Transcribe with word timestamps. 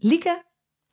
Lieke. 0.00 0.42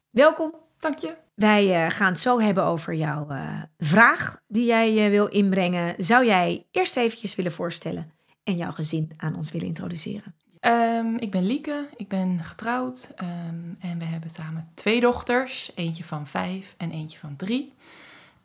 Welkom. 0.09 0.55
Dank 0.79 0.97
je. 0.97 1.17
Wij 1.35 1.85
uh, 1.85 1.89
gaan 1.89 2.11
het 2.11 2.19
zo 2.19 2.39
hebben 2.39 2.63
over 2.63 2.93
jouw 2.93 3.31
uh, 3.31 3.61
vraag 3.77 4.41
die 4.47 4.65
jij 4.65 5.09
wil 5.09 5.27
inbrengen. 5.27 5.95
Zou 5.97 6.25
jij 6.25 6.65
eerst 6.71 6.97
eventjes 6.97 7.35
willen 7.35 7.51
voorstellen 7.51 8.11
en 8.43 8.55
jouw 8.55 8.71
gezin 8.71 9.11
aan 9.17 9.35
ons 9.35 9.51
willen 9.51 9.67
introduceren? 9.67 10.35
Um, 10.61 11.17
ik 11.17 11.31
ben 11.31 11.45
Lieke, 11.45 11.89
ik 11.95 12.07
ben 12.07 12.43
getrouwd 12.43 13.11
um, 13.21 13.77
en 13.79 13.99
we 13.99 14.05
hebben 14.05 14.29
samen 14.29 14.71
twee 14.73 14.99
dochters. 14.99 15.71
Eentje 15.75 16.03
van 16.03 16.27
vijf 16.27 16.75
en 16.77 16.91
eentje 16.91 17.19
van 17.19 17.35
drie. 17.35 17.73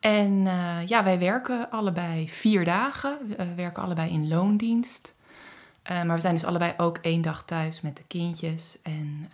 En 0.00 0.42
ja, 0.86 1.04
wij 1.04 1.18
werken 1.18 1.70
allebei 1.70 2.28
vier 2.28 2.64
dagen. 2.64 3.18
We 3.36 3.54
werken 3.54 3.82
allebei 3.82 4.10
in 4.10 4.28
loondienst. 4.28 5.14
Maar 5.88 6.14
we 6.14 6.20
zijn 6.20 6.34
dus 6.34 6.44
allebei 6.44 6.74
ook 6.76 6.98
één 6.98 7.22
dag 7.22 7.44
thuis 7.44 7.80
met 7.80 7.96
de 7.96 8.04
kindjes. 8.06 8.78
En 8.82 9.30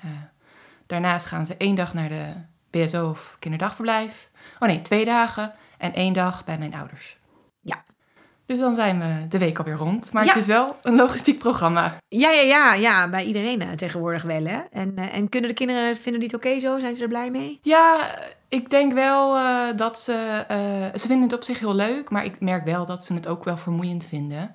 daarnaast 0.87 1.27
gaan 1.27 1.47
ze 1.47 1.56
één 1.56 1.75
dag 1.75 1.95
naar 1.95 2.09
de 2.09 2.33
BSO 2.70 3.09
of 3.09 3.37
kinderdagverblijf. 3.39 4.31
Oh 4.59 4.69
nee, 4.69 4.83
twee 4.83 5.05
dagen 5.05 5.53
en 5.79 5.92
één 5.92 6.12
dag 6.12 6.45
bij 6.45 6.59
mijn 6.59 6.75
ouders. 6.75 7.19
Ja. 7.61 7.84
Dus 8.47 8.59
dan 8.59 8.75
zijn 8.75 8.98
we 8.98 9.29
de 9.29 9.39
week 9.39 9.59
alweer 9.59 9.75
rond. 9.75 10.12
Maar 10.12 10.25
ja. 10.25 10.29
het 10.29 10.39
is 10.39 10.47
wel 10.47 10.77
een 10.83 10.97
logistiek 10.97 11.39
programma. 11.39 11.97
Ja, 12.09 12.31
ja, 12.31 12.41
ja, 12.41 12.75
ja 12.75 13.11
bij 13.11 13.25
iedereen 13.25 13.62
uh, 13.62 13.70
tegenwoordig 13.70 14.23
wel. 14.23 14.45
Hè? 14.45 14.61
En, 14.70 14.97
en 14.97 15.29
kunnen 15.29 15.51
de 15.51 15.57
kinderen, 15.57 15.97
vinden 15.97 16.20
die 16.20 16.29
het 16.29 16.39
oké 16.39 16.47
okay 16.47 16.61
zo? 16.61 16.79
Zijn 16.79 16.95
ze 16.95 17.03
er 17.03 17.09
blij 17.09 17.31
mee? 17.31 17.59
Ja, 17.62 18.14
ik 18.48 18.70
denk 18.70 18.92
wel 18.92 19.34
dat 19.77 20.01
ze... 20.01 20.45
ze 20.95 21.07
vinden 21.07 21.23
het 21.23 21.33
op 21.33 21.42
zich 21.42 21.59
heel 21.59 21.75
leuk. 21.75 22.11
Maar 22.11 22.25
ik 22.25 22.41
merk 22.41 22.64
wel 22.64 22.87
dat 22.87 23.05
ze 23.05 23.14
het 23.14 23.27
ook 23.27 23.45
wel 23.45 23.57
vermoeiend 23.57 24.07
vinden. 24.07 24.55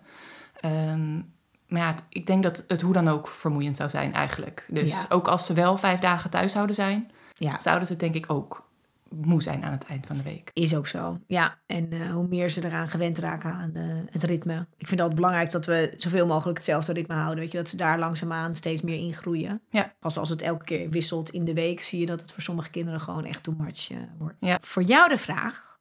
Um, 0.66 1.34
maar 1.72 1.82
ja, 1.82 1.96
ik 2.10 2.28
denk 2.28 2.44
dat 2.44 2.64
het 2.68 2.82
hoe 2.82 2.94
dan 2.94 3.08
ook 3.08 3.28
vermoeiend 3.28 3.76
zou 3.76 3.90
zijn 3.90 4.14
eigenlijk. 4.14 4.66
Dus 4.70 4.92
ja. 4.92 5.06
ook 5.10 5.28
als 5.28 5.46
ze 5.46 5.54
wel 5.54 5.78
vijf 5.78 6.00
dagen 6.00 6.30
thuis 6.30 6.52
zouden 6.52 6.76
zijn, 6.76 7.12
ja. 7.34 7.60
zouden 7.60 7.88
ze 7.88 7.96
denk 7.96 8.16
ik 8.16 8.26
ook 8.28 8.70
moe 9.10 9.42
zijn 9.42 9.64
aan 9.64 9.72
het 9.72 9.86
eind 9.86 10.06
van 10.06 10.18
de 10.18 10.24
week. 10.24 10.52
Is 10.54 10.76
ook 10.76 10.88
zo, 10.88 11.20
ja. 11.28 11.58
En 11.66 11.94
uh, 11.94 12.12
hoe 12.12 12.28
meer 12.28 12.50
ze 12.50 12.66
eraan 12.66 12.88
gewend 12.88 13.18
raken 13.18 13.54
aan 13.54 13.72
uh, 13.74 13.84
het 14.10 14.24
ritme. 14.24 14.68
Ik 14.78 14.88
vind 14.88 15.02
het 15.02 15.16
belangrijk 15.16 15.52
dat 15.52 15.66
we 15.66 15.94
zoveel 15.98 16.28
mogelijk 16.28 16.58
hetzelfde 16.58 16.94
ritme 16.94 17.16
houden. 17.16 17.40
Weet 17.40 17.52
je, 17.52 17.58
dat 17.58 17.70
ze 17.70 17.78
daar 17.78 18.00
langzaamaan 18.00 18.56
steeds 18.56 18.82
meer 18.82 18.98
in 18.98 19.14
groeien. 19.14 19.62
Ja. 19.70 19.94
Pas 20.00 20.18
als 20.18 20.30
het 20.30 20.42
elke 20.42 20.66
keer 20.66 20.90
wisselt 20.90 21.30
in 21.30 21.46
de 21.46 21.54
week, 21.54 21.82
zie 21.82 22.00
je 22.00 22.06
dat 22.06 22.22
het 22.22 22.32
voor 22.32 22.44
sommige 22.44 22.70
kinderen 22.70 23.02
gewoon 23.02 23.26
echt 23.26 23.44
too 23.44 23.56
much 23.58 23.92
uh, 23.92 23.98
wordt. 24.18 24.36
Ja. 24.40 24.58
Voor 24.62 24.84
jou 24.84 25.10
de 25.10 25.18
vraag, 25.18 25.80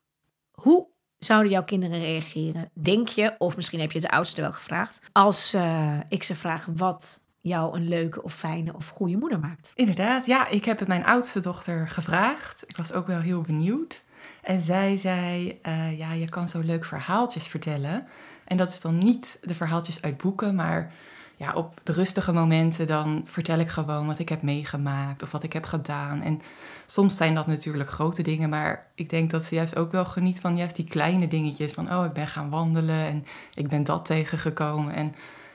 hoe 0.50 0.86
zouden 1.20 1.52
jouw 1.52 1.64
kinderen 1.64 2.00
reageren? 2.00 2.70
Denk 2.74 3.08
je, 3.08 3.34
of 3.38 3.56
misschien 3.56 3.80
heb 3.80 3.92
je 3.92 3.98
het 3.98 4.10
oudste 4.10 4.40
wel 4.40 4.52
gevraagd, 4.52 5.08
als 5.12 5.54
uh, 5.54 5.98
ik 6.08 6.22
ze 6.22 6.34
vraag 6.34 6.68
wat 6.76 7.20
jou 7.40 7.76
een 7.76 7.88
leuke 7.88 8.22
of 8.22 8.34
fijne 8.34 8.74
of 8.74 8.88
goede 8.88 9.16
moeder 9.16 9.40
maakt? 9.40 9.72
Inderdaad, 9.74 10.26
ja, 10.26 10.48
ik 10.48 10.64
heb 10.64 10.78
het 10.78 10.88
mijn 10.88 11.04
oudste 11.04 11.40
dochter 11.40 11.88
gevraagd. 11.88 12.64
Ik 12.66 12.76
was 12.76 12.92
ook 12.92 13.06
wel 13.06 13.20
heel 13.20 13.40
benieuwd. 13.40 14.04
En 14.42 14.60
zij 14.60 14.96
zei, 14.96 15.60
uh, 15.66 15.98
ja, 15.98 16.12
je 16.12 16.28
kan 16.28 16.48
zo 16.48 16.60
leuk 16.60 16.84
verhaaltjes 16.84 17.46
vertellen. 17.46 18.06
En 18.44 18.56
dat 18.56 18.70
is 18.70 18.80
dan 18.80 18.98
niet 18.98 19.38
de 19.42 19.54
verhaaltjes 19.54 20.02
uit 20.02 20.16
boeken, 20.16 20.54
maar 20.54 20.92
ja, 21.40 21.52
op 21.52 21.80
de 21.82 21.92
rustige 21.92 22.32
momenten 22.32 22.86
dan 22.86 23.22
vertel 23.26 23.58
ik 23.58 23.68
gewoon 23.68 24.06
wat 24.06 24.18
ik 24.18 24.28
heb 24.28 24.42
meegemaakt 24.42 25.22
of 25.22 25.30
wat 25.30 25.42
ik 25.42 25.52
heb 25.52 25.64
gedaan. 25.64 26.22
En 26.22 26.40
soms 26.86 27.16
zijn 27.16 27.34
dat 27.34 27.46
natuurlijk 27.46 27.90
grote 27.90 28.22
dingen, 28.22 28.48
maar 28.48 28.86
ik 28.94 29.10
denk 29.10 29.30
dat 29.30 29.42
ze 29.44 29.54
juist 29.54 29.76
ook 29.76 29.92
wel 29.92 30.04
geniet 30.04 30.40
van 30.40 30.56
juist 30.56 30.76
die 30.76 30.84
kleine 30.84 31.28
dingetjes. 31.28 31.72
Van, 31.72 31.94
oh, 31.94 32.04
ik 32.04 32.12
ben 32.12 32.26
gaan 32.26 32.50
wandelen 32.50 33.06
en 33.06 33.24
ik 33.54 33.68
ben 33.68 33.84
dat 33.84 34.04
tegengekomen. 34.04 34.94
En 34.94 35.14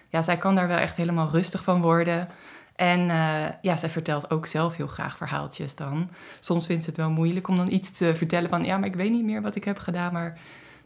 ja, 0.10 0.22
zij 0.22 0.38
kan 0.38 0.56
daar 0.56 0.68
wel 0.68 0.78
echt 0.78 0.96
helemaal 0.96 1.30
rustig 1.30 1.64
van 1.64 1.82
worden. 1.82 2.28
En 2.76 3.00
uh, 3.00 3.46
ja, 3.62 3.76
zij 3.76 3.90
vertelt 3.90 4.32
ook 4.32 4.46
zelf 4.46 4.76
heel 4.76 4.88
graag 4.88 5.18
verhaaltjes 5.18 5.76
dan. 5.76 6.10
Soms 6.40 6.66
vindt 6.66 6.84
ze 6.84 6.90
het 6.90 7.00
wel 7.00 7.12
moeilijk 7.12 7.48
om 7.48 7.56
dan 7.56 7.72
iets 7.72 7.92
te 7.92 8.16
vertellen 8.16 8.50
van... 8.50 8.64
ja, 8.64 8.78
maar 8.78 8.88
ik 8.88 8.96
weet 8.96 9.12
niet 9.12 9.26
meer 9.26 9.42
wat 9.42 9.56
ik 9.56 9.64
heb 9.64 9.78
gedaan, 9.78 10.14
maar 10.14 10.38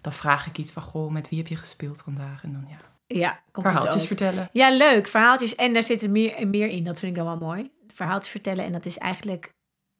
dan 0.01 0.13
vraag 0.13 0.47
ik 0.47 0.57
iets 0.57 0.71
van... 0.71 0.83
goh, 0.83 1.11
met 1.11 1.29
wie 1.29 1.37
heb 1.37 1.47
je 1.47 1.55
gespeeld 1.55 2.01
vandaag? 2.01 2.43
En 2.43 2.51
dan 2.51 2.65
ja, 2.69 2.88
ja, 3.17 3.39
komt 3.51 3.65
verhaaltjes 3.65 4.07
vertellen. 4.07 4.49
Ja, 4.51 4.71
leuk. 4.71 5.07
Verhaaltjes. 5.07 5.55
En 5.55 5.73
daar 5.73 5.83
zit 5.83 6.01
er 6.01 6.09
meer, 6.09 6.47
meer 6.47 6.67
in. 6.67 6.83
Dat 6.83 6.99
vind 6.99 7.11
ik 7.11 7.17
dan 7.17 7.27
wel 7.27 7.47
mooi. 7.47 7.71
Verhaaltjes 7.93 8.31
vertellen. 8.31 8.65
En 8.65 8.71
dat 8.71 8.85
is 8.85 8.97
eigenlijk 8.97 9.53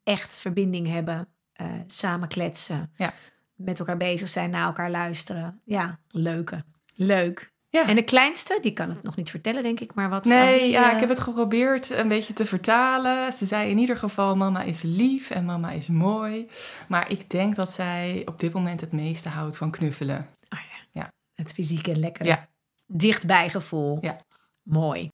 echt 0.04 0.40
verbinding 0.40 0.88
hebben. 0.88 1.28
Uh, 1.62 1.68
samen 1.88 2.28
kletsen. 2.28 2.92
Ja. 2.96 3.14
Met 3.56 3.80
elkaar 3.80 3.98
bezig 3.98 4.28
zijn, 4.28 4.50
naar 4.50 4.66
elkaar 4.66 4.92
luisteren. 4.92 5.62
Ja, 5.66 6.00
leuke. 6.10 6.64
Leuk. 6.96 7.52
Ja. 7.70 7.88
En 7.88 7.96
de 7.96 8.04
kleinste, 8.04 8.60
die 8.62 8.74
kan 8.74 8.90
het 8.90 9.04
nog 9.04 9.16
niet 9.16 9.30
vertellen, 9.30 9.62
denk 9.62 9.80
ik. 9.80 9.94
Maar 9.94 10.10
wat 10.10 10.26
Nee, 10.26 10.60
die, 10.60 10.70
ja, 10.70 10.88
uh... 10.88 10.94
ik 10.94 11.00
heb 11.00 11.10
het 11.10 11.20
geprobeerd 11.20 11.90
een 11.90 12.08
beetje 12.08 12.34
te 12.34 12.46
vertalen. 12.46 13.34
Ze 13.34 13.46
zei 13.46 13.70
in 13.70 13.78
ieder 13.78 13.98
geval, 13.98 14.36
mama 14.36 14.62
is 14.62 14.82
lief 14.82 15.30
en 15.30 15.46
mama 15.46 15.72
is 15.72 15.88
mooi. 15.88 16.48
Maar 16.88 17.12
ik 17.12 17.30
denk 17.30 17.56
dat 17.56 17.72
zij 17.72 18.22
op 18.26 18.40
dit 18.40 18.54
moment 18.54 18.82
het 18.82 18.92
meeste 18.92 19.30
houdt 19.30 19.58
van 19.58 19.72
knuffelen. 19.72 20.28
Oh 20.50 20.60
ja. 20.60 21.02
ja. 21.02 21.12
Het 21.34 21.54
fysieke 21.54 21.96
lekker. 21.96 22.26
Ja 22.26 22.50
dichtbij 22.90 23.50
gevoel. 23.50 23.98
Ja. 24.02 24.18
Mooi. 24.64 25.10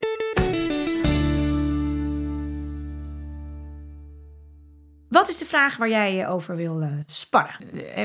Wat 5.10 5.30
is 5.30 5.38
de 5.38 5.46
vraag 5.46 5.78
waar 5.78 5.90
jij 5.90 6.16
je 6.16 6.28
over 6.28 6.56
wil 6.56 6.82
uh, 6.82 6.90
sparren? 7.06 7.56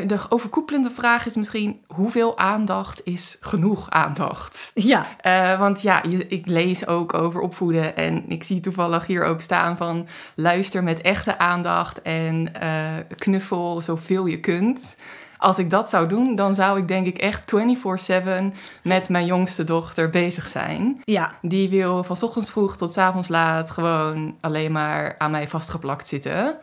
De 0.07 0.19
overkoepelende 0.29 0.91
vraag 0.91 1.27
is 1.27 1.37
misschien: 1.37 1.85
hoeveel 1.87 2.39
aandacht 2.39 3.01
is 3.05 3.37
genoeg 3.41 3.91
aandacht? 3.91 4.71
Ja. 4.75 5.07
Uh, 5.27 5.59
want 5.59 5.83
ja, 5.83 6.03
je, 6.09 6.27
ik 6.27 6.47
lees 6.47 6.87
ook 6.87 7.15
over 7.15 7.41
opvoeden 7.41 7.97
en 7.97 8.29
ik 8.29 8.43
zie 8.43 8.61
toevallig 8.61 9.07
hier 9.07 9.25
ook 9.25 9.41
staan 9.41 9.77
van 9.77 10.09
luister 10.35 10.83
met 10.83 11.01
echte 11.01 11.39
aandacht 11.39 12.03
en 12.03 12.53
uh, 12.63 12.95
knuffel 13.17 13.81
zoveel 13.81 14.27
je 14.27 14.41
kunt 14.41 14.97
als 15.41 15.59
ik 15.59 15.71
dat 15.71 15.89
zou 15.89 16.09
doen, 16.09 16.35
dan 16.35 16.55
zou 16.55 16.79
ik 16.79 16.89
denk 16.89 17.07
ik 17.07 17.19
echt 17.19 17.45
24/7 17.45 18.55
met 18.83 19.09
mijn 19.09 19.27
jongste 19.27 19.65
dochter 19.65 20.11
bezig 20.11 20.47
zijn. 20.47 21.03
Ja. 21.05 21.33
Die 21.43 21.69
wil 21.69 22.05
van 22.05 22.17
ochtends 22.21 22.51
vroeg 22.51 22.77
tot 22.77 22.99
avonds 22.99 23.29
laat 23.29 23.71
gewoon 23.71 24.37
alleen 24.41 24.73
maar 24.73 25.15
aan 25.19 25.31
mij 25.31 25.49
vastgeplakt 25.49 26.09
zitten. 26.09 26.59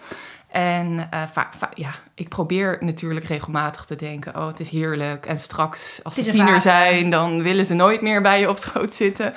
En 0.47 1.09
uh, 1.13 1.43
ja, 1.73 1.91
ik 2.13 2.29
probeer 2.29 2.77
natuurlijk 2.79 3.25
regelmatig 3.25 3.85
te 3.85 3.95
denken: 3.95 4.35
oh, 4.35 4.47
het 4.47 4.59
is 4.59 4.69
heerlijk. 4.69 5.25
En 5.25 5.39
straks, 5.39 5.99
als 6.03 6.15
ze 6.15 6.31
tiener 6.31 6.61
zijn, 6.61 7.09
dan 7.09 7.43
willen 7.43 7.65
ze 7.65 7.73
nooit 7.73 8.01
meer 8.01 8.21
bij 8.21 8.39
je 8.39 8.49
op 8.49 8.57
schoot 8.57 8.93
zitten. 8.93 9.33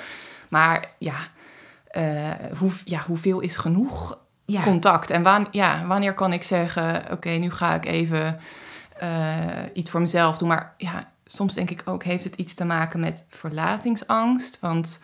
Maar 0.49 0.89
ja, 0.97 1.15
uh, 1.91 2.57
hoe, 2.57 2.71
ja 2.85 3.03
hoeveel 3.07 3.39
is 3.39 3.57
genoeg 3.57 4.17
ja. 4.45 4.63
contact? 4.63 5.09
En 5.09 5.47
ja, 5.51 5.85
wanneer 5.87 6.13
kan 6.13 6.33
ik 6.33 6.43
zeggen: 6.43 7.01
oké, 7.01 7.11
okay, 7.11 7.37
nu 7.37 7.51
ga 7.51 7.75
ik 7.75 7.85
even 7.85 8.39
uh, 9.03 9.47
iets 9.73 9.91
voor 9.91 10.01
mezelf 10.01 10.37
doen. 10.37 10.47
Maar 10.47 10.73
ja, 10.77 11.11
soms 11.25 11.53
denk 11.53 11.69
ik 11.69 11.81
ook, 11.85 12.03
heeft 12.03 12.23
het 12.23 12.35
iets 12.35 12.53
te 12.53 12.65
maken 12.65 12.99
met 12.99 13.25
verlatingsangst? 13.29 14.59
Want 14.59 14.99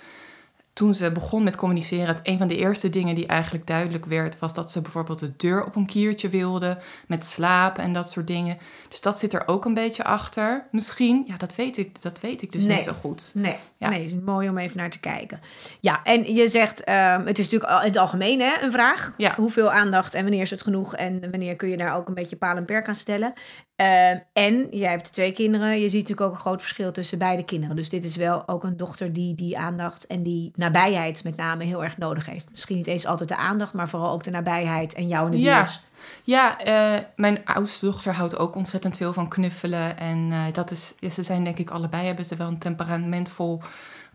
toen 0.77 0.94
ze 0.94 1.12
begon 1.12 1.44
met 1.44 1.56
communiceren, 1.56 2.07
het, 2.07 2.19
een 2.24 2.38
van 2.38 2.48
de 2.48 2.57
eerste 2.57 2.89
dingen 2.89 3.16
die 3.16 3.27
eigenlijk 3.27 3.68
duidelijk 3.68 4.06
werd, 4.06 4.39
was 4.39 4.54
dat 4.54 4.72
ze 4.72 4.81
bijvoorbeeld 4.81 5.19
de 5.19 5.36
deur 5.38 5.66
op 5.66 5.75
een 5.75 5.86
kiertje 5.86 6.30
wilde, 6.30 6.77
met 7.07 7.25
slapen 7.25 7.83
en 7.83 7.94
dat 7.94 8.12
soort 8.12 8.27
dingen. 8.27 8.57
Dus 8.89 9.01
dat 9.01 9.19
zit 9.19 9.33
er 9.33 9.48
ook 9.48 9.66
een 9.66 9.74
beetje 9.74 10.04
achter. 10.04 10.68
Misschien, 10.72 11.24
ja, 11.27 11.38
dat 11.38 11.56
weet 11.56 11.77
ik, 11.77 12.01
dat 12.01 12.19
weet 12.19 12.42
ik 12.42 12.51
dus 12.51 12.63
nee. 12.63 12.75
niet 12.75 12.86
zo 12.86 12.94
goed. 12.94 13.31
Nee, 13.33 13.56
ja. 13.77 13.89
nee, 13.89 14.00
het 14.00 14.10
is 14.10 14.19
mooi 14.19 14.50
om 14.50 14.57
even 14.57 14.77
naar 14.77 14.89
te 14.89 15.00
kijken. 15.00 15.42
Ja, 15.80 16.04
en 16.04 16.33
je 16.33 16.48
zegt, 16.48 16.89
um, 16.89 17.25
het 17.25 17.39
is 17.39 17.50
natuurlijk 17.50 17.81
in 17.81 17.88
het 17.88 17.98
algemeen 17.98 18.39
hè, 18.39 18.62
een 18.62 18.72
vraag. 18.72 19.13
Ja. 19.18 19.36
Hoeveel 19.36 19.72
aandacht 19.72 20.13
en 20.13 20.22
wanneer 20.22 20.42
is 20.42 20.50
het 20.50 20.62
genoeg 20.62 20.95
en 20.95 21.31
wanneer 21.31 21.56
kun 21.56 21.69
je 21.69 21.77
daar 21.77 21.95
ook 21.95 22.07
een 22.07 22.13
beetje 22.13 22.36
paal 22.36 22.56
en 22.56 22.66
perk 22.66 22.88
aan 22.88 22.95
stellen. 22.95 23.33
Uh, 23.81 24.09
en 24.33 24.68
jij 24.71 24.89
hebt 24.89 25.13
twee 25.13 25.31
kinderen. 25.31 25.79
Je 25.79 25.89
ziet 25.89 26.01
natuurlijk 26.01 26.27
ook 26.27 26.33
een 26.33 26.41
groot 26.41 26.62
verschil 26.62 26.91
tussen 26.91 27.18
beide 27.18 27.44
kinderen. 27.44 27.75
Dus 27.75 27.89
dit 27.89 28.06
is 28.06 28.15
wel 28.15 28.47
ook 28.47 28.63
een 28.63 28.77
dochter 28.77 29.13
die 29.13 29.35
die 29.35 29.57
aandacht 29.57 30.07
en 30.07 30.24
die 30.24 30.51
nabijheid 30.56 31.24
met 31.24 31.35
name 31.35 31.63
heel 31.63 31.83
erg 31.83 31.97
nodig 31.97 32.25
heeft. 32.25 32.50
Misschien 32.51 32.75
niet 32.75 32.88
eens 32.88 33.06
altijd 33.06 33.29
de 33.29 33.35
aandacht, 33.35 33.74
maar 33.74 33.89
vooral 33.89 34.12
ook 34.12 34.24
de 34.24 34.31
nabijheid 34.31 34.94
en 34.94 35.07
jou 35.07 35.25
in 35.25 35.31
de 35.31 35.39
ja. 35.39 35.57
buurt. 35.57 35.81
Ja, 36.24 36.68
uh, 36.68 37.03
mijn 37.15 37.45
oudste 37.45 37.85
dochter 37.85 38.13
houdt 38.13 38.38
ook 38.38 38.56
ontzettend 38.56 38.97
veel 38.97 39.13
van 39.13 39.27
knuffelen. 39.27 39.97
En 39.97 40.18
uh, 40.31 40.44
dat 40.51 40.71
is, 40.71 40.95
ze 41.13 41.24
zijn 41.24 41.44
denk 41.44 41.57
ik 41.57 41.69
allebei, 41.69 42.06
hebben 42.06 42.25
ze 42.25 42.35
wel 42.35 42.47
een 42.47 42.57
temperamentvol 42.57 43.62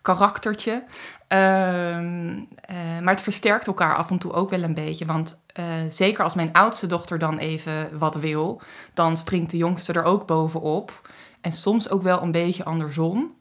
karaktertje. 0.03 0.85
Ehm, 1.29 2.41
eh, 2.61 2.77
maar 3.03 3.15
het 3.15 3.23
versterkt 3.23 3.67
elkaar 3.67 3.97
af 3.97 4.11
en 4.11 4.19
toe 4.19 4.33
ook 4.33 4.51
wel 4.51 4.63
een 4.63 4.75
beetje. 4.75 5.07
Want 5.07 5.45
eh, 5.53 5.65
zeker 5.89 6.25
als 6.25 6.35
mijn 6.35 6.53
oudste 6.53 6.87
dochter 6.87 7.19
dan 7.19 7.39
even 7.39 7.99
wat 7.99 8.17
wil, 8.17 8.61
dan 8.95 9.17
springt 9.17 9.51
de 9.51 9.57
jongste 9.57 9.93
er 9.93 10.05
ook 10.05 10.27
bovenop. 10.27 11.09
En 11.41 11.53
soms 11.53 11.91
ook 11.91 12.03
wel 12.03 12.23
een 12.23 12.33
beetje 12.33 12.65
andersom. 12.65 13.35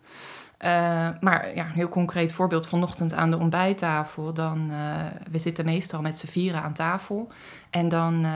Uh, 0.66 1.08
maar 1.20 1.56
ja, 1.56 1.66
een 1.66 1.72
heel 1.72 1.90
concreet 1.90 2.34
voorbeeld 2.34 2.68
vanochtend 2.68 3.14
aan 3.14 3.32
de 3.32 3.38
ontbijttafel. 3.38 4.34
Dan, 4.34 4.68
uh, 4.72 4.78
we 5.32 5.40
zitten 5.40 5.66
meestal 5.66 6.02
met 6.02 6.18
z'n 6.18 6.28
vieren 6.28 6.62
aan 6.62 6.74
tafel. 6.74 7.28
En 7.70 7.90
dan 7.90 8.26
uh, 8.26 8.32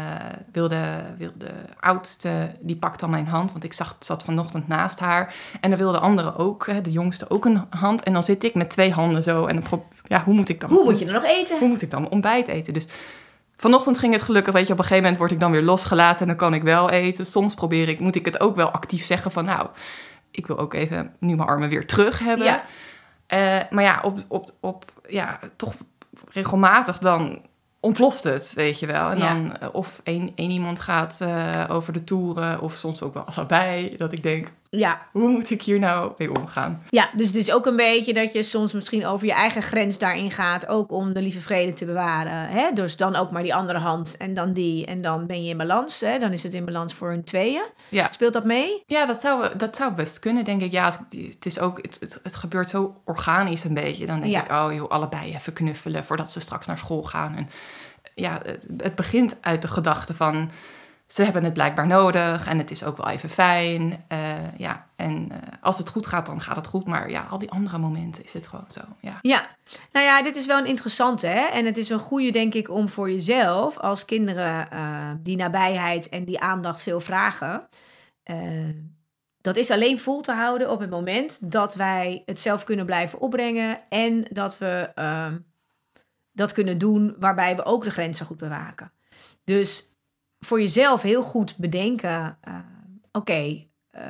wil, 0.52 0.68
de, 0.68 1.00
wil 1.18 1.32
de 1.38 1.52
oudste, 1.80 2.30
die 2.60 2.76
pakt 2.76 3.00
dan 3.00 3.10
mijn 3.10 3.28
hand. 3.28 3.52
Want 3.52 3.64
ik 3.64 3.74
zag, 3.74 3.96
zat 4.00 4.24
vanochtend 4.24 4.68
naast 4.68 5.00
haar. 5.00 5.34
En 5.62 5.70
dan 5.70 5.80
wil 5.80 5.92
de 5.92 6.00
andere 6.00 6.38
ook, 6.38 6.84
de 6.84 6.92
jongste 6.92 7.30
ook 7.30 7.46
een 7.46 7.62
hand. 7.70 8.04
En 8.04 8.14
dan 8.14 8.24
zit 8.24 8.44
ik 8.44 8.56
met 8.56 8.70
twee 8.70 8.92
handen 8.92 9.24
zo. 9.24 9.46
En 9.46 9.64
dan, 9.70 9.84
ja, 10.04 10.24
hoe 10.24 10.34
moet 10.34 10.50
ik 10.50 10.60
dan... 10.60 10.70
Hoe 10.70 10.84
moet 10.84 11.00
je 11.00 11.06
er 11.06 11.14
nog 11.14 11.24
eten? 11.24 11.60
Hoe 11.60 11.68
moet 11.68 11.82
ik 11.82 11.92
dan 11.92 12.10
ontbijt 12.10 12.48
eten? 12.48 12.74
Dus 12.74 12.88
vanochtend 13.58 13.98
ging 13.98 14.14
het 14.14 14.22
gelukkig, 14.22 14.54
weet 14.54 14.68
je, 14.68 14.74
op 14.74 14.80
een 14.80 14.84
gegeven 14.84 15.04
moment 15.04 15.20
word 15.20 15.32
ik 15.32 15.40
dan 15.40 15.52
weer 15.52 15.64
losgelaten. 15.64 16.22
En 16.22 16.28
dan 16.28 16.36
kan 16.36 16.54
ik 16.54 16.64
wel 16.64 16.90
eten. 16.90 17.26
Soms 17.26 17.54
probeer 17.54 17.90
ik, 17.90 18.00
moet 18.00 18.16
ik 18.16 18.26
het 18.26 18.40
ook 18.40 18.56
wel 18.56 18.72
actief 18.72 19.06
zeggen 19.06 19.32
van 19.32 19.46
nou 19.46 19.68
ik 20.36 20.48
wil 20.48 20.58
ook 20.58 20.74
even 20.74 21.14
nu 21.20 21.36
mijn 21.36 21.48
armen 21.48 21.70
weer 21.70 21.88
terug 21.88 22.20
hebben. 22.20 22.46
Ja. 22.46 22.64
Uh, 23.34 23.70
maar 23.70 23.84
ja, 23.84 24.00
op, 24.04 24.18
op, 24.28 24.54
op, 24.60 24.86
ja, 25.08 25.40
toch 25.56 25.74
regelmatig 26.30 26.98
dan 26.98 27.42
ontploft 27.80 28.24
het, 28.24 28.54
weet 28.54 28.80
je 28.80 28.86
wel. 28.86 29.10
En 29.10 29.18
Ja. 29.18 29.34
dan 29.34 29.46
uh, 29.64 29.68
of 29.72 30.02
één, 30.04 30.32
één 30.36 30.50
iemand 30.50 30.80
gaat 30.80 31.20
uh, 31.22 31.64
over 31.70 31.94
de 31.94 32.04
toeren, 32.04 32.62
of 32.62 32.74
soms 32.74 33.02
ook 33.02 33.14
wel 33.14 33.24
allebei. 33.36 33.98
Dat 33.98 34.12
ik 34.12 34.24
denk, 34.24 34.48
Ja, 34.78 35.08
hoe 35.12 35.30
moet 35.30 35.50
ik 35.50 35.62
hier 35.62 35.80
nou 35.80 36.12
mee 36.18 36.30
omgaan? 36.40 36.84
ja, 36.90 37.10
dus 37.16 37.28
het 37.28 37.36
is 37.36 37.52
ook 37.52 37.66
een 37.66 37.76
beetje 37.76 38.14
dat 38.14 38.34
je 38.34 38.44
soms 38.44 38.74
misschien 38.74 39.06
over 39.06 39.28
je 39.28 39.34
eigen 39.34 39.62
grens 39.62 39.98
daarin 39.98 40.32
gaat. 40.32 40.68
Ook 40.68 40.92
om 40.92 41.14
de 41.14 41.22
lieve 41.22 41.40
vrede 41.42 41.74
te 41.74 41.86
bewaren. 41.86 42.48
Hè? 42.48 42.72
Dus 42.74 42.98
dan 42.98 43.16
ook 43.16 43.32
maar 43.32 43.44
die 43.44 43.56
andere 43.56 43.80
hand 43.80 44.18
en 44.18 44.34
dan 44.34 44.54
die. 44.54 44.86
En 44.86 45.02
dan 45.02 45.26
ben 45.28 45.44
je 45.44 45.50
in 45.50 45.58
balans. 45.58 46.00
Hè? 46.00 46.20
Dan 46.20 46.32
is 46.32 46.44
het 46.44 46.54
in 46.54 46.66
balans 46.66 46.94
voor 46.94 47.10
hun 47.10 47.24
tweeën. 47.24 47.64
Ja. 47.90 48.10
Speelt 48.10 48.34
dat 48.34 48.46
mee? 48.46 48.84
Ja, 48.86 49.06
dat 49.06 49.22
zou, 49.22 49.58
dat 49.58 49.76
zou 49.76 49.94
best 49.94 50.20
kunnen, 50.20 50.44
denk 50.44 50.62
ik. 50.62 50.72
Ja, 50.72 50.86
het, 50.86 51.00
het 51.34 51.46
is 51.46 51.60
ook, 51.60 51.78
het, 51.82 51.98
het, 52.00 52.20
het 52.24 52.36
gebeurt 52.36 52.70
zo 52.70 53.02
organisch 53.06 53.64
een 53.64 53.74
beetje. 53.74 54.06
Dan 54.06 54.20
denk 54.22 54.34
Ja. 54.34 54.44
ik, 54.44 54.52
oh 54.52 54.74
joh, 54.76 54.90
allebei 54.90 55.34
even 55.34 55.54
knuffelen 55.54 56.04
voordat 56.04 56.32
ze 56.32 56.40
straks 56.40 56.68
naar 56.68 56.78
school 56.78 57.04
gaan. 57.04 57.36
En 57.36 57.50
ja, 58.16 58.40
het, 58.46 58.68
het 58.78 58.96
begint 58.96 59.38
uit 59.42 59.62
de 59.62 59.68
gedachte 59.68 60.14
van, 60.14 60.52
ze 61.08 61.24
hebben 61.24 61.44
het 61.44 61.54
blijkbaar 61.54 61.88
nodig 61.88 62.48
en 62.48 62.58
het 62.58 62.72
is 62.72 62.84
ook 62.84 62.98
wel 62.98 63.08
even 63.08 63.30
fijn. 63.30 64.06
Eh, 64.08 64.58
ja, 64.58 64.88
en 64.96 65.32
eh, 65.32 65.38
als 65.62 65.78
het 65.78 65.90
goed 65.90 66.06
gaat, 66.06 66.26
dan 66.26 66.42
gaat 66.42 66.56
het 66.56 66.68
goed. 66.68 66.88
Maar 66.88 67.10
ja, 67.10 67.28
al 67.30 67.38
die 67.38 67.52
andere 67.52 67.78
momenten 67.78 68.24
is 68.24 68.34
het 68.34 68.48
gewoon 68.48 68.66
zo, 68.70 68.82
ja. 69.00 69.20
Ja, 69.22 69.48
nou 69.92 70.06
ja, 70.06 70.24
dit 70.24 70.36
is 70.36 70.46
wel 70.46 70.58
een 70.58 70.66
interessante. 70.66 71.28
Hè? 71.28 71.46
En 71.46 71.66
het 71.66 71.78
is 71.78 71.90
een 71.90 72.00
goede, 72.00 72.32
denk 72.32 72.54
ik, 72.54 72.70
om 72.70 72.90
voor 72.90 73.12
jezelf, 73.12 73.78
als 73.78 74.06
kinderen 74.06 74.72
eh, 74.72 75.12
die 75.20 75.36
nabijheid 75.36 76.10
en 76.10 76.26
die 76.26 76.40
aandacht 76.40 76.84
veel 76.84 77.00
vragen. 77.00 77.68
dat 79.42 79.56
is 79.56 79.72
alleen 79.72 80.00
vol 80.00 80.22
te 80.22 80.32
houden 80.32 80.72
op 80.72 80.80
het 80.80 80.90
moment 80.90 81.52
dat 81.52 81.76
wij 81.76 82.24
het 82.26 82.40
zelf 82.40 82.64
kunnen 82.64 82.86
blijven 82.86 83.20
opbrengen. 83.20 83.80
En 83.90 84.26
dat 84.32 84.58
we 84.58 84.92
eh, 84.96 85.28
dat 86.32 86.54
kunnen 86.54 86.78
doen 86.78 87.16
waarbij 87.20 87.56
we 87.56 87.66
ook 87.66 87.84
de 87.84 87.90
grenzen 87.90 88.26
goed 88.26 88.38
bewaken. 88.38 88.92
Dus 89.44 89.95
voor 90.40 90.60
jezelf 90.60 91.02
heel 91.02 91.24
goed 91.24 91.58
bedenken: 91.58 92.38
eh, 92.42 92.54
oké, 93.12 93.66
eh, 93.90 94.02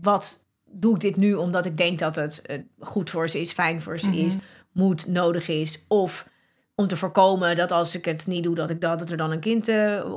wat 0.00 0.44
doe 0.70 0.94
ik 0.94 1.00
dit 1.00 1.16
nu 1.16 1.34
omdat 1.34 1.66
ik 1.66 1.76
denk 1.76 1.98
dat 1.98 2.14
het 2.14 2.42
eh, 2.42 2.58
goed 2.78 3.10
voor 3.10 3.28
ze 3.28 3.40
is, 3.40 3.52
fijn 3.52 3.82
voor 3.82 3.98
ze 3.98 4.16
is, 4.16 4.36
moet, 4.72 5.06
nodig 5.06 5.48
is. 5.48 5.84
Of 5.88 6.28
om 6.74 6.86
te 6.86 6.96
voorkomen 6.96 7.56
dat 7.56 7.72
als 7.72 7.96
ik 7.96 8.04
het 8.04 8.26
niet 8.26 8.42
doe, 8.44 8.54
dat, 8.54 8.70
ik, 8.70 8.80
dat 8.80 9.10
er 9.10 9.16
dan 9.16 9.30
een 9.30 9.40
kind 9.40 9.70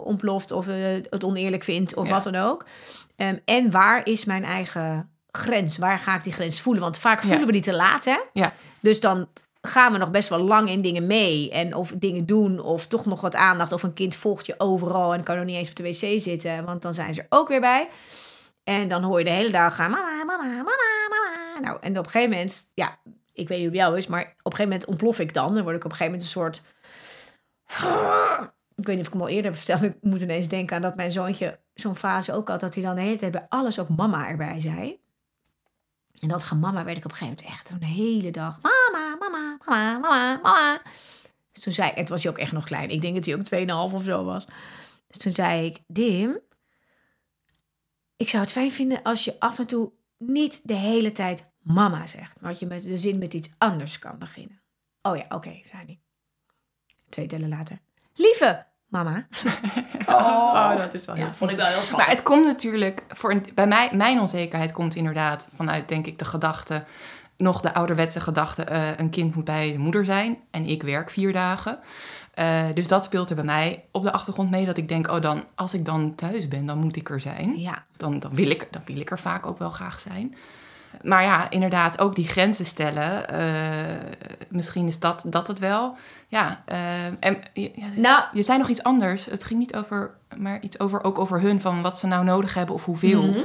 ontploft 0.03 0.51
of 0.51 0.65
het 1.09 1.23
oneerlijk 1.23 1.63
vindt 1.63 1.95
of 1.95 2.07
Ja. 2.07 2.13
wat 2.13 2.23
dan 2.23 2.35
ook. 2.35 2.65
Ehm, 3.15 3.37
en 3.45 3.71
waar 3.71 4.05
is 4.07 4.25
mijn 4.25 4.43
eigen 4.43 5.09
grens? 5.31 5.77
Waar 5.77 5.99
ga 5.99 6.15
ik 6.15 6.23
die 6.23 6.33
grens 6.33 6.61
voelen? 6.61 6.83
Want 6.83 6.97
vaak 6.99 7.21
voelen 7.21 7.39
Ja. 7.39 7.45
we 7.45 7.51
die 7.51 7.61
te 7.61 7.75
laat, 7.75 8.05
hè? 8.05 8.17
Ja. 8.33 8.53
Dus 8.79 8.99
dan 8.99 9.27
gaan 9.61 9.91
we 9.91 9.97
nog 9.97 10.11
best 10.11 10.29
wel 10.29 10.39
lang 10.39 10.69
in 10.69 10.81
dingen 10.81 11.07
mee. 11.07 11.51
En 11.51 11.73
of 11.73 11.93
dingen 11.95 12.25
doen, 12.25 12.59
of 12.59 12.87
toch 12.87 13.05
nog 13.05 13.21
wat 13.21 13.35
aandacht. 13.35 13.71
Of 13.71 13.83
een 13.83 13.93
kind 13.93 14.15
volgt 14.15 14.45
je 14.45 14.55
overal 14.57 15.13
en 15.13 15.23
kan 15.23 15.35
nog 15.35 15.45
niet 15.45 15.55
eens 15.55 15.69
op 15.69 15.75
de 15.75 15.83
wc 15.83 16.19
zitten. 16.19 16.65
Want 16.65 16.81
dan 16.81 16.93
zijn 16.93 17.13
ze 17.13 17.21
er 17.21 17.27
ook 17.29 17.47
weer 17.47 17.61
bij. 17.61 17.89
En 18.63 18.87
dan 18.87 19.03
hoor 19.03 19.17
je 19.17 19.23
de 19.23 19.31
hele 19.31 19.51
dag 19.51 19.75
gaan, 19.75 19.91
mama, 19.91 20.23
mama, 20.23 20.43
mama, 20.43 20.63
mama. 20.63 21.59
Nou, 21.59 21.77
en 21.81 21.97
op 21.97 22.05
een 22.05 22.11
gegeven 22.11 22.29
moment, 22.29 22.71
ja, 22.73 22.97
ik 23.33 23.47
weet 23.47 23.59
niet 23.59 23.67
hoe 23.67 23.77
jou 23.77 23.97
is, 23.97 24.07
maar 24.07 24.21
op 24.21 24.27
een 24.27 24.51
gegeven 24.51 24.63
moment 24.63 24.85
ontplof 24.85 25.19
ik 25.19 25.33
dan. 25.33 25.53
Dan 25.55 25.63
word 25.63 25.75
ik 25.75 25.85
op 25.85 25.91
een 25.91 25.97
gegeven 25.97 26.19
moment 26.19 26.23
een 26.23 26.29
soort... 26.41 26.61
Ik 28.75 28.85
weet 28.85 28.95
niet 28.95 29.07
of 29.07 29.13
ik 29.13 29.13
hem 29.13 29.21
al 29.21 29.27
eerder 29.27 29.51
heb 29.51 29.55
verteld. 29.55 29.81
Ik 29.81 29.97
moet 30.01 30.21
ineens 30.21 30.47
denken 30.47 30.75
aan 30.75 30.81
dat 30.81 30.95
mijn 30.95 31.11
zoontje 31.11 31.59
zo'n 31.73 31.95
fase 31.95 32.33
ook 32.33 32.47
had. 32.47 32.59
Dat 32.59 32.73
hij 32.73 32.83
dan 32.83 32.95
de 32.95 33.01
hele 33.01 33.17
tijd 33.17 33.31
bij 33.31 33.45
alles 33.49 33.79
ook 33.79 33.89
mama 33.89 34.27
erbij 34.27 34.59
zei. 34.59 34.99
En 36.19 36.27
dat 36.27 36.43
gemama 36.43 36.83
werd 36.83 36.97
ik 36.97 37.05
op 37.05 37.11
een 37.11 37.17
gegeven 37.17 37.43
moment 37.43 37.59
echt 37.59 37.69
een 37.69 37.83
hele 37.83 38.31
dag. 38.31 38.59
Mama, 39.67 39.97
mama, 39.97 40.39
mama. 40.41 40.81
Dus 41.51 41.63
toen 41.63 41.73
zei 41.73 41.91
het 41.95 42.09
was 42.09 42.23
hij 42.23 42.31
ook 42.31 42.37
echt 42.37 42.51
nog 42.51 42.65
klein. 42.65 42.89
Ik 42.89 43.01
denk 43.01 43.15
dat 43.15 43.25
hij 43.49 43.61
ook 43.61 43.89
2,5 43.91 43.95
of 43.95 44.03
zo 44.03 44.23
was. 44.23 44.47
Dus 45.07 45.17
toen 45.17 45.31
zei 45.31 45.65
ik, 45.65 45.79
Dim, 45.87 46.39
ik 48.15 48.29
zou 48.29 48.43
het 48.43 48.51
fijn 48.51 48.71
vinden 48.71 49.03
als 49.03 49.25
je 49.25 49.39
af 49.39 49.59
en 49.59 49.67
toe 49.67 49.91
niet 50.17 50.61
de 50.63 50.73
hele 50.73 51.11
tijd 51.11 51.51
mama 51.59 52.07
zegt. 52.07 52.41
Maar 52.41 52.51
dat 52.51 52.59
je 52.59 52.65
met 52.65 52.83
de 52.83 52.97
zin 52.97 53.17
met 53.17 53.33
iets 53.33 53.49
anders 53.57 53.99
kan 53.99 54.17
beginnen. 54.19 54.61
Oh 55.01 55.17
ja, 55.17 55.25
oké, 55.29 55.59
zei 55.61 55.83
hij. 55.85 55.99
Twee 57.09 57.25
tellen 57.25 57.49
later. 57.49 57.79
Lieve 58.13 58.65
mama. 58.87 59.27
Oh, 60.07 60.77
dat 60.77 60.93
is 60.93 61.05
wel 61.05 61.15
heel 61.15 61.29
vond 61.29 61.51
ik 61.51 61.57
wel 61.57 61.65
heel 61.65 61.97
Maar 61.97 62.09
het 62.09 62.23
komt 62.23 62.45
natuurlijk, 62.45 63.03
voor 63.07 63.41
bij 63.53 63.67
mij, 63.67 63.89
mijn 63.93 64.19
onzekerheid 64.19 64.71
komt 64.71 64.95
inderdaad 64.95 65.49
vanuit, 65.55 65.87
denk 65.87 66.07
ik, 66.07 66.19
de 66.19 66.25
gedachte, 66.25 66.85
nog 67.37 67.61
de 67.61 67.73
ouderwetse 67.73 68.19
gedachte, 68.19 68.63
eh, 68.63 68.97
een 68.97 69.09
kind 69.09 69.35
moet 69.35 69.43
bij 69.45 69.71
de 69.71 69.77
moeder 69.77 70.05
zijn 70.05 70.37
en 70.51 70.65
ik 70.65 70.83
werk 70.83 71.09
vier 71.09 71.33
dagen. 71.33 71.79
Eh, 72.33 72.63
dus 72.73 72.87
dat 72.87 73.03
speelt 73.03 73.29
er 73.29 73.35
bij 73.35 73.45
mij 73.45 73.83
op 73.91 74.03
de 74.03 74.11
achtergrond 74.11 74.49
mee, 74.49 74.65
dat 74.65 74.77
ik 74.77 74.87
denk, 74.87 75.11
oh 75.11 75.21
dan, 75.21 75.43
als 75.55 75.73
ik 75.73 75.85
dan 75.85 76.15
thuis 76.15 76.47
ben, 76.47 76.65
dan 76.65 76.77
moet 76.77 76.95
ik 76.95 77.09
er 77.09 77.19
zijn. 77.19 77.59
Ja, 77.59 77.83
Dan, 77.97 78.19
dan, 78.19 78.33
wil, 78.35 78.49
ik, 78.49 78.67
dan 78.71 78.81
wil 78.85 78.99
ik 78.99 79.11
er 79.11 79.19
vaak 79.19 79.45
ook 79.45 79.59
wel 79.59 79.69
graag 79.69 79.99
zijn. 79.99 80.35
Maar 81.01 81.23
ja, 81.23 81.49
inderdaad, 81.49 81.99
ook 81.99 82.15
die 82.15 82.27
grenzen 82.27 82.65
stellen. 82.65 83.29
eh, 83.29 84.11
misschien 84.49 84.87
is 84.87 84.99
dat, 84.99 85.23
dat 85.27 85.47
het 85.47 85.59
wel. 85.59 85.95
Ja, 86.27 86.63
en 87.19 87.39
ja, 87.53 87.69
nou, 87.95 88.23
je 88.33 88.43
zei 88.43 88.57
nog 88.57 88.69
iets 88.69 88.83
anders. 88.83 89.25
Het 89.25 89.43
ging 89.43 89.59
niet 89.59 89.75
over, 89.75 90.11
maar 90.37 90.61
iets 90.61 90.79
over, 90.79 91.03
ook 91.03 91.19
over 91.19 91.41
hun, 91.41 91.61
van 91.61 91.81
wat 91.81 91.97
ze 91.97 92.07
nou 92.07 92.23
nodig 92.23 92.53
hebben 92.53 92.75
of 92.75 92.85
hoeveel. 92.85 93.23
Mhm. 93.27 93.39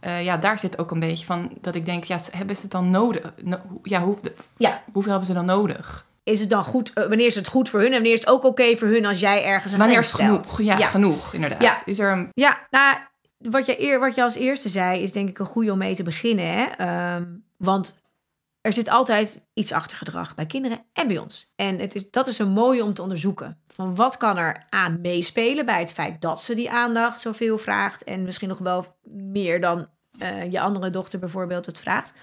Eh, 0.00 0.24
ja, 0.24 0.36
daar 0.36 0.58
zit 0.58 0.78
ook 0.78 0.90
een 0.90 1.00
beetje 1.00 1.24
van 1.26 1.50
dat 1.60 1.74
ik 1.74 1.84
denk, 1.86 2.04
ja, 2.04 2.18
hebben 2.30 2.56
ze 2.56 2.62
het 2.62 2.70
dan 2.70 2.90
nodig? 2.90 3.32
No- 3.42 3.60
ja, 3.82 4.00
hoe, 4.02 4.16
de- 4.22 4.34
ja, 4.56 4.82
hoeveel 4.92 5.10
hebben 5.10 5.28
ze 5.28 5.34
dan 5.34 5.44
nodig? 5.44 6.06
is 6.22 6.40
het 6.40 6.50
dan 6.50 6.64
goed? 6.64 6.92
eh, 6.92 7.06
wanneer 7.06 7.26
is 7.26 7.34
het 7.34 7.48
goed 7.48 7.68
voor 7.70 7.78
hun 7.80 7.88
en 7.88 7.94
wanneer 7.94 8.12
is 8.12 8.20
het 8.20 8.28
ook 8.28 8.44
oké 8.44 8.76
voor 8.76 8.88
hun 8.88 9.06
als 9.06 9.20
jij 9.20 9.44
ergens 9.44 9.72
een 9.72 9.78
Wanneer 9.78 9.98
is 9.98 10.12
genoeg? 10.12 10.62
Ja, 10.62 10.78
ja. 10.78 10.86
genoeg, 10.86 11.32
inderdaad. 11.32 11.60
Ja. 11.62 11.82
Is 11.84 11.98
er 11.98 12.12
een... 12.12 12.28
Ja, 12.34 12.58
nou, 12.70 12.96
wat 13.38 13.66
je, 13.66 13.96
wat 14.00 14.14
je 14.14 14.22
als 14.22 14.34
eerste 14.36 14.68
zei, 14.68 15.02
is 15.02 15.12
denk 15.12 15.28
ik 15.28 15.38
een 15.38 15.46
goede 15.46 15.72
om 15.72 15.78
mee 15.78 15.94
te 15.94 16.02
beginnen. 16.02 16.52
Hè? 16.52 16.64
Ehm, 16.64 17.24
want 17.56 17.97
er 18.68 18.74
zit 18.74 18.88
altijd 18.88 19.46
iets 19.54 19.72
achter 19.72 19.96
gedrag 19.96 20.34
bij 20.34 20.46
kinderen 20.46 20.84
en 20.92 21.08
bij 21.08 21.18
ons. 21.18 21.52
En 21.56 21.78
het 21.78 21.94
is, 21.94 22.10
dat 22.10 22.26
is 22.26 22.38
een 22.38 22.48
mooie 22.48 22.84
om 22.84 22.94
te 22.94 23.02
onderzoeken. 23.02 23.60
Van 23.66 23.94
wat 23.94 24.16
kan 24.16 24.36
er 24.36 24.64
aan 24.68 25.00
meespelen 25.00 25.66
bij 25.66 25.78
het 25.78 25.92
feit 25.92 26.20
dat 26.20 26.42
ze 26.42 26.54
die 26.54 26.70
aandacht 26.70 27.20
zoveel 27.20 27.58
vraagt. 27.58 28.04
En 28.04 28.22
misschien 28.22 28.48
nog 28.48 28.58
wel 28.58 28.96
meer 29.10 29.60
dan 29.60 29.88
eh, 30.18 30.52
je 30.52 30.60
andere 30.60 30.90
dochter 30.90 31.18
bijvoorbeeld 31.18 31.66
het 31.66 31.78
vraagt. 31.78 32.14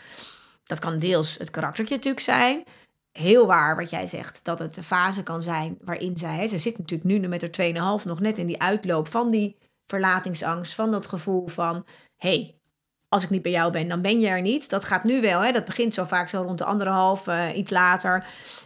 Dat 0.64 0.80
kan 0.80 1.00
deels 1.00 1.38
het 1.38 1.52
karaktertje 1.52 1.96
natuurlijk 1.96 2.24
zijn. 2.24 2.64
Heel 3.12 3.48
waar 3.48 3.75
wat 3.75 3.90
jij 3.90 4.08
zegt, 4.08 4.44
dat 4.44 4.60
het 4.60 4.78
een 4.78 4.84
fase 4.84 5.24
kan 5.24 5.42
zijn 5.42 5.78
waarin 5.82 6.18
zij... 6.18 6.48
Ze 6.48 6.58
zit 6.58 6.78
natuurlijk 6.78 7.10
nu 7.10 7.28
met 7.28 7.42
haar 7.42 8.00
2,5 8.00 8.06
nog 8.06 8.20
net 8.20 8.38
in 8.38 8.46
die 8.46 8.62
uitloop 8.62 9.08
van 9.08 9.30
die 9.30 9.58
verlatingsangst. 9.88 10.75
Van 10.75 10.92
dat 10.92 11.06
gevoel 11.06 11.48
van, 11.48 11.86
hey, 12.18 12.60
als 13.10 13.24
ik 13.24 13.30
niet 13.30 13.42
bij 13.42 13.52
jou 13.52 13.72
ben, 13.72 13.88
dan 13.88 14.02
ben 14.02 14.20
je 14.20 14.28
er 14.28 14.42
niet. 14.42 14.70
Dat 14.70 14.86
gaat 14.86 15.04
nu 15.04 15.22
wel, 15.22 15.42
hè? 15.42 15.52
dat 15.52 15.66
begint 15.66 15.94
zo 15.94 16.04
vaak 16.04 16.30
zo 16.30 16.42
rond 16.42 16.58
de 16.58 16.66
anderhalf, 16.66 17.28
eh, 17.28 17.58
iets 17.58 17.72
later. 17.72 18.26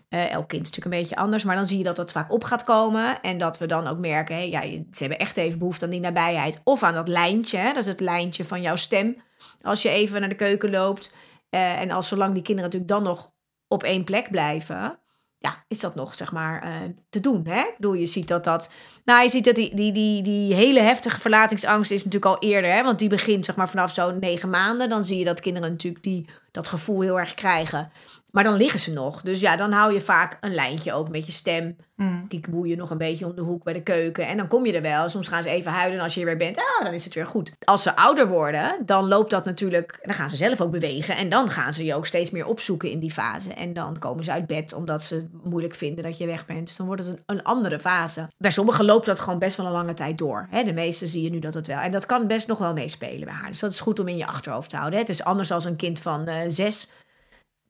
Eh, 0.09 0.31
elk 0.31 0.47
kind 0.47 0.61
is 0.61 0.67
natuurlijk 0.67 0.95
een 0.95 1.01
beetje 1.01 1.15
anders, 1.15 1.43
maar 1.43 1.55
dan 1.55 1.65
zie 1.65 1.77
je 1.77 1.83
dat 1.83 1.95
dat 1.95 2.11
vaak 2.11 2.31
op 2.31 2.43
gaat 2.43 2.63
komen. 2.63 3.21
En 3.21 3.37
dat 3.37 3.57
we 3.57 3.65
dan 3.65 3.87
ook 3.87 3.97
merken, 3.97 4.49
ja, 4.49 4.61
ze 4.61 4.79
hebben 4.99 5.19
echt 5.19 5.37
even 5.37 5.59
behoefte 5.59 5.85
aan 5.85 5.91
die 5.91 5.99
nabijheid. 5.99 6.61
Of 6.63 6.83
aan 6.83 6.93
dat 6.93 7.07
lijntje, 7.07 7.57
hè? 7.57 7.67
dat 7.67 7.77
is 7.77 7.85
het 7.85 7.99
lijntje 7.99 8.45
van 8.45 8.61
jouw 8.61 8.75
stem. 8.75 9.21
Als 9.61 9.81
je 9.81 9.89
even 9.89 10.19
naar 10.19 10.29
de 10.29 10.35
keuken 10.35 10.69
loopt. 10.69 11.13
Eh, 11.49 11.81
en 11.81 11.91
als 11.91 12.07
zolang 12.07 12.33
die 12.33 12.43
kinderen 12.43 12.71
natuurlijk 12.71 12.91
dan 12.91 13.13
nog 13.13 13.31
op 13.67 13.83
één 13.83 14.03
plek 14.03 14.31
blijven, 14.31 14.99
ja, 15.39 15.63
is 15.67 15.79
dat 15.79 15.95
nog 15.95 16.15
zeg 16.15 16.31
maar 16.31 16.61
eh, 16.61 16.71
te 17.09 17.19
doen. 17.19 17.45
Hè? 17.47 17.63
Bedoel, 17.77 17.93
je 17.93 18.05
ziet 18.05 18.27
dat 18.27 18.43
dat. 18.43 18.71
Nou, 19.05 19.21
je 19.23 19.29
ziet 19.29 19.45
dat 19.45 19.55
die, 19.55 19.75
die, 19.75 19.91
die, 19.91 20.21
die 20.21 20.53
hele 20.53 20.79
heftige 20.79 21.19
verlatingsangst 21.19 21.91
is 21.91 22.03
natuurlijk 22.03 22.35
al 22.35 22.49
eerder, 22.49 22.71
hè? 22.71 22.83
want 22.83 22.99
die 22.99 23.09
begint 23.09 23.45
zeg 23.45 23.55
maar 23.55 23.69
vanaf 23.69 23.93
zo'n 23.93 24.19
negen 24.19 24.49
maanden. 24.49 24.89
Dan 24.89 25.05
zie 25.05 25.17
je 25.17 25.25
dat 25.25 25.39
kinderen 25.39 25.71
natuurlijk 25.71 26.03
die, 26.03 26.25
dat 26.51 26.67
gevoel 26.67 27.01
heel 27.01 27.19
erg 27.19 27.33
krijgen. 27.33 27.91
Maar 28.31 28.43
dan 28.43 28.55
liggen 28.55 28.79
ze 28.79 28.93
nog. 28.93 29.21
Dus 29.21 29.39
ja, 29.39 29.55
dan 29.55 29.71
hou 29.71 29.93
je 29.93 30.01
vaak 30.01 30.37
een 30.41 30.53
lijntje 30.53 30.93
ook 30.93 31.09
met 31.09 31.25
je 31.25 31.31
stem. 31.31 31.75
Mm. 31.95 32.27
Kiekboeien 32.27 32.77
nog 32.77 32.89
een 32.89 32.97
beetje 32.97 33.25
om 33.25 33.35
de 33.35 33.41
hoek 33.41 33.63
bij 33.63 33.73
de 33.73 33.83
keuken. 33.83 34.27
En 34.27 34.37
dan 34.37 34.47
kom 34.47 34.65
je 34.65 34.73
er 34.73 34.81
wel. 34.81 35.09
Soms 35.09 35.27
gaan 35.27 35.43
ze 35.43 35.49
even 35.49 35.71
huilen. 35.71 35.97
En 35.97 36.03
als 36.03 36.13
je 36.13 36.19
er 36.19 36.25
weer 36.25 36.37
bent, 36.37 36.57
ah, 36.57 36.83
dan 36.83 36.93
is 36.93 37.03
het 37.03 37.13
weer 37.13 37.25
goed. 37.25 37.51
Als 37.63 37.83
ze 37.83 37.95
ouder 37.95 38.27
worden, 38.27 38.75
dan 38.85 39.07
loopt 39.07 39.29
dat 39.29 39.45
natuurlijk... 39.45 39.99
Dan 40.01 40.13
gaan 40.13 40.29
ze 40.29 40.35
zelf 40.35 40.61
ook 40.61 40.71
bewegen. 40.71 41.15
En 41.15 41.29
dan 41.29 41.49
gaan 41.49 41.73
ze 41.73 41.85
je 41.85 41.95
ook 41.95 42.05
steeds 42.05 42.29
meer 42.29 42.45
opzoeken 42.45 42.89
in 42.89 42.99
die 42.99 43.11
fase. 43.11 43.53
En 43.53 43.73
dan 43.73 43.99
komen 43.99 44.23
ze 44.23 44.31
uit 44.31 44.47
bed 44.47 44.73
omdat 44.73 45.03
ze 45.03 45.15
het 45.15 45.27
moeilijk 45.43 45.73
vinden 45.73 46.03
dat 46.03 46.17
je 46.17 46.25
weg 46.25 46.45
bent. 46.45 46.67
Dus 46.67 46.75
dan 46.75 46.85
wordt 46.85 47.05
het 47.05 47.11
een, 47.11 47.23
een 47.25 47.43
andere 47.43 47.79
fase. 47.79 48.27
Bij 48.37 48.51
sommigen 48.51 48.85
loopt 48.85 49.05
dat 49.05 49.19
gewoon 49.19 49.39
best 49.39 49.57
wel 49.57 49.65
een 49.65 49.71
lange 49.71 49.93
tijd 49.93 50.17
door. 50.17 50.47
Hè? 50.49 50.63
De 50.63 50.73
meeste 50.73 51.07
zie 51.07 51.23
je 51.23 51.29
nu 51.29 51.39
dat 51.39 51.53
het 51.53 51.67
wel. 51.67 51.79
En 51.79 51.91
dat 51.91 52.05
kan 52.05 52.27
best 52.27 52.47
nog 52.47 52.57
wel 52.57 52.73
meespelen 52.73 53.25
bij 53.25 53.33
haar. 53.33 53.49
Dus 53.49 53.59
dat 53.59 53.71
is 53.71 53.79
goed 53.79 53.99
om 53.99 54.07
in 54.07 54.17
je 54.17 54.27
achterhoofd 54.27 54.69
te 54.69 54.75
houden. 54.75 54.99
Hè? 54.99 55.05
Het 55.05 55.13
is 55.13 55.23
anders 55.23 55.51
als 55.51 55.65
een 55.65 55.75
kind 55.75 55.99
van 55.99 56.27
eh, 56.27 56.35
zes 56.47 56.91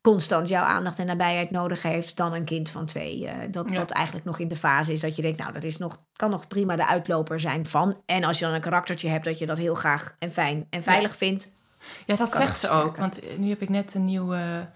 constant 0.00 0.48
jouw 0.48 0.62
aandacht 0.64 0.98
en 0.98 1.06
nabijheid 1.06 1.50
nodig 1.50 1.82
heeft 1.82 2.16
dan 2.16 2.32
een 2.34 2.44
kind 2.44 2.70
van 2.70 2.86
twee. 2.86 3.26
eh, 3.26 3.34
dat 3.50 3.70
Ja. 3.70 3.76
dat 3.78 3.90
eigenlijk 3.90 4.26
nog 4.26 4.38
in 4.38 4.48
de 4.48 4.56
fase 4.56 4.92
is 4.92 5.00
dat 5.00 5.16
je 5.16 5.22
denkt, 5.22 5.38
nou, 5.38 5.52
dat 5.52 5.62
is 5.62 5.76
nog, 5.78 5.98
kan 6.12 6.30
nog 6.30 6.46
prima 6.48 6.76
de 6.76 6.86
uitloper 6.86 7.40
zijn 7.40 7.66
van. 7.66 8.00
En 8.06 8.24
als 8.24 8.38
je 8.38 8.44
dan 8.44 8.54
een 8.54 8.60
karaktertje 8.60 9.08
hebt 9.08 9.24
dat 9.24 9.38
je 9.38 9.46
dat 9.46 9.58
heel 9.58 9.74
graag 9.74 10.14
en 10.18 10.30
fijn 10.30 10.66
en 10.70 10.82
veilig 10.82 11.16
vindt. 11.16 11.52
Ja, 12.06 12.16
dat 12.16 12.32
zegt 12.34 12.58
ze 12.58 12.70
ook. 12.70 12.96
Want 12.96 13.20
eh, 13.20 13.38
nu 13.38 13.48
heb 13.48 13.62
ik 13.62 13.68
net 13.68 13.94
een 13.94 14.04
nieuwe 14.04 14.68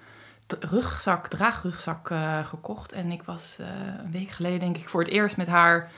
t- 0.46 0.56
rugzak, 0.60 1.28
draagrugzak 1.28 2.10
eh, 2.10 2.46
gekocht. 2.46 2.92
En 2.92 3.12
ik 3.12 3.22
was 3.22 3.56
eh, 3.60 3.66
een 4.04 4.10
week 4.10 4.30
geleden, 4.30 4.60
denk 4.60 4.76
ik, 4.76 4.88
voor 4.88 5.00
het 5.00 5.10
eerst 5.10 5.36
met 5.36 5.46
haar 5.46 5.90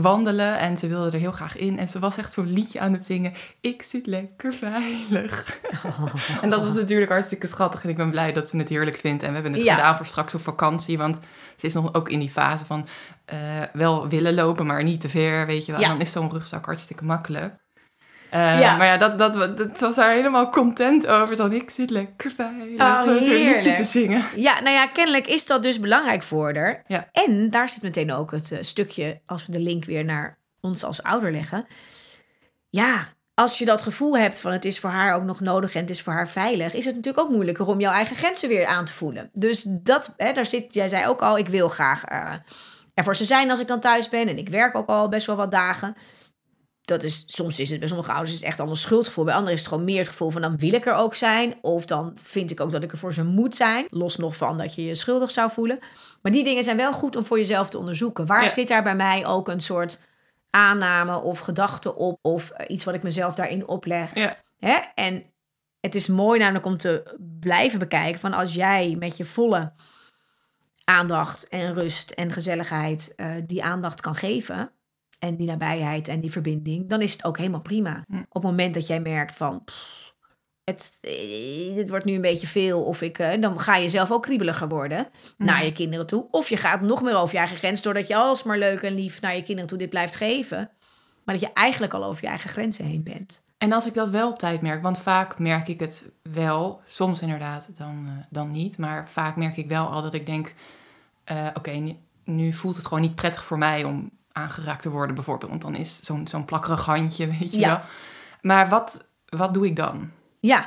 wandelen. 0.00 0.58
En 0.58 0.76
ze 0.76 0.86
wilde 0.88 1.10
er 1.10 1.18
heel 1.20 1.32
graag 1.32 1.56
in. 1.56 1.78
En 1.78 1.88
ze 1.88 1.98
was 1.98 2.16
echt 2.16 2.32
zo'n 2.32 2.52
liedje 2.52 2.80
aan 2.80 2.92
het 2.92 3.04
zingen. 3.04 3.32
Ik 3.60 3.82
zit 3.82 4.06
lekker 4.06 4.54
veilig. 4.54 5.58
En 6.42 6.50
dat 6.50 6.62
was 6.62 6.74
natuurlijk 6.74 7.10
hartstikke 7.10 7.46
schattig. 7.46 7.82
En 7.84 7.88
ik 7.90 7.96
ben 7.96 8.10
blij 8.10 8.32
dat 8.32 8.48
ze 8.48 8.56
het 8.56 8.68
heerlijk 8.68 8.96
vindt. 8.96 9.22
En 9.22 9.28
we 9.28 9.34
hebben 9.34 9.52
het 9.52 9.62
Ja. 9.62 9.74
gedaan 9.74 9.96
voor 9.96 10.06
straks 10.06 10.34
op 10.34 10.40
vakantie. 10.40 10.98
Want 10.98 11.18
ze 11.56 11.66
is 11.66 11.74
nog 11.74 11.94
ook 11.94 12.08
in 12.08 12.18
die 12.18 12.30
fase 12.30 12.64
van 12.64 12.86
eh, 13.24 13.38
wel 13.72 14.08
willen 14.08 14.34
lopen, 14.34 14.66
maar 14.66 14.82
niet 14.84 15.00
te 15.00 15.08
ver. 15.08 15.46
Weet 15.46 15.66
je 15.66 15.72
wel. 15.72 15.80
Ja. 15.80 15.86
En 15.86 15.92
dan 15.92 16.02
is 16.02 16.12
zo'n 16.12 16.30
rugzak 16.30 16.64
hartstikke 16.64 17.04
makkelijk. 17.04 17.54
Eh, 18.30 18.60
Ja. 18.60 18.76
Maar 18.76 18.86
ja, 18.86 18.96
dat, 18.96 19.18
dat, 19.18 19.56
dat 19.56 19.80
was 19.80 19.96
daar 19.96 20.12
helemaal 20.12 20.48
content 20.48 21.06
over. 21.06 21.36
Zo, 21.36 21.46
ik 21.46 21.70
zit 21.70 21.90
lekker 21.90 22.30
veilig. 22.36 22.80
Oh, 22.80 23.02
zo 23.02 23.18
zo'n 23.18 23.34
liedje 23.34 23.72
te 23.72 23.84
zingen. 23.84 24.24
Ja, 24.36 24.60
nou 24.60 24.74
ja, 24.74 24.86
kennelijk 24.86 25.26
is 25.26 25.46
dat 25.46 25.62
dus 25.62 25.80
belangrijk 25.80 26.22
voor 26.22 26.54
haar. 26.54 26.82
Ja. 26.86 27.08
En 27.12 27.50
daar 27.50 27.68
zit 27.68 27.82
meteen 27.82 28.12
ook 28.12 28.30
het 28.30 28.52
eh, 28.52 28.58
stukje, 28.60 29.20
als 29.26 29.46
we 29.46 29.52
de 29.52 29.60
link 29.60 29.84
weer 29.84 30.04
naar 30.04 30.38
ons 30.60 30.84
als 30.84 31.02
ouder 31.02 31.32
leggen. 31.32 31.66
Ja, 32.70 33.08
als 33.34 33.58
je 33.58 33.64
dat 33.64 33.82
gevoel 33.82 34.18
hebt 34.18 34.40
van 34.40 34.52
het 34.52 34.64
is 34.64 34.78
voor 34.78 34.90
haar 34.90 35.14
ook 35.14 35.22
nog 35.22 35.40
nodig 35.40 35.74
en 35.74 35.80
het 35.80 35.90
is 35.90 36.02
voor 36.02 36.12
haar 36.12 36.28
veilig, 36.28 36.74
is 36.74 36.84
het 36.84 36.94
natuurlijk 36.94 37.24
ook 37.24 37.32
moeilijker 37.32 37.66
om 37.66 37.80
jouw 37.80 37.92
eigen 37.92 38.16
grenzen 38.16 38.48
weer 38.48 38.66
aan 38.66 38.84
te 38.84 38.92
voelen. 38.92 39.30
Dus 39.32 39.62
dat, 39.68 40.14
hè, 40.16 40.32
daar 40.32 40.46
zit, 40.46 40.74
jij 40.74 40.88
zei 40.88 41.06
ook 41.06 41.20
al, 41.22 41.38
ik 41.38 41.48
wil 41.48 41.68
graag 41.68 42.04
eh, 42.04 42.32
er 42.94 43.04
voor 43.04 43.16
ze 43.16 43.24
zijn 43.24 43.50
als 43.50 43.60
ik 43.60 43.66
dan 43.66 43.80
thuis 43.80 44.08
ben. 44.08 44.28
En 44.28 44.38
ik 44.38 44.48
werk 44.48 44.74
ook 44.74 44.88
al 44.88 45.08
best 45.08 45.26
wel 45.26 45.36
wat 45.36 45.50
dagen. 45.50 45.94
Dat 46.88 47.02
is, 47.02 47.24
soms 47.26 47.60
is 47.60 47.70
het 47.70 47.78
bij 47.78 47.88
sommige 47.88 48.10
ouders 48.10 48.30
is 48.30 48.36
het 48.38 48.46
echt 48.48 48.60
al 48.60 48.68
een 48.68 48.76
schuldgevoel. 48.76 49.24
Bij 49.24 49.34
anderen 49.34 49.54
is 49.54 49.60
het 49.60 49.68
gewoon 49.68 49.84
meer 49.84 49.98
het 49.98 50.08
gevoel 50.08 50.30
van 50.30 50.40
dan 50.42 50.56
wil 50.58 50.72
ik 50.72 50.86
er 50.86 50.94
ook 50.94 51.14
zijn. 51.14 51.54
Of 51.60 51.84
dan 51.84 52.16
vind 52.22 52.50
ik 52.50 52.60
ook 52.60 52.70
dat 52.70 52.82
ik 52.82 52.92
er 52.92 52.98
voor 52.98 53.12
ze 53.12 53.24
moet 53.24 53.54
zijn. 53.54 53.86
Los 53.90 54.16
nog 54.16 54.36
van 54.36 54.58
dat 54.58 54.74
je 54.74 54.84
je 54.84 54.94
schuldig 54.94 55.30
zou 55.30 55.50
voelen. 55.50 55.78
Maar 56.22 56.32
die 56.32 56.44
dingen 56.44 56.64
zijn 56.64 56.76
wel 56.76 56.92
goed 56.92 57.16
om 57.16 57.24
voor 57.24 57.36
jezelf 57.38 57.68
te 57.68 57.78
onderzoeken. 57.78 58.26
Waar 58.26 58.42
Ja. 58.42 58.48
zit 58.48 58.68
daar 58.68 58.82
bij 58.82 58.96
mij 58.96 59.26
ook 59.26 59.48
een 59.48 59.60
soort 59.60 60.00
aanname 60.50 61.20
of 61.20 61.38
gedachte 61.38 61.94
op? 61.94 62.18
Of 62.22 62.52
iets 62.66 62.84
wat 62.84 62.94
ik 62.94 63.02
mezelf 63.02 63.34
daarin 63.34 63.66
opleg? 63.68 64.14
Ja. 64.14 64.36
Hè? 64.58 64.78
En 64.94 65.24
het 65.80 65.94
is 65.94 66.06
mooi 66.08 66.38
namelijk 66.38 66.66
om 66.66 66.76
te 66.76 67.16
blijven 67.40 67.78
bekijken 67.78 68.20
van 68.20 68.32
als 68.32 68.54
jij 68.54 68.96
met 68.98 69.16
je 69.16 69.24
volle 69.24 69.72
aandacht 70.84 71.48
en 71.48 71.74
rust 71.74 72.10
en 72.10 72.32
gezelligheid 72.32 73.12
eh, 73.16 73.30
die 73.46 73.62
aandacht 73.64 74.00
kan 74.00 74.14
geven 74.14 74.70
en 75.18 75.36
die 75.36 75.46
nabijheid 75.46 76.08
en 76.08 76.20
die 76.20 76.30
verbinding, 76.30 76.88
dan 76.88 77.00
is 77.00 77.12
het 77.12 77.24
ook 77.24 77.38
helemaal 77.38 77.60
prima. 77.60 78.04
Hm. 78.08 78.18
Op 78.18 78.42
het 78.42 78.42
moment 78.42 78.74
dat 78.74 78.86
jij 78.86 79.00
merkt 79.00 79.34
van 79.34 79.64
pff, 79.64 80.08
het, 80.68 80.98
eh, 81.00 81.88
wordt 81.88 82.04
nu 82.04 82.14
een 82.14 82.20
beetje 82.20 82.46
veel 82.46 82.82
of 82.82 83.02
ik, 83.02 83.18
eh, 83.18 83.40
dan 83.40 83.60
ga 83.60 83.76
je 83.76 83.88
zelf 83.88 84.12
ook 84.12 84.22
kriebeliger 84.22 84.68
worden 84.68 85.08
naar 85.36 85.64
je 85.64 85.72
kinderen 85.72 86.06
toe. 86.06 86.26
Of 86.30 86.48
je 86.48 86.56
gaat 86.56 86.80
nog 86.80 87.02
meer 87.02 87.16
over 87.16 87.32
je 87.32 87.38
eigen 87.38 87.56
grens 87.56 87.82
doordat 87.82 88.06
je 88.06 88.16
alsmaar 88.16 88.58
leuk 88.58 88.82
en 88.82 88.94
lief 88.94 89.20
naar 89.20 89.36
je 89.36 89.42
kinderen 89.42 89.68
toe 89.68 89.78
dit 89.78 89.90
blijft 89.90 90.16
geven. 90.16 90.70
Maar 91.24 91.38
dat 91.38 91.48
je 91.48 91.52
eigenlijk 91.52 91.94
al 91.94 92.04
over 92.04 92.22
je 92.22 92.28
eigen 92.28 92.50
grenzen 92.50 92.84
heen 92.84 93.02
bent. 93.02 93.44
En 93.58 93.72
als 93.72 93.86
ik 93.86 93.94
dat 93.94 94.10
wel 94.10 94.30
op 94.30 94.38
tijd 94.38 94.60
merk, 94.60 94.82
want 94.82 94.98
vaak 94.98 95.38
merk 95.38 95.68
ik 95.68 95.80
het 95.80 96.10
wel, 96.22 96.80
soms 96.86 97.20
inderdaad, 97.20 97.70
dan, 97.76 98.04
eh, 98.06 98.12
dan 98.30 98.50
niet. 98.50 98.78
Maar 98.78 99.08
vaak 99.08 99.36
merk 99.36 99.56
ik 99.56 99.68
wel 99.68 99.86
al 99.86 100.02
dat 100.02 100.14
ik 100.14 100.26
denk, 100.26 100.54
oké, 101.54 101.96
nu 102.24 102.52
voelt 102.52 102.76
het 102.76 102.86
gewoon 102.86 103.02
niet 103.02 103.14
prettig 103.14 103.44
voor 103.44 103.58
mij 103.58 103.84
om 103.84 104.10
aangeraakt 104.38 104.82
te 104.82 104.90
worden 104.90 105.14
bijvoorbeeld. 105.14 105.50
Want 105.50 105.62
dan 105.62 105.74
is 105.76 106.00
zo'n 106.02 106.26
zo'n 106.28 106.44
plakkerig 106.44 106.84
handje, 106.84 107.26
weet 107.38 107.52
je 107.52 107.58
Ja. 107.58 107.68
wel. 107.68 107.80
Maar 108.40 108.68
wat, 108.68 109.08
wat 109.26 109.54
doe 109.54 109.66
ik 109.66 109.76
dan? 109.76 110.10
Ja. 110.40 110.64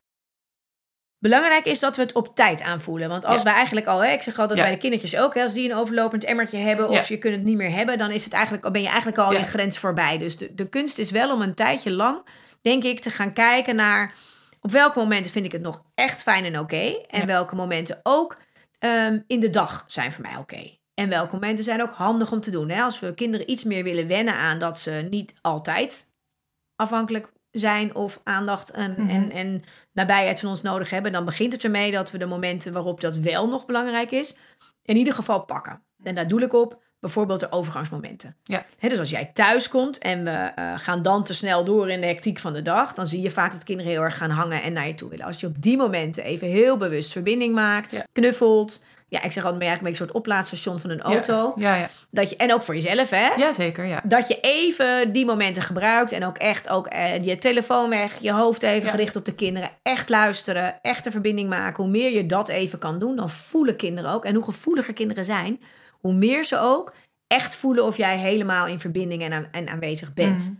Belangrijk 1.19 1.65
is 1.65 1.79
dat 1.79 1.95
we 1.95 2.01
het 2.01 2.13
op 2.13 2.35
tijd 2.35 2.61
aanvoelen. 2.61 3.09
Want 3.09 3.25
als 3.25 3.37
Ja. 3.37 3.43
we 3.43 3.49
eigenlijk 3.49 3.85
al, 3.85 4.03
hè, 4.03 4.11
ik 4.11 4.21
zeg 4.21 4.39
altijd 4.39 4.59
Ja. 4.59 4.65
bij 4.65 4.73
de 4.73 4.79
kindertjes 4.79 5.17
ook, 5.17 5.33
hè, 5.33 5.41
als 5.43 5.53
die 5.53 5.69
een 5.71 5.77
overlopend 5.77 6.23
emmertje 6.23 6.57
hebben 6.57 6.89
of 6.89 7.07
je 7.07 7.17
kunt 7.17 7.35
het 7.35 7.43
niet 7.43 7.57
meer 7.57 7.71
hebben, 7.71 7.97
dan 7.97 8.11
is 8.11 8.23
het 8.23 8.33
eigenlijk, 8.33 8.71
ben 8.71 8.81
je 8.81 8.87
eigenlijk 8.87 9.17
al 9.17 9.31
je 9.33 9.43
grens 9.43 9.77
voorbij. 9.77 10.17
Dus 10.17 10.37
de, 10.37 10.53
de 10.55 10.69
kunst 10.69 10.97
is 10.97 11.11
wel 11.11 11.33
om 11.33 11.41
een 11.41 11.53
tijdje 11.55 11.91
lang, 11.91 12.25
denk 12.61 12.83
ik, 12.83 12.99
te 12.99 13.09
gaan 13.09 13.33
kijken 13.33 13.75
naar 13.75 14.13
op 14.61 14.71
welke 14.71 14.99
momenten 14.99 15.31
vind 15.31 15.45
ik 15.45 15.51
het 15.51 15.61
nog 15.61 15.81
echt 15.95 16.23
fijn 16.23 16.45
en 16.45 16.59
oké. 16.59 16.95
en 17.07 17.27
welke 17.27 17.55
momenten 17.55 17.99
ook 18.03 18.37
ehm, 18.79 19.19
in 19.27 19.39
de 19.39 19.49
dag 19.49 19.83
zijn 19.87 20.11
voor 20.11 20.21
mij 20.21 20.35
oké. 20.37 20.79
En 21.01 21.09
welke 21.09 21.33
momenten 21.33 21.63
zijn 21.63 21.81
ook 21.81 21.91
handig 21.93 22.31
om 22.31 22.41
te 22.41 22.51
doen. 22.51 22.69
Hè? 22.69 22.81
Als 22.81 22.99
we 22.99 23.13
kinderen 23.13 23.49
iets 23.51 23.63
meer 23.63 23.83
willen 23.83 24.07
wennen 24.07 24.33
aan 24.35 24.59
dat 24.59 24.79
ze 24.79 25.07
niet 25.09 25.33
altijd 25.41 26.05
afhankelijk 26.75 27.31
zijn 27.51 27.95
of 27.95 28.19
aandacht 28.23 28.69
en, 28.71 28.91
Mhm. 28.97 29.09
en, 29.09 29.31
en 29.31 29.63
nabijheid 29.93 30.39
van 30.39 30.49
ons 30.49 30.61
nodig 30.61 30.89
hebben, 30.89 31.11
dan 31.11 31.25
begint 31.25 31.53
het 31.53 31.63
ermee 31.63 31.91
dat 31.91 32.11
we 32.11 32.17
de 32.17 32.25
momenten 32.25 32.73
waarop 32.73 33.01
dat 33.01 33.15
wel 33.17 33.47
nog 33.49 33.65
belangrijk 33.65 34.11
is, 34.11 34.37
in 34.83 34.95
ieder 34.97 35.13
geval 35.13 35.45
pakken. 35.45 35.81
En 36.03 36.15
daar 36.15 36.27
doe 36.27 36.41
ik 36.41 36.53
op 36.53 36.83
bijvoorbeeld 36.99 37.39
de 37.39 37.51
overgangsmomenten. 37.51 38.35
Ja. 38.43 38.65
Dus 38.79 38.99
als 38.99 39.09
jij 39.09 39.25
thuis 39.33 39.69
komt 39.69 39.97
en 39.97 40.23
we 40.23 40.29
eh, 40.31 40.73
gaan 40.79 41.01
dan 41.01 41.23
te 41.23 41.33
snel 41.33 41.63
door 41.63 41.89
in 41.89 42.01
de 42.01 42.07
hectiek 42.07 42.39
van 42.39 42.53
de 42.53 42.61
dag, 42.61 42.93
dan 42.93 43.07
zie 43.07 43.21
je 43.21 43.29
vaak 43.29 43.51
dat 43.51 43.63
kinderen 43.63 43.91
heel 43.91 44.01
erg 44.01 44.17
gaan 44.17 44.29
hangen 44.29 44.61
en 44.61 44.73
naar 44.73 44.87
je 44.87 44.93
toe 44.93 45.09
willen. 45.09 45.25
Als 45.25 45.39
je 45.39 45.47
op 45.47 45.61
die 45.61 45.77
momenten 45.77 46.23
even 46.23 46.47
heel 46.47 46.77
bewust 46.77 47.11
verbinding 47.11 47.53
maakt, 47.53 47.91
Ja. 47.91 48.05
knuffelt. 48.11 48.83
Ja, 49.11 49.21
ik 49.21 49.31
zeg 49.31 49.43
altijd, 49.43 49.59
ben 49.59 49.67
je 49.67 49.73
eigenlijk 49.73 49.99
een 49.99 50.05
soort 50.05 50.17
oplaadstation 50.17 50.79
van 50.79 50.89
een 50.89 51.01
auto. 51.01 51.53
Ja, 51.55 51.75
ja, 51.75 51.87
Dat 52.09 52.29
je, 52.29 52.35
en 52.35 52.53
ook 52.53 52.61
voor 52.63 52.73
jezelf, 52.73 53.09
hè? 53.09 53.27
ja 53.37 53.53
zeker, 53.53 53.85
ja. 53.85 54.01
Dat 54.03 54.27
je 54.27 54.39
even 54.41 55.11
die 55.11 55.25
momenten 55.25 55.63
gebruikt 55.63 56.11
en 56.11 56.25
ook 56.25 56.37
echt 56.37 56.69
ook 56.69 56.87
eh, 56.87 57.23
je 57.23 57.35
telefoon 57.37 57.89
weg, 57.89 58.17
je 58.19 58.31
hoofd 58.31 58.63
even 58.63 58.89
gericht 58.89 59.15
op 59.15 59.25
de 59.25 59.33
kinderen, 59.35 59.69
echt 59.83 60.09
luisteren, 60.09 60.79
echt 60.81 61.05
een 61.05 61.11
verbinding 61.11 61.49
maken. 61.49 61.83
Hoe 61.83 61.91
meer 61.91 62.11
je 62.11 62.25
dat 62.25 62.49
even 62.49 62.79
kan 62.79 62.99
doen, 62.99 63.15
dan 63.15 63.29
voelen 63.29 63.75
kinderen 63.75 64.11
ook. 64.11 64.25
En 64.25 64.35
hoe 64.35 64.43
gevoeliger 64.43 64.93
kinderen 64.93 65.25
zijn, 65.25 65.59
hoe 65.91 66.13
meer 66.13 66.43
ze 66.45 66.59
ook 66.59 66.93
echt 67.27 67.55
voelen 67.55 67.85
of 67.85 67.97
jij 67.97 68.17
helemaal 68.17 68.67
in 68.67 68.79
verbinding 68.79 69.21
en, 69.23 69.33
aan- 69.33 69.47
en 69.51 69.67
aanwezig 69.69 70.13
bent. 70.13 70.43
Mhm. 70.49 70.59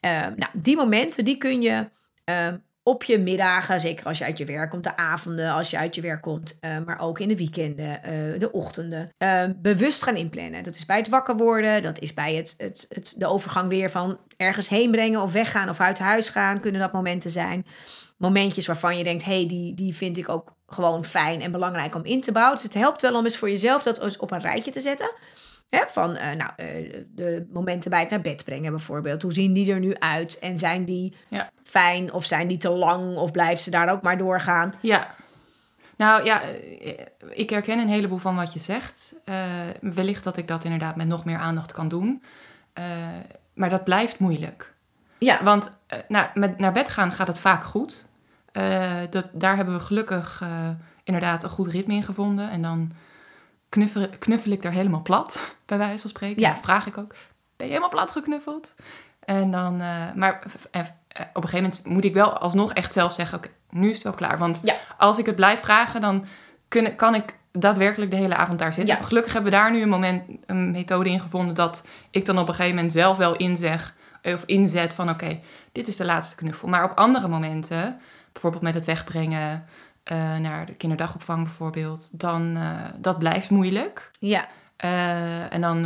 Eh, 0.00 0.20
nou, 0.36 0.50
die 0.52 0.76
momenten 0.76 1.24
die 1.24 1.36
kun 1.38 1.62
je 1.62 1.88
eh, 2.24 2.48
op 2.88 3.04
je 3.04 3.18
middagen, 3.18 3.80
zeker 3.80 4.06
als 4.06 4.18
je 4.18 4.24
uit 4.24 4.38
je 4.38 4.44
werk 4.44 4.70
komt, 4.70 4.84
de 4.84 4.96
avonden 4.96 5.50
als 5.50 5.70
je 5.70 5.78
uit 5.78 5.94
je 5.94 6.00
werk 6.00 6.22
komt, 6.22 6.58
eh, 6.60 6.78
maar 6.86 7.00
ook 7.00 7.18
in 7.18 7.28
de 7.28 7.36
weekenden, 7.36 8.02
eh, 8.02 8.12
de 8.38 8.52
ochtenden, 8.52 9.08
eh, 9.18 9.44
bewust 9.56 10.02
gaan 10.02 10.16
inplannen. 10.16 10.62
Dat 10.62 10.74
is 10.74 10.86
bij 10.86 10.96
het 10.96 11.08
wakker 11.08 11.36
worden, 11.36 11.82
dat 11.82 11.98
is 11.98 12.14
bij 12.14 12.34
het, 12.34 12.54
het, 12.58 12.86
het, 12.88 13.14
de 13.16 13.26
overgang 13.26 13.68
weer 13.68 13.90
van 13.90 14.18
ergens 14.36 14.68
heen 14.68 14.90
brengen 14.90 15.22
of 15.22 15.32
weggaan 15.32 15.68
of 15.68 15.80
uit 15.80 15.98
huis 15.98 16.28
gaan, 16.28 16.60
kunnen 16.60 16.80
dat 16.80 16.92
momenten 16.92 17.30
zijn. 17.30 17.66
Momentjes 18.16 18.66
waarvan 18.66 18.98
je 18.98 19.04
denkt, 19.04 19.24
hey, 19.24 19.46
die, 19.46 19.74
die 19.74 19.94
vind 19.94 20.18
ik 20.18 20.28
ook 20.28 20.54
gewoon 20.66 21.04
fijn 21.04 21.40
en 21.40 21.52
belangrijk 21.52 21.94
om 21.94 22.04
in 22.04 22.20
te 22.20 22.32
bouwen. 22.32 22.54
Dus 22.54 22.64
het 22.64 22.74
helpt 22.74 23.02
wel 23.02 23.14
om 23.14 23.24
eens 23.24 23.36
voor 23.36 23.50
jezelf 23.50 23.82
dat 23.82 24.16
op 24.18 24.30
een 24.30 24.40
rijtje 24.40 24.70
te 24.70 24.80
zetten. 24.80 25.10
Hè, 25.68 25.82
van 25.86 26.16
eh, 26.16 26.36
nou, 26.36 26.50
eh, 26.56 27.02
de 27.14 27.46
momenten 27.52 27.90
bij 27.90 28.00
het 28.00 28.10
naar 28.10 28.20
bed 28.20 28.44
brengen 28.44 28.70
bijvoorbeeld. 28.70 29.22
Hoe 29.22 29.32
zien 29.32 29.52
die 29.52 29.72
er 29.72 29.80
nu 29.80 29.94
uit? 29.98 30.38
En 30.38 30.58
zijn 30.58 30.84
die 30.84 31.16
Ja. 31.28 31.50
fijn 31.62 32.12
of 32.12 32.24
zijn 32.24 32.48
die 32.48 32.58
te 32.58 32.70
lang? 32.70 33.16
Of 33.16 33.30
blijven 33.30 33.62
ze 33.62 33.70
daar 33.70 33.88
ook 33.92 34.02
maar 34.02 34.16
doorgaan? 34.16 34.72
Ja. 34.80 35.14
Nou 35.96 36.24
ja, 36.24 36.42
eh, 36.42 36.92
ik 37.30 37.50
herken 37.50 37.78
een 37.78 37.88
heleboel 37.88 38.18
van 38.18 38.36
wat 38.36 38.52
je 38.52 38.58
zegt. 38.58 39.20
Wellicht 39.80 40.24
dat 40.24 40.36
ik 40.36 40.48
dat 40.48 40.64
inderdaad 40.64 40.96
met 40.96 41.06
nog 41.06 41.24
meer 41.24 41.38
aandacht 41.38 41.72
kan 41.72 41.88
doen. 41.88 42.22
Maar 43.54 43.68
dat 43.68 43.84
blijft 43.84 44.18
moeilijk. 44.18 44.74
Ja, 45.18 45.42
Want 45.44 45.78
nou, 46.08 46.26
met 46.34 46.58
naar 46.58 46.72
bed 46.72 46.88
gaan 46.88 47.12
gaat 47.12 47.26
het 47.26 47.38
vaak 47.38 47.64
goed. 47.64 48.06
Dat, 49.10 49.26
daar 49.32 49.56
hebben 49.56 49.74
we 49.74 49.80
gelukkig 49.80 50.42
inderdaad 51.04 51.42
een 51.42 51.50
goed 51.50 51.66
ritme 51.66 51.94
in 51.94 52.02
gevonden. 52.02 52.50
En 52.50 52.62
dan 52.62 52.92
knuffel, 53.68 54.08
knuffel 54.18 54.52
ik 54.52 54.64
er 54.64 54.72
helemaal 54.72 55.02
plat, 55.02 55.54
bij 55.66 55.78
wijze 55.78 56.00
van 56.00 56.10
spreken. 56.10 56.40
Ja. 56.42 56.52
Dan 56.52 56.62
vraag 56.62 56.86
ik 56.86 56.98
ook, 56.98 57.14
ben 57.56 57.66
je 57.66 57.72
helemaal 57.72 57.88
plat 57.88 58.10
geknuffeld? 58.10 58.74
En 59.20 59.50
dan, 59.50 59.80
eh, 59.80 60.12
maar 60.14 60.42
eh, 60.70 60.80
eh, 60.80 60.86
op 61.32 61.42
een 61.42 61.48
gegeven 61.48 61.62
moment 61.62 61.84
moet 61.84 62.04
ik 62.04 62.14
wel 62.14 62.38
alsnog 62.38 62.72
echt 62.72 62.92
zelf 62.92 63.12
zeggen... 63.12 63.38
oké, 63.38 63.48
nu 63.70 63.88
is 63.88 63.94
het 63.94 64.02
wel 64.02 64.12
klaar. 64.12 64.38
Want 64.38 64.60
Ja. 64.62 64.74
als 64.98 65.18
ik 65.18 65.26
het 65.26 65.36
blijf 65.36 65.60
vragen, 65.60 66.00
dan 66.00 66.24
kun, 66.68 66.94
kan 66.96 67.14
ik 67.14 67.36
daadwerkelijk 67.52 68.10
de 68.10 68.16
hele 68.16 68.34
avond 68.34 68.58
daar 68.58 68.72
zitten. 68.72 68.96
Ja. 68.96 69.02
Gelukkig 69.02 69.32
hebben 69.32 69.50
we 69.50 69.56
daar 69.56 69.70
nu 69.70 69.82
een 69.82 69.88
moment, 69.88 70.22
een 70.46 70.70
methode 70.70 71.10
in 71.10 71.20
gevonden 71.20 71.54
dat 71.54 71.86
ik 72.10 72.24
dan 72.24 72.38
op 72.38 72.48
een 72.48 72.54
gegeven 72.54 72.74
moment 72.74 72.92
zelf 72.92 73.16
wel 73.16 73.36
inzeg 73.36 73.94
of 74.22 74.42
inzet 74.44 74.94
van 74.94 75.10
oké, 75.10 75.40
dit 75.72 75.88
is 75.88 75.96
de 75.96 76.04
laatste 76.04 76.36
knuffel. 76.36 76.68
Maar 76.68 76.84
op 76.84 76.98
andere 76.98 77.28
momenten, 77.28 78.00
bijvoorbeeld 78.32 78.62
met 78.62 78.74
het 78.74 78.84
wegbrengen 78.84 79.64
eh, 80.08 80.36
naar 80.36 80.66
de 80.66 80.74
kinderdagopvang 80.74 81.42
bijvoorbeeld, 81.42 82.20
dan 82.20 82.56
uh, 82.56 82.84
dat 82.96 83.18
blijft 83.18 83.50
moeilijk. 83.50 84.10
Ja. 84.18 84.48
Uh, 84.84 85.52
en 85.52 85.60
dan 85.60 85.84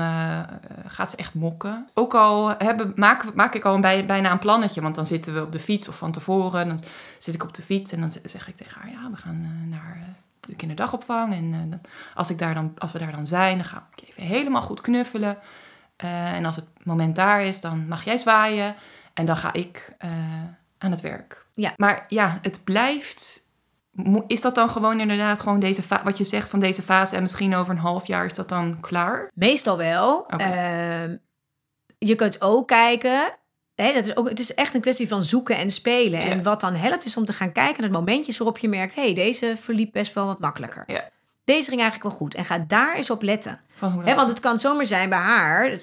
gaat 0.86 1.10
ze 1.10 1.16
echt 1.16 1.34
mokken. 1.34 1.88
Ook 1.94 2.14
al 2.14 2.54
hebben, 2.58 2.92
maak, 2.96 3.34
maak 3.34 3.54
ik 3.54 3.64
al 3.64 3.80
bij, 3.80 4.06
bijna 4.06 4.30
een 4.30 4.38
plannetje. 4.38 4.80
Want 4.80 4.94
dan 4.94 5.06
zitten 5.06 5.34
we 5.34 5.42
op 5.42 5.52
de 5.52 5.60
fiets 5.60 5.88
of 5.88 5.96
van 5.96 6.12
tevoren. 6.12 6.68
Dan 6.68 6.80
zit 7.18 7.34
ik 7.34 7.42
op 7.42 7.54
de 7.54 7.62
fiets 7.62 7.92
en 7.92 8.00
dan 8.00 8.10
zeg 8.24 8.48
ik 8.48 8.54
tegen 8.54 8.80
haar... 8.80 8.90
ja, 8.90 9.10
we 9.10 9.16
gaan 9.16 9.68
naar 9.68 9.98
de 10.40 10.56
kinderdagopvang. 10.56 11.32
En 11.32 11.80
als, 12.14 12.30
ik 12.30 12.38
daar 12.38 12.54
dan, 12.54 12.72
als 12.78 12.92
we 12.92 12.98
daar 12.98 13.12
dan 13.12 13.26
zijn, 13.26 13.56
dan 13.56 13.66
ga 13.66 13.88
ik 13.94 14.08
even 14.08 14.22
helemaal 14.22 14.62
goed 14.62 14.80
knuffelen. 14.80 15.38
en 15.96 16.44
als 16.44 16.56
het 16.56 16.66
moment 16.82 17.16
daar 17.16 17.42
is, 17.42 17.60
dan 17.60 17.88
mag 17.88 18.04
jij 18.04 18.16
zwaaien. 18.16 18.74
En 19.14 19.24
dan 19.24 19.36
ga 19.36 19.52
ik 19.52 19.94
aan 20.78 20.90
het 20.90 21.00
werk. 21.00 21.46
Ja. 21.54 21.72
Maar 21.76 22.04
ja, 22.08 22.38
het 22.42 22.64
blijft 22.64 23.50
is 24.26 24.40
dat 24.40 24.54
dan 24.54 24.70
gewoon 24.70 25.00
inderdaad 25.00 25.40
gewoon 25.40 25.60
deze 25.60 25.82
wat 26.04 26.18
je 26.18 26.24
zegt 26.24 26.48
van 26.48 26.60
deze 26.60 26.82
fase 26.82 27.16
en 27.16 27.22
misschien 27.22 27.54
over 27.54 27.72
een 27.72 27.80
half 27.80 28.06
jaar 28.06 28.24
is 28.24 28.34
dat 28.34 28.48
dan 28.48 28.80
klaar? 28.80 29.30
Meestal 29.34 29.76
wel. 29.76 30.18
Okay. 30.18 31.08
Uh, 31.08 31.16
je 31.98 32.14
kunt 32.14 32.40
ook 32.40 32.68
kijken. 32.68 33.32
Hè, 33.74 33.92
dat 33.92 34.04
is 34.04 34.16
ook, 34.16 34.28
het 34.28 34.38
is 34.38 34.54
echt 34.54 34.74
een 34.74 34.80
kwestie 34.80 35.08
van 35.08 35.24
zoeken 35.24 35.56
en 35.56 35.70
spelen. 35.70 36.20
Ja. 36.20 36.26
En 36.26 36.42
wat 36.42 36.60
dan 36.60 36.74
helpt 36.74 37.04
is 37.04 37.16
om 37.16 37.24
te 37.24 37.32
gaan 37.32 37.52
kijken 37.52 37.82
naar 37.82 37.90
momentjes 37.90 38.38
waarop 38.38 38.58
je 38.58 38.68
merkt: 38.68 38.94
hé, 38.94 39.02
hey, 39.02 39.14
deze 39.14 39.56
verliep 39.56 39.92
best 39.92 40.14
wel 40.14 40.26
wat 40.26 40.38
makkelijker. 40.38 40.84
Ja. 40.86 41.10
Deze 41.44 41.68
ging 41.68 41.80
eigenlijk 41.80 42.10
wel 42.10 42.18
goed. 42.18 42.34
En 42.34 42.44
ga 42.44 42.58
daar 42.58 42.94
eens 42.94 43.10
op 43.10 43.22
letten. 43.22 43.60
Van 43.74 43.92
hoe 43.92 44.04
Hè, 44.04 44.14
want 44.14 44.28
het 44.28 44.40
kan 44.40 44.58
zomaar 44.58 44.86
zijn 44.86 45.08
bij 45.08 45.18
haar. 45.18 45.78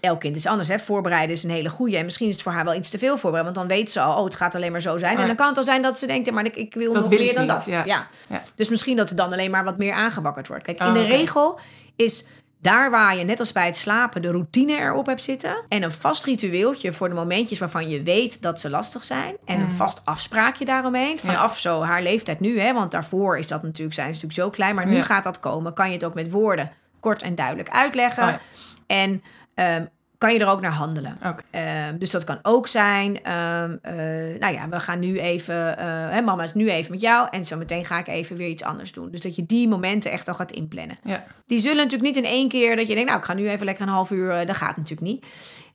Elk 0.00 0.20
kind 0.20 0.36
is 0.36 0.46
anders. 0.46 0.68
Hè? 0.68 0.78
Voorbereiden 0.78 1.34
is 1.36 1.42
een 1.42 1.50
hele 1.50 1.68
goede. 1.68 1.96
En 1.96 2.04
misschien 2.04 2.26
is 2.28 2.34
het 2.34 2.42
voor 2.42 2.52
haar 2.52 2.64
wel 2.64 2.74
iets 2.74 2.90
te 2.90 2.98
veel 2.98 3.18
voorbereiden. 3.18 3.54
Want 3.54 3.68
dan 3.68 3.78
weet 3.78 3.90
ze 3.90 4.00
al, 4.00 4.18
oh, 4.18 4.24
het 4.24 4.34
gaat 4.34 4.54
alleen 4.54 4.72
maar 4.72 4.80
zo 4.80 4.96
zijn. 4.96 5.14
Ja. 5.14 5.20
En 5.20 5.26
dan 5.26 5.36
kan 5.36 5.48
het 5.48 5.56
al 5.56 5.62
zijn 5.64 5.82
dat 5.82 5.98
ze 5.98 6.06
denkt, 6.06 6.26
ja, 6.26 6.32
maar 6.32 6.44
ik, 6.44 6.56
ik 6.56 6.74
wil 6.74 6.92
Dat 6.92 7.02
nog 7.02 7.10
wil 7.10 7.18
meer 7.18 7.34
dan 7.34 7.42
niet, 7.46 7.52
dat. 7.52 7.66
ja. 7.66 7.82
Ja. 7.84 8.06
Ja. 8.28 8.42
Dus 8.54 8.68
misschien 8.68 8.96
dat 8.96 9.10
er 9.10 9.16
dan 9.16 9.32
alleen 9.32 9.50
maar 9.50 9.64
wat 9.64 9.78
meer 9.78 9.92
aangewakkerd 9.92 10.48
wordt. 10.48 10.64
Kijk, 10.64 10.78
in 10.80 10.86
Oh, 10.86 10.92
de 10.92 11.02
regel 11.02 11.58
is 11.96 12.26
daar 12.60 12.90
waar 12.90 13.16
je 13.16 13.24
net 13.24 13.38
als 13.40 13.52
bij 13.52 13.66
het 13.66 13.76
slapen 13.76 14.22
de 14.22 14.30
routine 14.30 14.72
erop 14.78 15.06
hebt 15.06 15.22
zitten. 15.22 15.56
En 15.68 15.82
een 15.82 15.92
vast 15.92 16.24
ritueeltje 16.24 16.92
voor 16.92 17.08
de 17.08 17.14
momentjes 17.14 17.58
waarvan 17.58 17.88
je 17.88 18.02
weet 18.02 18.42
dat 18.42 18.60
ze 18.60 18.70
lastig 18.70 19.04
zijn. 19.04 19.36
En 19.44 19.60
een 19.60 19.70
vast 19.70 20.00
afspraakje 20.04 20.64
daaromheen. 20.64 21.18
Vanaf 21.18 21.58
zo 21.58 21.82
haar 21.82 22.02
leeftijd 22.02 22.40
nu. 22.40 22.60
Hè, 22.60 22.72
want 22.74 22.90
daarvoor 22.90 23.38
is 23.38 23.46
dat 23.48 23.62
natuurlijk, 23.62 23.94
zijn 23.94 24.14
ze 24.14 24.20
natuurlijk 24.20 24.40
zo 24.40 24.50
klein. 24.50 24.74
Maar 24.74 24.86
nu 24.86 24.96
Ja. 24.96 25.02
gaat 25.02 25.24
dat 25.24 25.40
komen. 25.40 25.74
Kan 25.74 25.86
je 25.86 25.92
het 25.94 26.04
ook 26.04 26.14
met 26.14 26.30
woorden 26.30 26.70
kort 27.00 27.22
en 27.22 27.34
duidelijk 27.34 27.68
uitleggen. 27.70 28.22
Oh 28.22 28.28
ja. 28.28 28.40
En 28.86 29.22
ehm, 29.58 29.84
kan 30.18 30.32
je 30.32 30.38
er 30.38 30.48
ook 30.48 30.60
naar 30.60 30.72
handelen. 30.72 31.18
Ehm, 31.50 31.98
dus 31.98 32.10
dat 32.10 32.24
kan 32.24 32.38
ook 32.42 32.66
zijn, 32.66 33.22
ehm, 33.22 33.76
eh, 33.82 33.94
nou 34.40 34.54
ja, 34.54 34.68
we 34.68 34.80
gaan 34.80 34.98
nu 34.98 35.18
even, 35.18 35.78
eh, 35.78 35.86
hè, 35.86 36.20
mama 36.20 36.42
is 36.42 36.54
nu 36.54 36.70
even 36.70 36.90
met 36.90 37.00
jou 37.00 37.28
en 37.30 37.44
zo 37.44 37.56
meteen 37.56 37.84
ga 37.84 37.98
ik 37.98 38.06
even 38.06 38.36
weer 38.36 38.48
iets 38.48 38.62
anders 38.62 38.92
doen. 38.92 39.10
Dus 39.10 39.20
dat 39.20 39.36
je 39.36 39.46
die 39.46 39.68
momenten 39.68 40.10
echt 40.10 40.28
al 40.28 40.34
gaat 40.34 40.50
inplannen. 40.50 40.96
Ja. 41.02 41.24
Die 41.46 41.58
zullen 41.58 41.76
natuurlijk 41.76 42.14
niet 42.14 42.24
in 42.24 42.30
één 42.30 42.48
keer 42.48 42.76
dat 42.76 42.86
je 42.86 42.94
denkt, 42.94 43.08
nou 43.08 43.20
ik 43.20 43.26
ga 43.26 43.34
nu 43.34 43.48
even 43.48 43.64
lekker 43.64 43.86
een 43.86 43.92
half 43.92 44.10
uur, 44.10 44.30
eh, 44.30 44.46
dat 44.46 44.56
gaat 44.56 44.76
natuurlijk 44.76 45.08
niet. 45.08 45.26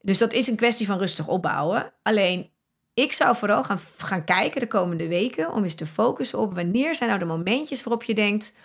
Dus 0.01 0.17
dat 0.17 0.33
is 0.33 0.47
een 0.47 0.55
kwestie 0.55 0.85
van 0.85 0.97
rustig 0.97 1.27
opbouwen. 1.27 1.93
Alleen, 2.01 2.49
ik 2.93 3.13
zou 3.13 3.35
vooral 3.35 3.63
gaan, 3.63 3.79
gaan 3.97 4.23
kijken 4.23 4.59
de 4.59 4.67
komende 4.67 5.07
weken 5.07 5.51
om 5.51 5.63
eens 5.63 5.75
te 5.75 5.85
focussen 5.85 6.39
op 6.39 6.53
wanneer 6.53 6.95
zijn 6.95 7.09
nou 7.09 7.21
de 7.21 7.27
momentjes 7.27 7.83
waarop 7.83 8.03
je 8.03 8.13
denkt, 8.13 8.57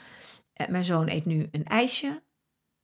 mijn 0.69 0.85
zoon 0.85 1.09
eet 1.09 1.25
nu 1.25 1.49
een 1.51 1.65
ijsje 1.65 2.23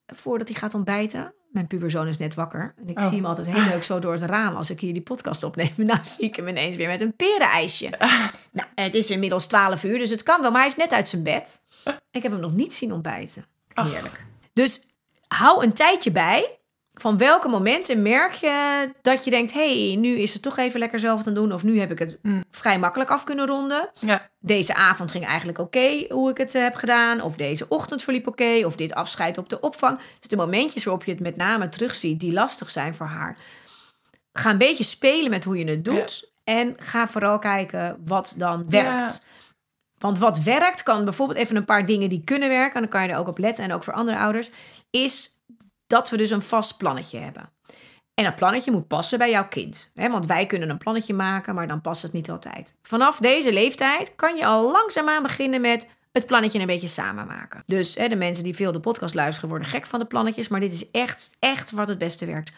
voordat 0.07 0.49
hij 0.49 0.57
gaat 0.57 0.75
ontbijten. 0.75 1.35
Mijn 1.55 1.67
puberzoon 1.67 2.07
is 2.09 2.17
net 2.19 2.35
wakker. 2.35 2.75
En 2.77 2.89
ik 2.89 2.99
Oh. 2.99 3.07
zie 3.07 3.17
hem 3.17 3.25
altijd 3.27 3.47
heel 3.51 3.65
leuk 3.65 3.83
zo 3.83 3.99
door 3.99 4.13
het 4.13 4.23
raam 4.23 4.55
als 4.57 4.71
ik 4.71 4.81
hier 4.81 4.93
die 4.93 5.03
podcast 5.03 5.43
opneem. 5.43 5.71
Nou 5.85 5.99
zie 6.03 6.25
ik 6.25 6.37
hem 6.37 6.49
ineens 6.49 6.77
weer 6.77 6.89
met 6.89 7.01
een 7.01 7.17
perenijsje. 7.17 7.91
nou, 8.53 8.69
het 8.75 8.95
is 8.95 9.11
inmiddels 9.11 9.47
12 9.47 9.85
uur, 9.85 9.99
dus 9.99 10.11
het 10.11 10.23
kan 10.23 10.41
wel. 10.41 10.51
Maar 10.51 10.61
hij 10.61 10.69
is 10.69 10.77
net 10.77 10.93
uit 10.93 11.09
zijn 11.09 11.23
bed. 11.23 11.63
Ik 12.11 12.23
heb 12.23 12.33
hem 12.33 12.41
nog 12.41 12.53
niet 12.53 12.75
zien 12.75 12.93
ontbijten. 12.93 13.47
Ach. 13.75 13.93
Heerlijk. 13.93 14.25
Dus 14.53 14.87
hou 15.29 15.65
een 15.65 15.73
tijdje 15.73 16.11
bij. 16.11 16.59
Van 16.95 17.19
welke 17.19 17.49
momenten 17.49 18.03
merk 18.03 18.33
je 18.33 18.89
dat 19.03 19.25
je 19.25 19.31
denkt... 19.31 19.53
hé, 19.53 19.87
hey, 19.87 19.97
nu 19.97 20.09
is 20.19 20.33
het 20.33 20.43
toch 20.43 20.57
even 20.57 20.79
lekker 20.81 20.99
zelf 21.01 21.23
te 21.23 21.33
doen... 21.33 21.53
of 21.53 21.63
nu 21.63 21.81
heb 21.81 21.91
ik 21.91 21.99
het 21.99 22.19
Mm. 22.23 22.45
vrij 22.51 22.79
makkelijk 22.79 23.11
af 23.11 23.25
kunnen 23.25 23.47
ronden. 23.47 23.91
Ja. 24.01 24.29
Deze 24.39 24.75
avond 24.75 25.11
ging 25.11 25.25
eigenlijk 25.27 25.59
oké 25.59 26.05
hoe 26.09 26.31
ik 26.31 26.37
het 26.37 26.55
eh, 26.55 26.63
heb 26.63 26.75
gedaan. 26.75 27.21
Of 27.21 27.37
deze 27.37 27.69
ochtend 27.69 28.03
verliep 28.03 28.27
oké. 28.27 28.63
of 28.65 28.77
dit 28.77 28.95
afscheid 28.95 29.39
op 29.39 29.49
de 29.49 29.61
opvang. 29.61 29.99
Dus 30.19 30.29
de 30.29 30.37
momentjes 30.37 30.85
waarop 30.85 31.05
je 31.05 31.11
het 31.11 31.21
met 31.21 31.37
name 31.37 31.69
terugziet... 31.69 32.21
die 32.21 32.33
lastig 32.33 32.71
zijn 32.71 32.95
voor 32.95 33.07
haar. 33.07 33.39
Ga 34.33 34.51
een 34.51 34.59
beetje 34.59 34.85
spelen 34.85 35.31
met 35.31 35.45
hoe 35.45 35.59
je 35.59 35.65
het 35.71 35.85
doet. 35.85 36.31
En 36.45 36.75
ga 36.77 37.07
vooral 37.09 37.39
kijken 37.39 37.97
wat 38.05 38.35
dan 38.37 38.65
werkt. 38.69 39.27
Want 39.99 40.19
wat 40.19 40.43
werkt 40.43 40.83
kan 40.83 41.05
bijvoorbeeld 41.05 41.39
even 41.39 41.57
een 41.57 41.65
paar 41.65 41.87
dingen 41.87 42.09
die 42.09 42.25
kunnen 42.25 42.49
werken. 42.49 42.75
En 42.75 42.81
dan 42.81 42.91
kan 42.91 43.03
je 43.03 43.09
er 43.09 43.19
ook 43.19 43.29
op 43.29 43.39
letten. 43.39 43.65
En 43.65 43.73
ook 43.73 43.83
voor 43.85 43.93
andere 43.95 44.19
ouders. 44.19 44.51
Is 44.91 45.34
dat 45.87 46.11
we 46.11 46.17
dus 46.17 46.31
een 46.31 46.43
vast 46.43 46.77
plannetje 46.77 47.19
hebben. 47.19 47.53
En 48.15 48.25
dat 48.25 48.37
plannetje 48.37 48.71
moet 48.71 48.89
passen 48.89 49.19
bij 49.19 49.31
jouw 49.31 49.49
kind. 49.49 49.91
Hè? 49.95 50.11
Want 50.11 50.27
wij 50.27 50.47
kunnen 50.47 50.71
een 50.71 50.79
plannetje 50.79 51.15
maken, 51.15 51.55
maar 51.55 51.67
dan 51.67 51.81
past 51.81 52.03
het 52.03 52.13
niet 52.13 52.31
altijd. 52.31 52.75
Vanaf 52.83 53.19
deze 53.19 53.53
leeftijd 53.53 54.15
kan 54.15 54.37
je 54.37 54.47
al 54.47 54.71
langzaamaan 54.71 55.23
beginnen 55.23 55.61
met 55.61 55.89
het 56.13 56.27
plannetje 56.27 56.61
een 56.61 56.67
beetje 56.67 56.87
samen 56.87 57.27
maken. 57.27 57.63
Dus 57.67 57.95
hè, 57.95 58.09
de 58.09 58.17
mensen 58.17 58.45
die 58.45 58.55
veel 58.55 58.73
de 58.73 58.81
podcast 58.81 59.15
luisteren 59.15 59.51
worden 59.51 59.69
gek 59.69 59.87
van 59.87 59.99
de 59.99 60.07
plannetjes. 60.07 60.49
Maar 60.49 60.61
dit 60.61 60.73
is 60.73 60.91
echt, 60.91 61.37
echt 61.39 61.71
wat 61.71 61.89
het 61.89 61.99
beste 61.99 62.27
werkt. 62.27 62.53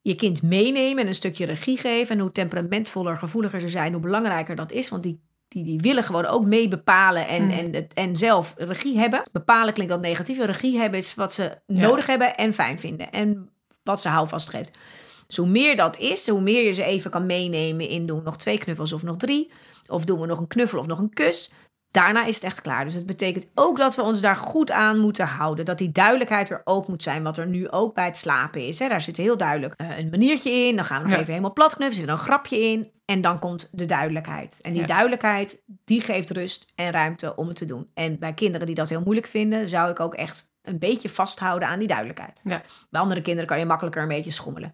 Je 0.00 0.14
kind 0.14 0.42
meenemen 0.42 1.02
en 1.02 1.08
een 1.08 1.14
stukje 1.14 1.46
regie 1.46 1.76
geven. 1.76 2.14
En 2.14 2.20
hoe 2.20 2.32
temperamentvoller, 2.32 3.16
gevoeliger 3.16 3.60
ze 3.60 3.68
zijn, 3.68 3.92
hoe 3.92 4.02
belangrijker 4.02 4.56
dat 4.56 4.72
is. 4.72 4.88
Want 4.88 5.02
die, 5.02 5.20
die, 5.56 5.64
die 5.64 5.80
willen 5.80 6.02
gewoon 6.02 6.26
ook 6.26 6.44
mee 6.44 6.68
bepalen 6.68 7.28
en, 7.28 7.42
Mm. 7.44 7.50
en, 7.50 7.74
het- 7.74 7.94
en 7.94 8.16
zelf 8.16 8.54
regie 8.56 8.98
hebben. 8.98 9.22
Bepalen 9.32 9.72
klinkt 9.74 9.92
dat 9.92 10.02
negatief. 10.02 10.38
Regie 10.44 10.78
hebben 10.78 10.98
is 10.98 11.14
wat 11.14 11.32
ze 11.32 11.42
Ja. 11.66 11.80
nodig 11.80 12.06
hebben 12.06 12.36
en 12.36 12.54
fijn 12.54 12.78
vinden. 12.78 13.10
En 13.12 13.48
wat 13.82 14.00
ze 14.00 14.08
houvast 14.08 14.48
geeft. 14.50 14.78
Dus 15.26 15.36
hoe 15.36 15.46
meer 15.48 15.76
dat 15.76 15.98
is, 15.98 16.28
hoe 16.28 16.40
meer 16.40 16.64
je 16.64 16.72
ze 16.72 16.82
even 16.84 17.10
kan 17.10 17.26
meenemen 17.26 17.88
in 17.88 18.06
doen 18.06 18.18
we 18.18 18.24
nog 18.24 18.36
twee 18.38 18.58
knuffels 18.58 18.92
of 18.92 19.02
nog 19.02 19.16
drie. 19.16 19.50
Of 19.88 20.04
doen 20.04 20.20
we 20.20 20.26
nog 20.26 20.38
een 20.38 20.46
knuffel 20.46 20.78
of 20.78 20.86
nog 20.86 20.98
een 20.98 21.12
kus. 21.14 21.50
Daarna 21.96 22.24
is 22.24 22.34
het 22.34 22.44
echt 22.44 22.60
klaar. 22.60 22.84
Dus 22.84 22.94
het 22.94 23.06
betekent 23.06 23.46
ook 23.54 23.76
dat 23.76 23.96
we 23.96 24.02
ons 24.02 24.20
daar 24.20 24.36
goed 24.36 24.70
aan 24.70 24.98
moeten 24.98 25.26
houden. 25.26 25.64
Dat 25.64 25.78
die 25.78 25.92
duidelijkheid 25.92 26.50
er 26.50 26.60
ook 26.64 26.88
moet 26.88 27.02
zijn. 27.02 27.22
Wat 27.22 27.36
er 27.36 27.46
nu 27.46 27.68
ook 27.68 27.94
bij 27.94 28.04
het 28.04 28.16
slapen 28.16 28.66
is. 28.66 28.78
Hè. 28.78 28.88
Daar 28.88 29.00
zit 29.00 29.16
heel 29.16 29.36
duidelijk 29.36 29.74
eh, 29.76 29.98
een 29.98 30.10
maniertje 30.10 30.50
in. 30.50 30.76
Dan 30.76 30.84
gaan 30.84 30.96
we 30.96 31.02
nog 31.02 31.12
Ja. 31.12 31.18
even 31.20 31.30
helemaal 31.32 31.52
plat 31.52 31.74
knuffelen. 31.74 31.92
Er 32.02 32.08
zit 32.08 32.08
een 32.18 32.24
grapje 32.24 32.60
in. 32.60 32.90
En 33.04 33.20
dan 33.20 33.38
komt 33.38 33.68
de 33.72 33.86
duidelijkheid. 33.86 34.58
En 34.62 34.72
die 34.72 34.80
Ja. 34.80 34.86
duidelijkheid, 34.86 35.62
die 35.84 36.00
geeft 36.00 36.30
rust 36.30 36.72
en 36.74 36.90
ruimte 36.90 37.36
om 37.36 37.46
het 37.48 37.56
te 37.56 37.64
doen. 37.64 37.90
En 37.94 38.18
bij 38.18 38.34
kinderen 38.34 38.66
die 38.66 38.74
dat 38.76 38.88
heel 38.88 39.02
moeilijk 39.02 39.26
vinden, 39.26 39.68
zou 39.68 39.90
ik 39.90 40.00
ook 40.00 40.14
echt 40.14 40.50
een 40.62 40.78
beetje 40.78 41.08
vasthouden 41.08 41.68
aan 41.68 41.78
die 41.78 41.88
duidelijkheid. 41.88 42.40
Ja. 42.44 42.62
Bij 42.90 43.00
andere 43.00 43.22
kinderen 43.22 43.48
kan 43.48 43.58
je 43.58 43.66
makkelijker 43.66 44.02
een 44.02 44.08
beetje 44.08 44.30
schommelen. 44.30 44.72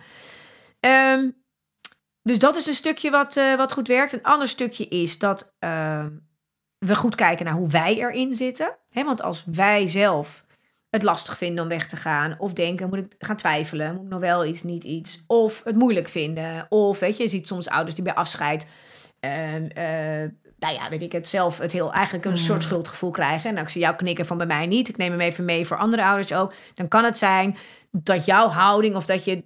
Ehm, 0.80 1.30
dus 2.22 2.38
dat 2.38 2.56
is 2.56 2.66
een 2.66 2.74
stukje 2.74 3.10
wat, 3.10 3.36
eh, 3.36 3.54
wat 3.56 3.72
goed 3.72 3.88
werkt. 3.88 4.12
Een 4.12 4.22
ander 4.22 4.48
stukje 4.48 4.88
is 4.88 5.18
dat 5.18 5.54
ehm, 5.58 6.08
we 6.86 6.94
goed 6.96 7.14
kijken 7.14 7.44
naar 7.44 7.54
hoe 7.54 7.68
wij 7.68 7.96
erin 7.98 8.32
zitten. 8.32 8.76
Hè, 8.90 9.04
want 9.04 9.22
als 9.22 9.44
wij 9.46 9.88
zelf 9.88 10.44
het 10.90 11.02
lastig 11.02 11.36
vinden 11.36 11.62
om 11.62 11.68
weg 11.68 11.86
te 11.86 11.96
gaan, 11.96 12.34
of 12.38 12.52
denken, 12.52 12.88
moet 12.88 12.98
ik 12.98 13.14
gaan 13.18 13.36
twijfelen, 13.36 13.94
moet 13.94 14.04
ik 14.04 14.10
nog 14.10 14.20
wel 14.20 14.44
iets, 14.44 14.62
niet 14.62 14.84
iets, 14.84 15.24
of 15.26 15.60
het 15.64 15.76
moeilijk 15.76 16.08
vinden, 16.08 16.66
of 16.68 16.98
weet 16.98 17.16
je, 17.16 17.22
je 17.22 17.28
ziet 17.28 17.46
soms 17.46 17.68
ouders 17.68 17.94
die 17.94 18.04
bij 18.04 18.14
afscheid, 18.14 18.66
ehm, 19.20 19.64
eh, 19.66 20.28
nou 20.58 20.74
ja, 20.74 20.88
weet 20.90 21.02
ik 21.02 21.12
het 21.12 21.28
zelf, 21.28 21.58
het 21.58 21.72
heel 21.72 21.92
eigenlijk 21.92 22.24
een 22.24 22.30
Mm. 22.30 22.36
soort 22.36 22.62
schuldgevoel 22.62 23.10
krijgen. 23.10 23.48
En 23.48 23.54
nou, 23.54 23.66
ik 23.66 23.72
zie 23.72 23.80
jou 23.80 23.96
knikken 23.96 24.26
van 24.26 24.36
bij 24.36 24.46
mij 24.46 24.66
niet, 24.66 24.88
ik 24.88 24.96
neem 24.96 25.10
hem 25.10 25.20
even 25.20 25.44
mee 25.44 25.66
voor 25.66 25.76
andere 25.76 26.04
ouders 26.04 26.32
ook. 26.32 26.54
Dan 26.74 26.88
kan 26.88 27.04
het 27.04 27.18
zijn 27.18 27.56
dat 27.90 28.24
jouw 28.24 28.48
houding 28.48 28.96
of 28.96 29.06
dat 29.06 29.24
je 29.24 29.44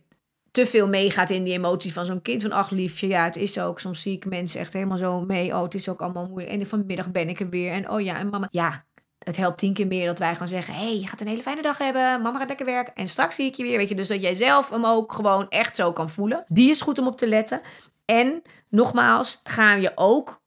te 0.57 0.67
veel 0.67 0.89
meegaat 0.89 1.31
in 1.31 1.45
die 1.45 1.53
emotie 1.53 1.93
van 1.93 2.05
zo'n 2.05 2.23
kind. 2.23 2.43
Van 2.43 2.53
ach 2.53 2.71
liefje, 2.71 3.07
ja 3.09 3.25
het 3.25 3.37
is 3.37 3.59
ook. 3.59 3.81
Soms 3.81 4.03
zie 4.03 4.17
ik 4.17 4.25
mensen 4.25 4.61
echt 4.61 4.73
helemaal 4.73 4.99
zo 4.99 5.21
mee. 5.21 5.55
Oh 5.55 5.63
het 5.63 5.75
is 5.75 5.89
ook 5.89 6.01
allemaal 6.01 6.27
moeilijk. 6.27 6.53
En 6.53 6.67
vanmiddag 6.67 7.11
ben 7.11 7.29
ik 7.29 7.41
er 7.41 7.49
weer. 7.49 7.73
En 7.73 7.91
oh 7.91 8.01
ja, 8.01 8.19
en 8.19 8.29
mama. 8.29 8.49
Ja, 8.51 8.85
het 9.19 9.37
helpt 9.37 9.59
tien 9.59 9.75
keer 9.75 9.87
meer 9.87 10.07
dat 10.07 10.19
wij 10.19 10.33
gewoon 10.33 10.49
zeggen... 10.49 10.75
hey, 10.75 10.99
je 10.99 11.07
gaat 11.07 11.21
een 11.21 11.27
hele 11.27 11.43
fijne 11.43 11.63
dag 11.63 11.79
hebben. 11.79 12.23
Mama 12.23 12.39
gaat 12.39 12.49
lekker 12.49 12.67
werken. 12.67 12.95
En 12.95 13.09
straks 13.09 13.35
zie 13.35 13.47
ik 13.47 13.55
je 13.55 13.63
weer. 13.63 13.79
Weet 13.79 13.89
je, 13.89 13.95
dus 13.95 14.09
dat 14.09 14.23
jij 14.23 14.35
zelf 14.35 14.71
hem 14.71 14.85
ook 14.85 15.13
gewoon 15.13 15.49
echt 15.49 15.77
zo 15.77 15.93
kan 15.93 16.11
voelen. 16.11 16.45
Die 16.47 16.71
is 16.71 16.81
goed 16.81 16.99
om 16.99 17.07
op 17.07 17.17
te 17.17 17.29
letten. 17.29 17.61
En 18.05 18.43
nogmaals, 18.69 19.41
gaan 19.45 19.81
je 19.81 19.93
ook 19.95 20.43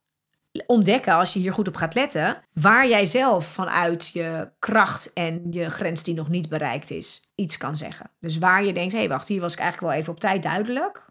ontdekken, 0.68 1.14
als 1.14 1.34
je 1.34 1.40
hier 1.40 1.54
goed 1.54 1.68
op 1.68 1.76
gaat 1.76 1.94
letten, 1.94 2.38
waar 2.54 2.88
jij 2.88 3.06
zelf 3.06 3.46
vanuit 3.46 4.08
je 4.08 4.52
kracht 4.60 5.14
en 5.14 5.48
je 5.50 5.70
grens 5.70 6.04
die 6.04 6.14
nog 6.14 6.30
niet 6.30 6.50
bereikt 6.50 6.92
is, 6.92 7.32
iets 7.36 7.58
kan 7.58 7.76
zeggen. 7.76 8.12
Dus 8.20 8.38
waar 8.38 8.64
je 8.64 8.74
denkt, 8.74 8.94
hé, 8.94 9.00
hey, 9.00 9.10
wacht, 9.10 9.28
hier 9.28 9.42
was 9.42 9.54
ik 9.54 9.60
eigenlijk 9.60 9.92
wel 9.92 10.02
even 10.02 10.14
op 10.14 10.20
tijd 10.20 10.44
duidelijk. 10.44 11.08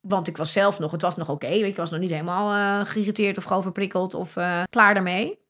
Want 0.00 0.28
ik 0.28 0.36
was 0.36 0.52
zelf 0.52 0.78
nog, 0.78 0.92
het 0.92 1.02
was 1.02 1.16
nog 1.16 1.28
oké, 1.28 1.48
weet 1.48 1.58
je, 1.58 1.66
ik 1.66 1.76
was 1.76 1.90
nog 1.90 2.00
niet 2.00 2.10
helemaal 2.10 2.80
eh 2.80 2.86
geïrriteerd 2.86 3.38
of 3.38 3.52
overprikkeld 3.52 4.14
of 4.14 4.36
eh, 4.36 4.62
klaar 4.70 4.94
daarmee. 4.94 5.40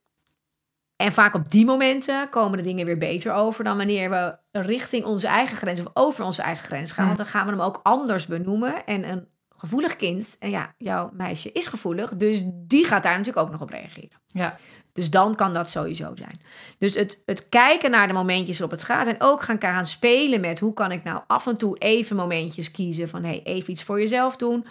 En 0.96 1.12
vaak 1.12 1.34
op 1.34 1.50
die 1.50 1.64
momenten 1.64 2.28
komen 2.28 2.58
de 2.58 2.64
dingen 2.64 2.86
weer 2.86 2.98
beter 2.98 3.32
over 3.32 3.64
dan 3.64 3.76
wanneer 3.76 4.10
we 4.10 4.36
richting 4.50 5.04
onze 5.04 5.26
eigen 5.26 5.56
grens 5.56 5.80
of 5.80 5.86
over 5.94 6.24
onze 6.24 6.42
eigen 6.42 6.64
grens 6.64 6.92
gaan. 6.92 7.06
Want 7.06 7.16
dan 7.16 7.26
gaan 7.26 7.46
we 7.46 7.52
hem 7.52 7.60
ook 7.60 7.80
anders 7.82 8.26
benoemen. 8.26 8.86
En 8.86 9.08
een 9.08 9.28
gevoelig 9.62 9.96
kind, 9.96 10.36
en 10.38 10.50
ja, 10.50 10.74
jouw 10.78 11.10
meisje 11.12 11.52
is 11.52 11.66
gevoelig, 11.66 12.16
dus 12.16 12.42
die 12.46 12.84
gaat 12.84 13.02
daar 13.02 13.18
natuurlijk 13.18 13.46
ook 13.46 13.52
nog 13.52 13.60
op 13.60 13.70
reageren. 13.70 14.20
Ja. 14.26 14.56
Dus 14.92 15.10
dan 15.10 15.34
kan 15.34 15.52
dat 15.52 15.70
sowieso 15.70 16.12
zijn. 16.14 16.40
Dus 16.78 16.94
het, 16.94 17.22
het 17.26 17.48
kijken 17.48 17.90
naar 17.90 18.06
de 18.06 18.12
momentjes 18.12 18.58
waarop 18.58 18.78
het 18.78 18.86
gaat. 18.86 19.06
En 19.06 19.16
ook 19.18 19.42
gaan, 19.42 19.60
gaan 19.60 19.84
spelen 19.84 20.40
met 20.40 20.58
hoe 20.58 20.74
kan 20.74 20.92
ik 20.92 21.04
nou 21.04 21.20
af 21.26 21.46
en 21.46 21.56
toe 21.56 21.76
even 21.78 22.16
momentjes 22.16 22.70
kiezen. 22.70 23.08
Van 23.08 23.24
hey, 23.24 23.40
even 23.42 23.70
iets 23.70 23.82
voor 23.82 24.00
jezelf 24.00 24.36
doen. 24.36 24.66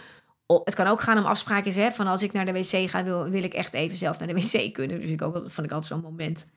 Het 0.64 0.76
kan 0.76 0.88
ook 0.88 1.02
gaan 1.02 1.18
om 1.18 1.26
afspraakjes. 1.26 1.76
Hè, 1.76 1.92
van 1.92 2.08
als 2.08 2.24
ik 2.24 2.32
naar 2.32 2.46
de 2.46 2.54
wc 2.54 2.90
ga, 2.90 3.04
wil, 3.04 3.30
wil 3.30 3.44
ik 3.44 3.54
echt 3.54 3.74
even 3.74 3.98
zelf 3.98 4.20
naar 4.20 4.28
de 4.28 4.34
wc 4.42 4.74
kunnen. 4.74 5.02
Dus 5.02 5.10
ik 5.10 5.22
ook, 5.22 5.34
vond 5.34 5.68
ik 5.68 5.72
altijd 5.72 5.86
zo'n 5.86 6.02
moment. 6.02 6.48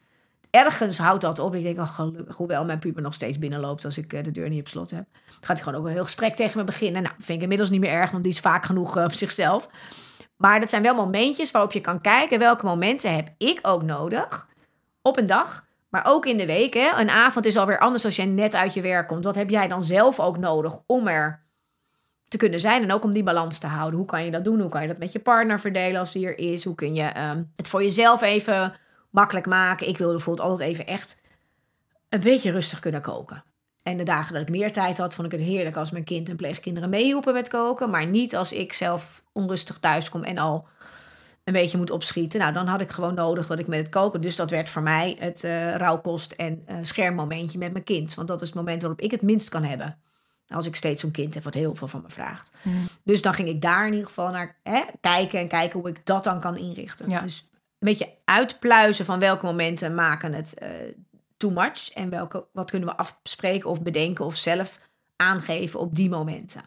Ergens 0.55 0.99
houdt 0.99 1.21
dat 1.21 1.39
op. 1.39 1.55
Ik 1.55 1.63
denk, 1.63 1.79
oh, 1.79 2.09
hoewel 2.37 2.65
mijn 2.65 2.79
puber 2.79 3.03
nog 3.03 3.15
steeds 3.15 3.39
binnenloopt 3.39 3.85
als 3.85 3.99
ik 3.99 4.13
eh, 4.13 4.23
de 4.23 4.31
deur 4.31 4.49
niet 4.49 4.61
op 4.61 4.69
slot 4.69 4.91
heb. 4.91 5.05
Dan 5.13 5.35
gaat 5.41 5.57
hij 5.57 5.57
gewoon 5.57 5.81
ook 5.81 5.87
een 5.87 5.93
heel 5.93 6.05
gesprek 6.05 6.37
tegen 6.37 6.59
me 6.59 6.65
beginnen. 6.65 7.03
Nou, 7.03 7.15
vind 7.19 7.37
ik 7.37 7.43
inmiddels 7.43 7.71
niet 7.71 7.81
meer 7.81 7.91
erg, 7.91 8.11
want 8.11 8.23
die 8.23 8.33
is 8.33 8.41
vaak 8.41 8.65
genoeg 8.65 8.97
eh, 8.97 9.05
op 9.05 9.13
zichzelf. 9.13 9.69
Maar 10.37 10.61
dat 10.61 10.71
zijn 10.71 10.83
wel 10.83 10.95
momentjes 10.95 11.51
waarop 11.51 11.73
je 11.73 11.81
kan 11.81 12.01
kijken 12.01 12.39
welke 12.39 12.67
momenten 12.67 13.15
heb 13.15 13.29
ik 13.39 13.59
ook 13.63 13.83
nodig 13.83 14.49
op 15.03 15.19
een 15.19 15.27
dag. 15.27 15.67
Maar 15.89 16.05
ook 16.07 16.27
in 16.27 16.37
de 16.37 16.47
week. 16.47 16.75
Hè? 16.75 16.91
Een 16.97 17.11
avond 17.11 17.47
is 17.47 17.57
alweer 17.57 17.79
anders 17.79 18.05
als 18.05 18.17
jij 18.17 18.27
net 18.27 18.55
uit 18.55 18.75
je 18.75 18.81
werk 18.81 19.09
komt. 19.09 19.25
Wat 19.25 19.35
heb 19.35 19.51
jij 19.51 19.69
dan 19.69 19.83
zelf 19.83 20.21
ook 20.21 20.39
nodig 20.39 20.79
om 20.87 21.09
er 21.09 21.43
te 22.29 22.37
kunnen 22.37 22.61
zijn 22.61 22.83
en 22.83 22.93
ook 22.93 23.05
om 23.05 23.13
die 23.13 23.23
balans 23.23 23.59
te 23.59 23.67
houden? 23.67 23.99
Hoe 23.99 24.09
kan 24.09 24.25
je 24.25 24.31
dat 24.31 24.45
doen? 24.45 24.61
Hoe 24.61 24.71
kan 24.71 24.83
je 24.83 24.89
dat 24.89 24.99
met 24.99 25.13
je 25.13 25.19
partner 25.19 25.61
verdelen 25.61 25.99
als 25.99 26.13
die 26.13 26.27
er 26.27 26.39
is? 26.39 26.65
Hoe 26.65 26.75
kun 26.75 26.95
je 26.95 27.03
ehm, 27.03 27.43
het 27.57 27.69
voor 27.69 27.83
jezelf 27.83 28.23
even 28.23 28.83
makkelijk 29.15 29.47
maken? 29.47 29.89
Ik 29.89 29.99
wilde 29.99 30.15
bijvoorbeeld 30.15 30.49
altijd 30.49 30.69
even 30.69 30.87
echt 30.87 31.17
een 32.09 32.21
beetje 32.21 32.51
rustig 32.51 32.79
kunnen 32.79 33.01
koken. 33.01 33.45
En 33.83 33.97
de 33.97 34.03
dagen 34.03 34.33
dat 34.33 34.43
ik 34.43 34.49
meer 34.49 34.73
tijd 34.73 34.99
had, 34.99 35.15
vond 35.15 35.33
ik 35.33 35.39
het 35.39 35.49
heerlijk 35.49 35.77
als 35.77 35.91
mijn 35.91 36.05
kind 36.05 36.29
en 36.29 36.37
pleegkinderen 36.37 36.91
meehielpen 36.91 37.33
met 37.33 37.49
koken. 37.49 37.91
Maar 37.91 38.07
niet 38.07 38.37
als 38.37 38.53
ik 38.53 38.73
zelf 38.73 39.23
onrustig 39.33 39.79
thuis 39.79 40.09
kom 40.09 40.23
en 40.23 40.39
al 40.39 40.67
een 41.45 41.53
beetje 41.53 41.79
moet 41.79 41.91
opschieten. 41.91 42.41
Nou, 42.41 42.53
dan 42.53 42.67
had 42.67 42.81
ik 42.81 42.91
gewoon 42.91 43.15
nodig 43.15 43.47
dat 43.47 43.59
ik 43.59 43.67
met 43.67 43.79
het 43.79 43.89
koken. 43.89 44.21
Dus 44.21 44.37
dat 44.37 44.51
werd 44.51 44.71
voor 44.71 44.83
mij 44.83 45.17
het 45.19 45.45
eh 45.45 45.75
rauwkost- 45.75 46.33
en 46.33 46.63
eh, 46.67 46.77
schermmomentje 46.83 47.59
met 47.59 47.73
mijn 47.73 47.85
kind. 47.85 48.15
Want 48.15 48.29
dat 48.29 48.41
is 48.41 48.47
het 48.47 48.57
moment 48.57 48.83
waarop 48.83 49.01
ik 49.01 49.11
het 49.11 49.23
minst 49.23 49.49
kan 49.49 49.63
hebben. 49.63 49.99
Als 50.47 50.67
ik 50.67 50.77
steeds 50.77 51.01
zo'n 51.01 51.11
kind 51.11 51.35
heb 51.35 51.45
wat 51.45 51.55
heel 51.55 51.75
veel 51.75 51.89
van 51.89 52.03
me 52.03 52.11
vraagt. 52.11 52.51
Mm. 52.63 52.87
Dus 53.05 53.23
dan 53.23 53.35
ging 53.35 53.49
ik 53.49 53.61
daar 53.61 53.87
in 53.87 53.93
ieder 53.93 54.07
geval 54.07 54.31
naar 54.31 54.57
hè, 54.63 54.83
kijken 55.01 55.39
en 55.39 55.49
kijken 55.49 55.81
hoe 55.81 55.89
ik 55.89 56.07
dat 56.07 56.25
dan 56.25 56.41
kan 56.41 56.57
inrichten. 56.57 57.09
Ja. 57.09 57.21
Dus 57.21 57.49
een 57.79 57.89
beetje 57.89 58.13
uitpluizen 58.25 59.05
van 59.05 59.19
welke 59.19 59.47
momenten 59.47 59.95
maken 59.95 60.33
het 60.33 60.59
eh 60.59 60.69
too 61.37 61.51
much. 61.51 61.91
En 61.95 62.11
welke, 62.11 62.47
wat 62.53 62.71
kunnen 62.71 62.89
we 62.89 62.97
afspreken 62.97 63.71
of 63.71 63.83
bedenken 63.83 64.25
of 64.25 64.37
zelf 64.37 64.81
aangeven 65.17 65.81
op 65.81 65.95
die 65.95 66.09
momenten. 66.11 66.63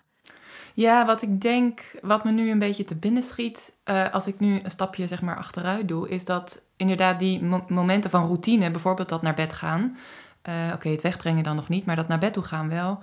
Ja, 0.74 1.06
wat 1.06 1.22
ik 1.22 1.42
denk, 1.42 1.82
wat 2.02 2.24
me 2.24 2.32
nu 2.32 2.52
een 2.52 2.60
beetje 2.60 2.84
te 2.84 2.96
binnen 2.96 3.24
schiet, 3.24 3.76
eh, 3.84 4.14
als 4.14 4.28
ik 4.28 4.40
nu 4.40 4.60
een 4.64 4.72
stapje 4.72 5.08
zeg 5.08 5.22
maar 5.22 5.38
achteruit 5.38 5.88
doe, 5.88 6.10
is 6.10 6.26
dat 6.26 6.62
inderdaad 6.76 7.20
die 7.20 7.44
mo- 7.44 7.66
momenten 7.68 8.10
van 8.10 8.26
routine, 8.26 8.72
bijvoorbeeld 8.72 9.10
dat 9.10 9.22
naar 9.22 9.34
bed 9.34 9.54
gaan, 9.54 9.98
eh, 10.42 10.72
oké, 10.74 10.90
het 10.90 11.02
wegbrengen 11.02 11.44
dan 11.44 11.56
nog 11.56 11.70
niet, 11.70 11.86
maar 11.86 11.96
dat 11.96 12.08
naar 12.08 12.20
bed 12.20 12.34
toe 12.34 12.44
gaan 12.44 12.70
wel, 12.70 13.00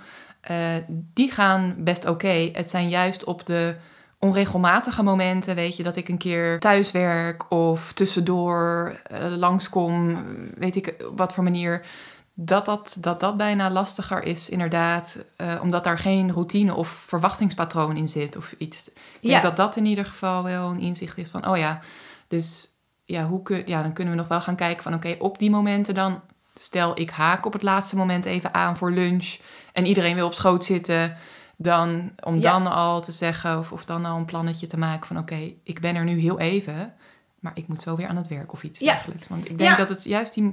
die 0.89 1.31
gaan 1.31 1.75
best 1.79 2.07
oké. 2.07 2.51
Het 2.53 2.71
zijn 2.71 2.89
juist 2.89 3.25
op 3.25 3.47
de 3.47 3.77
onregelmatige 4.25 5.03
momenten, 5.03 5.55
weet 5.55 5.77
je, 5.77 5.83
dat 5.83 5.97
ik 5.97 6.09
een 6.09 6.19
keer 6.19 6.61
thuis 6.61 6.91
werk 6.91 7.51
of 7.53 7.93
tussendoor 7.93 8.97
eh, 9.03 9.19
langskom, 9.29 10.25
weet 10.57 10.77
ik 10.77 10.95
wat 11.17 11.33
voor 11.33 11.45
manier 11.45 11.87
dat 12.35 12.65
dat, 12.65 12.97
dat 13.01 13.21
dat 13.21 13.37
bijna 13.37 13.71
lastiger 13.71 14.23
is, 14.23 14.49
inderdaad. 14.49 15.25
eh, 15.37 15.55
omdat 15.63 15.85
daar 15.85 15.99
geen 15.99 16.33
routine 16.33 16.75
of 16.75 16.89
verwachtingspatroon 16.89 17.97
in 17.97 18.09
zit 18.09 18.37
of 18.37 18.55
iets. 18.59 18.89
Ik 18.89 18.95
denk 19.21 19.35
Ja. 19.35 19.41
dat 19.41 19.57
dat 19.57 19.77
in 19.77 19.87
ieder 19.87 20.05
geval 20.07 20.43
wel 20.43 20.71
een 20.71 20.81
inzicht 20.81 21.19
is 21.19 21.29
van, 21.29 21.49
oh 21.49 21.57
ja, 21.57 21.81
dus 22.29 22.69
ja, 23.05 23.27
hoe 23.27 23.43
kun, 23.43 23.63
ja 23.67 23.83
dan 23.83 23.93
kunnen 23.93 24.13
we 24.15 24.19
nog 24.21 24.29
wel 24.29 24.41
gaan 24.41 24.57
kijken 24.57 24.83
van, 24.83 24.95
oké, 24.95 25.15
op 25.19 25.39
die 25.39 25.51
momenten 25.51 25.95
dan, 25.95 26.21
stel 26.55 27.01
ik 27.01 27.11
haak 27.11 27.47
op 27.47 27.53
het 27.53 27.63
laatste 27.63 27.97
moment 27.97 28.25
even 28.25 28.55
aan 28.55 28.77
voor 28.77 28.91
lunch 28.93 29.37
en 29.73 29.87
iedereen 29.87 30.15
wil 30.15 30.27
op 30.27 30.35
schoot 30.35 30.65
zitten, 30.65 31.17
dan 31.65 32.11
om 32.25 32.39
Ja. 32.41 32.53
dan 32.53 32.67
al 32.73 33.01
te 33.03 33.13
zeggen 33.13 33.59
of, 33.59 33.73
of 33.73 33.85
dan 33.85 34.05
al 34.05 34.17
een 34.17 34.25
plannetje 34.25 34.67
te 34.67 34.77
maken 34.77 35.07
van, 35.07 35.19
oké, 35.19 35.53
ik 35.63 35.81
ben 35.81 35.97
er 35.97 36.05
nu 36.05 36.19
heel 36.19 36.39
even, 36.41 36.95
maar 37.41 37.53
ik 37.55 37.69
moet 37.69 37.83
zo 37.83 37.97
weer 37.97 38.07
aan 38.09 38.17
het 38.17 38.29
werk 38.29 38.53
of 38.53 38.63
iets 38.63 38.81
Ja. 38.81 38.93
dergelijks. 38.93 39.29
Want 39.29 39.45
ik 39.49 39.59
denk 39.59 39.71
Ja. 39.71 39.77
dat 39.77 39.89
het 39.89 40.05
juist 40.05 40.35
die 40.35 40.53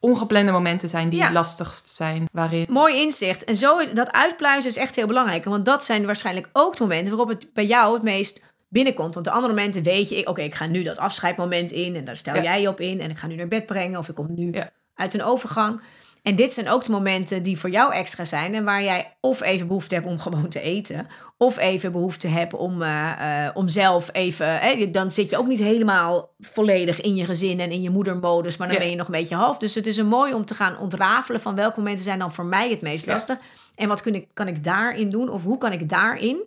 ongeplande 0.00 0.52
momenten 0.52 0.88
zijn 0.88 1.08
die 1.08 1.32
lastigst 1.32 1.88
zijn. 1.88 2.24
Waarin. 2.32 2.66
Mooi 2.68 3.00
inzicht. 3.00 3.44
En 3.44 3.56
zo, 3.56 3.92
dat 3.92 4.12
uitpluizen 4.12 4.70
is 4.70 4.76
echt 4.76 4.96
heel 4.96 5.06
belangrijk. 5.06 5.44
Want 5.44 5.64
dat 5.64 5.84
zijn 5.84 6.06
waarschijnlijk 6.06 6.48
ook 6.52 6.76
de 6.76 6.82
momenten 6.82 7.16
waarop 7.16 7.28
het 7.28 7.46
bij 7.54 7.66
jou 7.66 7.94
het 7.94 8.02
meest 8.02 8.44
binnenkomt. 8.68 9.14
Want 9.14 9.26
de 9.26 9.32
andere 9.32 9.52
momenten 9.54 9.82
weet 9.82 10.08
je, 10.08 10.26
oké, 10.26 10.40
ik 10.42 10.54
ga 10.54 10.66
nu 10.66 10.82
dat 10.82 10.98
afscheidmoment 10.98 11.72
in 11.72 11.96
en 11.96 12.04
daar 12.04 12.16
stel 12.16 12.42
jij 12.42 12.60
je 12.60 12.68
op 12.68 12.80
in 12.80 13.00
en 13.00 13.10
ik 13.10 13.18
ga 13.18 13.26
nu 13.26 13.34
naar 13.34 13.48
bed 13.48 13.66
brengen 13.66 13.98
of 13.98 14.08
ik 14.08 14.14
kom 14.14 14.26
nu 14.34 14.54
uit 14.94 15.14
een 15.14 15.22
overgang. 15.22 15.80
En 16.26 16.36
dit 16.36 16.54
zijn 16.54 16.68
ook 16.68 16.84
de 16.84 16.90
momenten 16.90 17.42
die 17.42 17.58
voor 17.58 17.70
jou 17.70 17.92
extra 17.92 18.24
zijn 18.24 18.54
en 18.54 18.64
waar 18.64 18.82
jij 18.82 19.16
of 19.20 19.42
even 19.42 19.66
behoefte 19.66 19.94
hebt 19.94 20.06
om 20.06 20.18
gewoon 20.18 20.48
te 20.48 20.60
eten, 20.60 21.06
of 21.36 21.56
even 21.58 21.92
behoefte 21.92 22.28
hebt 22.28 22.54
om, 22.54 22.82
eh, 22.82 23.46
eh, 23.46 23.50
om 23.56 23.68
zelf 23.68 24.08
even. 24.12 24.58
Hè, 24.58 24.90
dan 24.90 25.10
zit 25.10 25.30
je 25.30 25.36
ook 25.36 25.46
niet 25.46 25.60
helemaal 25.60 26.34
volledig 26.40 27.00
in 27.00 27.14
je 27.14 27.24
gezin 27.24 27.60
en 27.60 27.70
in 27.70 27.82
je 27.82 27.90
moedermodus, 27.90 28.56
maar 28.56 28.66
dan 28.66 28.76
Ja. 28.76 28.82
ben 28.82 28.90
je 28.90 28.96
nog 28.96 29.06
een 29.06 29.12
beetje 29.12 29.34
half. 29.34 29.58
Dus 29.58 29.74
het 29.74 29.86
is 29.86 29.96
een 29.96 30.06
mooi 30.06 30.34
om 30.34 30.44
te 30.44 30.54
gaan 30.54 30.78
ontrafelen 30.78 31.40
van 31.40 31.54
welke 31.54 31.78
momenten 31.78 32.04
zijn 32.04 32.18
dan 32.18 32.32
voor 32.32 32.44
mij 32.46 32.70
het 32.70 32.80
meest 32.80 33.04
Ja. 33.06 33.12
lastig 33.12 33.38
en 33.74 33.88
wat 33.88 34.02
kun 34.02 34.14
ik, 34.14 34.26
kan 34.34 34.48
ik 34.48 34.64
daarin 34.64 35.10
doen 35.10 35.28
of 35.28 35.42
hoe 35.42 35.58
kan 35.58 35.72
ik 35.72 35.88
daarin 35.88 36.42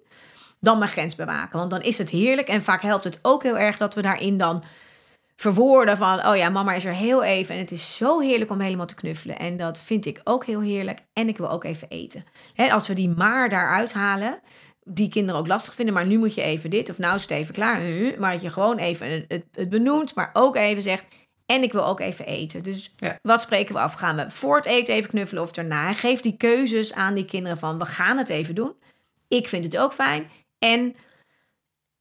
dan 0.59 0.77
mijn 0.77 0.91
grens 0.91 1.15
bewaken. 1.15 1.59
Want 1.59 1.71
dan 1.71 1.81
is 1.81 1.97
het 1.97 2.09
heerlijk 2.09 2.47
en 2.47 2.61
vaak 2.61 2.81
helpt 2.81 3.03
het 3.03 3.19
ook 3.21 3.43
heel 3.43 3.57
erg 3.57 3.77
dat 3.77 3.93
we 3.93 4.01
daarin 4.01 4.37
dan 4.37 4.63
verwoorden 5.39 5.97
van, 5.97 6.25
oh 6.27 6.35
ja, 6.35 6.49
mama 6.49 6.73
is 6.73 6.85
er 6.85 6.93
heel 6.93 7.23
even 7.23 7.55
en 7.55 7.61
het 7.61 7.71
is 7.71 7.97
zo 7.97 8.19
heerlijk 8.19 8.51
om 8.51 8.59
helemaal 8.59 8.85
te 8.85 8.95
knuffelen. 8.95 9.39
En 9.39 9.57
dat 9.57 9.79
vind 9.79 10.05
ik 10.05 10.21
ook 10.23 10.45
heel 10.45 10.61
heerlijk 10.61 10.99
en 11.13 11.27
ik 11.27 11.37
wil 11.37 11.49
ook 11.49 11.63
even 11.63 11.87
eten. 11.89 12.23
Hè, 12.53 12.71
als 12.71 12.87
we 12.87 12.93
die 12.93 13.09
maar 13.09 13.49
daaruit 13.49 13.93
halen, 13.93 14.39
die 14.83 15.09
kinderen 15.09 15.39
ook 15.39 15.47
lastig 15.47 15.75
vinden, 15.75 15.93
maar 15.93 16.05
nu 16.05 16.17
moet 16.17 16.35
je 16.35 16.41
even 16.41 16.69
dit 16.69 16.89
of 16.89 16.97
nou 16.97 17.15
is 17.15 17.21
het 17.21 17.31
even 17.31 17.53
klaar. 17.53 17.81
Uh, 17.85 18.17
Maar 18.17 18.31
dat 18.31 18.41
je 18.41 18.49
gewoon 18.49 18.77
even 18.77 19.25
het, 19.27 19.45
het 19.51 19.69
benoemt, 19.69 20.15
maar 20.15 20.29
ook 20.33 20.55
even 20.55 20.81
zegt, 20.81 21.05
en 21.45 21.63
ik 21.63 21.71
wil 21.71 21.85
ook 21.85 21.99
even 21.99 22.25
eten. 22.25 22.63
Dus 22.63 22.93
Ja. 22.97 23.19
wat 23.21 23.41
spreken 23.41 23.75
we 23.75 23.81
af? 23.81 23.93
Gaan 23.93 24.15
we 24.15 24.29
voor 24.29 24.55
het 24.55 24.65
eten 24.65 24.93
even 24.95 25.09
knuffelen 25.09 25.43
of 25.43 25.51
daarna? 25.51 25.93
Geef 25.93 26.19
die 26.19 26.37
keuzes 26.37 26.93
aan 26.93 27.13
die 27.13 27.25
kinderen 27.25 27.57
van, 27.57 27.77
we 27.77 27.85
gaan 27.85 28.17
het 28.17 28.29
even 28.29 28.55
doen. 28.55 28.73
Ik 29.27 29.47
vind 29.47 29.63
het 29.63 29.77
ook 29.77 29.93
fijn. 29.93 30.29
En 30.59 30.95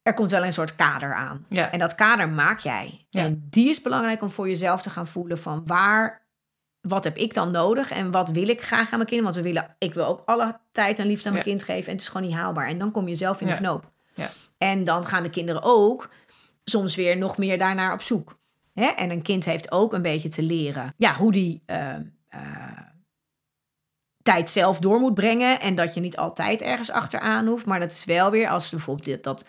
er 0.08 0.14
komt 0.14 0.30
wel 0.30 0.44
een 0.44 0.52
soort 0.52 0.74
kader 0.74 1.14
aan. 1.14 1.46
Ja. 1.48 1.70
En 1.70 1.78
dat 1.78 1.94
kader 1.94 2.28
maak 2.28 2.58
jij. 2.58 3.06
Ja. 3.10 3.22
En 3.22 3.46
die 3.50 3.68
is 3.68 3.82
belangrijk 3.82 4.22
om 4.22 4.30
voor 4.30 4.48
jezelf 4.48 4.82
te 4.82 4.90
gaan 4.90 5.06
voelen 5.06 5.38
van 5.38 5.62
waar, 5.66 6.26
wat 6.80 7.04
heb 7.04 7.16
ik 7.16 7.34
dan 7.34 7.50
nodig 7.50 7.90
en 7.90 8.10
wat 8.10 8.30
wil 8.30 8.48
ik 8.48 8.62
graag 8.62 8.90
aan 8.90 8.98
mijn 8.98 9.08
kinderen? 9.08 9.32
Want 9.32 9.36
we 9.36 9.52
willen, 9.52 9.74
ik 9.78 9.94
wil 9.94 10.06
ook 10.06 10.22
alle 10.24 10.58
tijd 10.72 10.98
en 10.98 11.06
liefde 11.06 11.26
aan 11.28 11.32
mijn 11.34 11.44
Ja. 11.44 11.50
kind 11.50 11.62
geven 11.64 11.86
en 11.86 11.92
het 11.92 12.00
is 12.00 12.08
gewoon 12.08 12.26
niet 12.26 12.36
haalbaar. 12.36 12.66
En 12.66 12.78
dan 12.78 12.90
kom 12.90 13.08
je 13.08 13.14
zelf 13.14 13.40
in 13.40 13.46
de 13.46 13.54
knoop. 13.54 13.90
Ja. 14.14 14.28
En 14.58 14.84
dan 14.84 15.04
gaan 15.06 15.22
de 15.22 15.30
kinderen 15.30 15.62
ook 15.62 16.10
soms 16.64 16.96
weer 16.96 17.16
nog 17.16 17.38
meer 17.38 17.58
daarnaar 17.58 17.92
op 17.92 18.00
zoek. 18.00 18.38
Hè? 18.74 18.86
En 18.86 19.10
een 19.10 19.22
kind 19.22 19.44
heeft 19.44 19.72
ook 19.72 19.92
een 19.92 20.02
beetje 20.02 20.28
te 20.28 20.42
leren 20.42 20.94
ja, 20.96 21.14
hoe 21.14 21.32
die 21.32 21.62
eh, 21.66 21.94
eh, 22.28 22.40
tijd 24.22 24.50
zelf 24.50 24.78
door 24.78 25.00
moet 25.00 25.14
brengen. 25.14 25.60
En 25.60 25.74
dat 25.74 25.94
je 25.94 26.00
niet 26.00 26.16
altijd 26.16 26.60
ergens 26.60 26.90
achteraan 26.90 27.46
hoeft. 27.46 27.66
Maar 27.66 27.80
dat 27.80 27.92
is 27.92 28.04
wel 28.04 28.30
weer 28.30 28.48
als 28.48 28.70
bijvoorbeeld 28.70 29.22
dat 29.24 29.46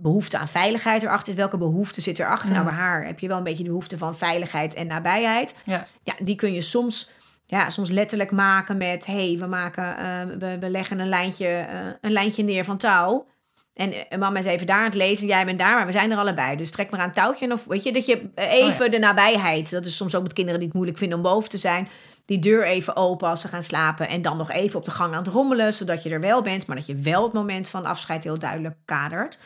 behoefte 0.00 0.38
aan 0.38 0.48
veiligheid 0.48 1.02
erachter 1.02 1.32
is. 1.32 1.38
Welke 1.38 1.58
behoefte 1.58 2.00
zit 2.00 2.18
erachter? 2.18 2.48
Mm. 2.48 2.54
Nou, 2.54 2.64
bij 2.66 2.74
haar 2.74 3.06
heb 3.06 3.18
je 3.18 3.28
wel 3.28 3.36
een 3.36 3.44
beetje 3.44 3.62
de 3.62 3.68
behoefte 3.68 3.98
van 3.98 4.16
veiligheid 4.16 4.74
en 4.74 4.86
nabijheid. 4.86 5.56
Ja. 5.64 5.86
Ja, 6.02 6.14
die 6.22 6.36
kun 6.36 6.52
je 6.52 6.60
soms, 6.60 7.10
ja, 7.46 7.70
soms 7.70 7.90
letterlijk 7.90 8.30
maken 8.30 8.76
met... 8.76 9.06
hey, 9.06 9.36
we, 9.38 9.46
maken, 9.46 9.96
eh, 9.96 10.36
we, 10.38 10.58
we 10.58 10.70
leggen 10.70 10.98
een 10.98 11.08
lijntje, 11.08 11.46
eh, 11.46 11.86
een 12.00 12.12
lijntje 12.12 12.42
neer 12.42 12.64
van 12.64 12.76
touw. 12.76 13.26
En 13.78 14.08
eh, 14.08 14.18
mama 14.18 14.38
is 14.38 14.44
even 14.44 14.66
daar 14.66 14.78
aan 14.78 14.84
het 14.84 14.94
lezen, 14.94 15.26
jij 15.26 15.44
bent 15.44 15.58
daar, 15.58 15.74
maar 15.74 15.86
we 15.86 15.92
zijn 15.92 16.10
er 16.10 16.18
allebei. 16.18 16.56
Dus 16.56 16.70
trek 16.70 16.90
maar 16.90 17.00
aan 17.00 17.06
het 17.06 17.14
touwtje. 17.14 17.44
En 17.44 17.52
Of 17.52 17.64
weet 17.64 17.82
je, 17.82 17.92
dat 17.92 18.06
je 18.06 18.30
eh, 18.34 18.52
even 18.52 18.90
de 18.90 18.98
nabijheid... 18.98 19.70
dat 19.70 19.86
is 19.86 19.96
soms 19.96 20.14
ook 20.14 20.22
met 20.22 20.32
kinderen 20.32 20.58
die 20.58 20.68
het 20.68 20.76
moeilijk 20.76 20.98
vinden 20.98 21.18
om 21.18 21.24
boven 21.24 21.48
te 21.48 21.58
zijn... 21.58 21.88
die 22.24 22.38
deur 22.38 22.64
even 22.64 22.96
open 22.96 23.28
als 23.28 23.40
ze 23.40 23.48
gaan 23.48 23.62
slapen... 23.62 24.08
en 24.08 24.22
dan 24.22 24.36
nog 24.36 24.50
even 24.50 24.78
op 24.78 24.84
de 24.84 24.90
gang 24.90 25.12
aan 25.12 25.22
het 25.22 25.32
rommelen... 25.32 25.74
zodat 25.74 26.02
je 26.02 26.10
er 26.10 26.20
wel 26.20 26.42
bent, 26.42 26.66
maar 26.66 26.76
dat 26.76 26.86
je 26.86 26.94
wel 26.94 27.22
het 27.22 27.32
moment 27.32 27.70
van 27.70 27.84
afscheid 27.84 28.24
heel 28.24 28.38
duidelijk 28.38 28.76
kadert. 28.84 29.38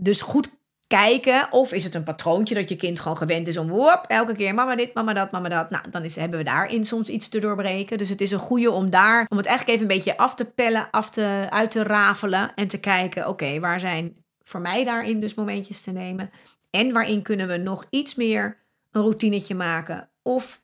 Dus 0.00 0.22
goed 0.22 0.56
kijken 0.86 1.52
of 1.52 1.72
is 1.72 1.84
het 1.84 1.94
een 1.94 2.02
patroontje 2.02 2.54
dat 2.54 2.68
je 2.68 2.76
kind 2.76 3.00
gewoon 3.00 3.16
gewend 3.16 3.48
is 3.48 3.56
om 3.56 3.88
elke 4.06 4.34
keer 4.34 4.54
mama 4.54 4.76
dit, 4.76 4.94
mama 4.94 5.12
dat, 5.12 5.30
mama 5.30 5.48
dat. 5.48 5.70
Nou, 5.70 5.90
dan 5.90 6.04
is, 6.04 6.16
hebben 6.16 6.38
we 6.38 6.44
daarin 6.44 6.84
soms 6.84 7.08
iets 7.08 7.28
te 7.28 7.38
doorbreken. 7.38 7.98
Dus 7.98 8.08
het 8.08 8.20
is 8.20 8.30
een 8.30 8.38
goede 8.38 8.70
om 8.70 8.90
daar, 8.90 9.26
om 9.28 9.36
het 9.36 9.46
eigenlijk 9.46 9.78
even 9.78 9.90
een 9.90 9.96
beetje 9.96 10.16
af 10.16 10.34
te 10.34 10.50
pellen, 10.50 10.90
af 10.90 11.10
te, 11.10 11.46
uit 11.50 11.70
te 11.70 11.82
rafelen 11.82 12.54
en 12.54 12.68
te 12.68 12.80
kijken, 12.80 13.28
oké, 13.28 13.60
waar 13.60 13.80
zijn 13.80 14.24
voor 14.42 14.60
mij 14.60 14.84
daarin 14.84 15.20
dus 15.20 15.34
momentjes 15.34 15.82
te 15.82 15.92
nemen 15.92 16.30
en 16.70 16.92
waarin 16.92 17.22
kunnen 17.22 17.48
we 17.48 17.56
nog 17.56 17.86
iets 17.90 18.14
meer 18.14 18.56
een 18.90 19.02
routinetje 19.02 19.54
maken? 19.54 20.08
Of 20.22 20.62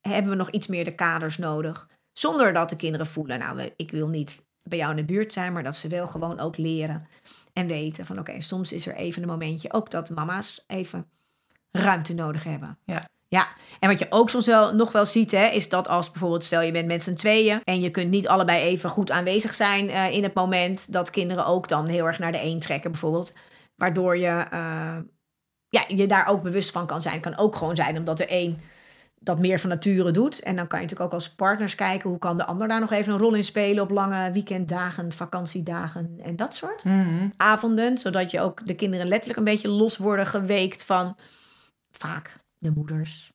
hebben 0.00 0.30
we 0.30 0.36
nog 0.36 0.50
iets 0.50 0.66
meer 0.66 0.84
de 0.84 0.94
kaders 0.94 1.38
nodig? 1.38 1.88
Zonder 2.12 2.52
dat 2.52 2.68
de 2.68 2.76
kinderen 2.76 3.06
voelen, 3.06 3.38
nou, 3.38 3.70
ik 3.76 3.90
wil 3.90 4.08
niet 4.08 4.44
bij 4.62 4.78
jou 4.78 4.90
in 4.90 4.96
de 4.96 5.12
buurt 5.12 5.32
zijn, 5.32 5.52
maar 5.52 5.62
dat 5.62 5.76
ze 5.76 5.88
wel 5.88 6.06
gewoon 6.06 6.40
ook 6.40 6.56
leren 6.56 7.06
en 7.52 7.66
weten 7.66 8.06
van 8.06 8.18
oké, 8.18 8.40
soms 8.40 8.72
is 8.72 8.86
er 8.86 8.94
even 8.94 9.22
een 9.22 9.28
momentje 9.28 9.72
ook 9.72 9.90
dat 9.90 10.10
mama's 10.10 10.64
even 10.66 11.06
ruimte 11.70 12.14
nodig 12.14 12.44
hebben. 12.44 12.78
Ja. 12.84 13.10
Ja, 13.28 13.48
en 13.80 13.88
wat 13.88 13.98
je 13.98 14.06
ook 14.10 14.30
soms 14.30 14.46
wel 14.46 14.74
nog 14.74 14.92
wel 14.92 15.04
ziet, 15.04 15.30
hè, 15.30 15.46
is 15.46 15.68
dat 15.68 15.88
als 15.88 16.10
bijvoorbeeld, 16.10 16.44
stel 16.44 16.60
je 16.60 16.72
bent 16.72 16.86
met 16.86 17.02
z'n 17.02 17.14
tweeën 17.14 17.60
en 17.64 17.80
je 17.80 17.90
kunt 17.90 18.10
niet 18.10 18.28
allebei 18.28 18.62
even 18.62 18.90
goed 18.90 19.10
aanwezig 19.10 19.54
zijn 19.54 19.88
uh, 19.88 20.12
in 20.12 20.22
het 20.22 20.34
moment, 20.34 20.92
dat 20.92 21.10
kinderen 21.10 21.46
ook 21.46 21.68
dan 21.68 21.86
heel 21.86 22.06
erg 22.06 22.18
naar 22.18 22.32
de 22.32 22.42
een 22.42 22.60
trekken, 22.60 22.90
bijvoorbeeld. 22.90 23.36
Waardoor 23.76 24.16
je 24.16 24.46
uh, 24.52 24.96
ja, 25.68 25.84
je 25.88 26.06
daar 26.06 26.26
ook 26.26 26.42
bewust 26.42 26.70
van 26.70 26.86
kan 26.86 27.02
zijn. 27.02 27.20
Kan 27.20 27.36
ook 27.36 27.56
gewoon 27.56 27.76
zijn 27.76 27.96
omdat 27.96 28.20
er 28.20 28.28
één 28.28 28.58
dat 29.24 29.38
meer 29.38 29.58
van 29.58 29.68
nature 29.70 30.10
doet. 30.10 30.40
En 30.40 30.56
dan 30.56 30.66
kan 30.66 30.78
je 30.80 30.84
natuurlijk 30.84 31.12
ook 31.14 31.20
als 31.20 31.30
partners 31.30 31.74
kijken 31.74 32.10
hoe 32.10 32.18
kan 32.18 32.36
de 32.36 32.44
ander 32.46 32.68
daar 32.68 32.80
nog 32.80 32.90
even 32.90 33.12
een 33.12 33.18
rol 33.18 33.34
in 33.34 33.44
spelen 33.44 33.82
op 33.82 33.90
lange 33.90 34.32
weekenddagen, 34.32 35.12
vakantiedagen 35.12 36.14
en 36.22 36.36
dat 36.36 36.54
soort 36.54 36.84
Mhm. 36.84 37.28
avonden. 37.36 37.98
Zodat 37.98 38.30
je 38.30 38.40
ook 38.40 38.66
de 38.66 38.74
kinderen 38.74 39.08
letterlijk 39.08 39.38
een 39.38 39.44
beetje 39.52 39.68
los 39.68 39.96
worden 39.96 40.26
geweekt 40.26 40.84
van 40.84 41.16
vaak 41.90 42.36
de 42.58 42.70
moeders. 42.74 43.30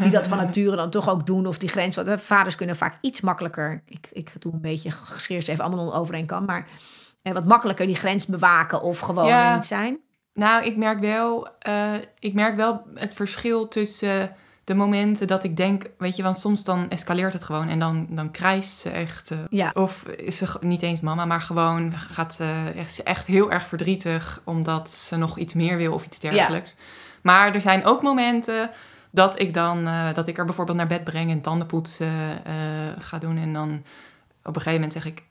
Die 0.00 0.10
dat 0.10 0.28
van 0.28 0.38
nature 0.44 0.76
dan 0.76 0.90
toch 0.90 1.08
ook 1.08 1.26
doen. 1.26 1.46
Of 1.46 1.58
die 1.58 1.68
grens. 1.68 1.96
Wat 1.96 2.20
vaders 2.20 2.54
kunnen 2.56 2.76
vaak 2.76 2.94
iets 3.00 3.20
makkelijker. 3.20 3.82
Ik, 3.86 4.08
ik 4.12 4.32
doe 4.38 4.52
een 4.52 4.60
beetje 4.60 4.90
gescheerd 4.90 5.48
even 5.48 5.64
allemaal 5.64 5.94
overeen 5.94 6.26
kan. 6.26 6.44
Maar 6.44 6.66
eh, 7.22 7.32
wat 7.32 7.44
makkelijker 7.44 7.86
die 7.86 7.94
grens 7.94 8.26
bewaken 8.26 8.82
of 8.82 8.98
gewoon 8.98 9.26
Ja. 9.26 9.54
niet 9.54 9.64
zijn. 9.64 9.98
Nou, 10.32 10.64
ik 10.64 10.76
merk 10.76 11.00
wel, 11.00 11.48
eh, 11.58 11.94
ik 12.18 12.34
merk 12.34 12.56
wel 12.56 12.82
het 12.94 13.14
verschil 13.14 13.68
tussen 13.68 14.34
de 14.64 14.74
momenten 14.74 15.26
dat 15.26 15.44
ik 15.44 15.56
denk, 15.56 15.84
weet 15.98 16.16
je, 16.16 16.22
want 16.22 16.36
soms 16.36 16.64
dan 16.64 16.90
escaleert 16.90 17.32
het 17.32 17.44
gewoon 17.44 17.68
en 17.68 17.78
dan, 17.78 18.06
dan 18.10 18.30
krijst 18.30 18.78
ze 18.78 18.90
echt. 18.90 19.30
eh, 19.30 19.38
Ja. 19.50 19.70
Of 19.74 20.04
is 20.08 20.36
ze 20.38 20.46
niet 20.60 20.82
eens 20.82 21.00
mama, 21.00 21.24
maar 21.24 21.40
gewoon 21.40 21.92
gaat 21.96 22.34
ze 22.34 22.72
echt, 22.76 22.88
is 22.88 22.94
ze 22.94 23.02
echt 23.02 23.26
heel 23.26 23.50
erg 23.50 23.66
verdrietig 23.66 24.40
omdat 24.44 24.90
ze 24.90 25.16
nog 25.16 25.38
iets 25.38 25.54
meer 25.54 25.76
wil 25.76 25.92
of 25.92 26.04
iets 26.04 26.18
dergelijks. 26.18 26.76
Maar 27.22 27.54
er 27.54 27.60
zijn 27.60 27.84
ook 27.84 28.02
momenten 28.02 28.70
dat 29.10 29.40
ik 29.40 29.54
dan, 29.54 29.86
eh, 29.86 30.14
dat 30.14 30.28
ik 30.28 30.38
er 30.38 30.44
bijvoorbeeld 30.44 30.76
naar 30.76 30.86
bed 30.86 31.04
breng 31.04 31.30
en 31.30 31.40
tandenpoetsen 31.40 32.44
eh, 32.44 32.54
ga 32.98 33.18
doen 33.18 33.36
en 33.36 33.52
dan 33.52 33.82
op 34.42 34.56
een 34.56 34.62
gegeven 34.62 34.72
moment 34.72 34.92
zeg 34.92 35.04
ik, 35.06 35.22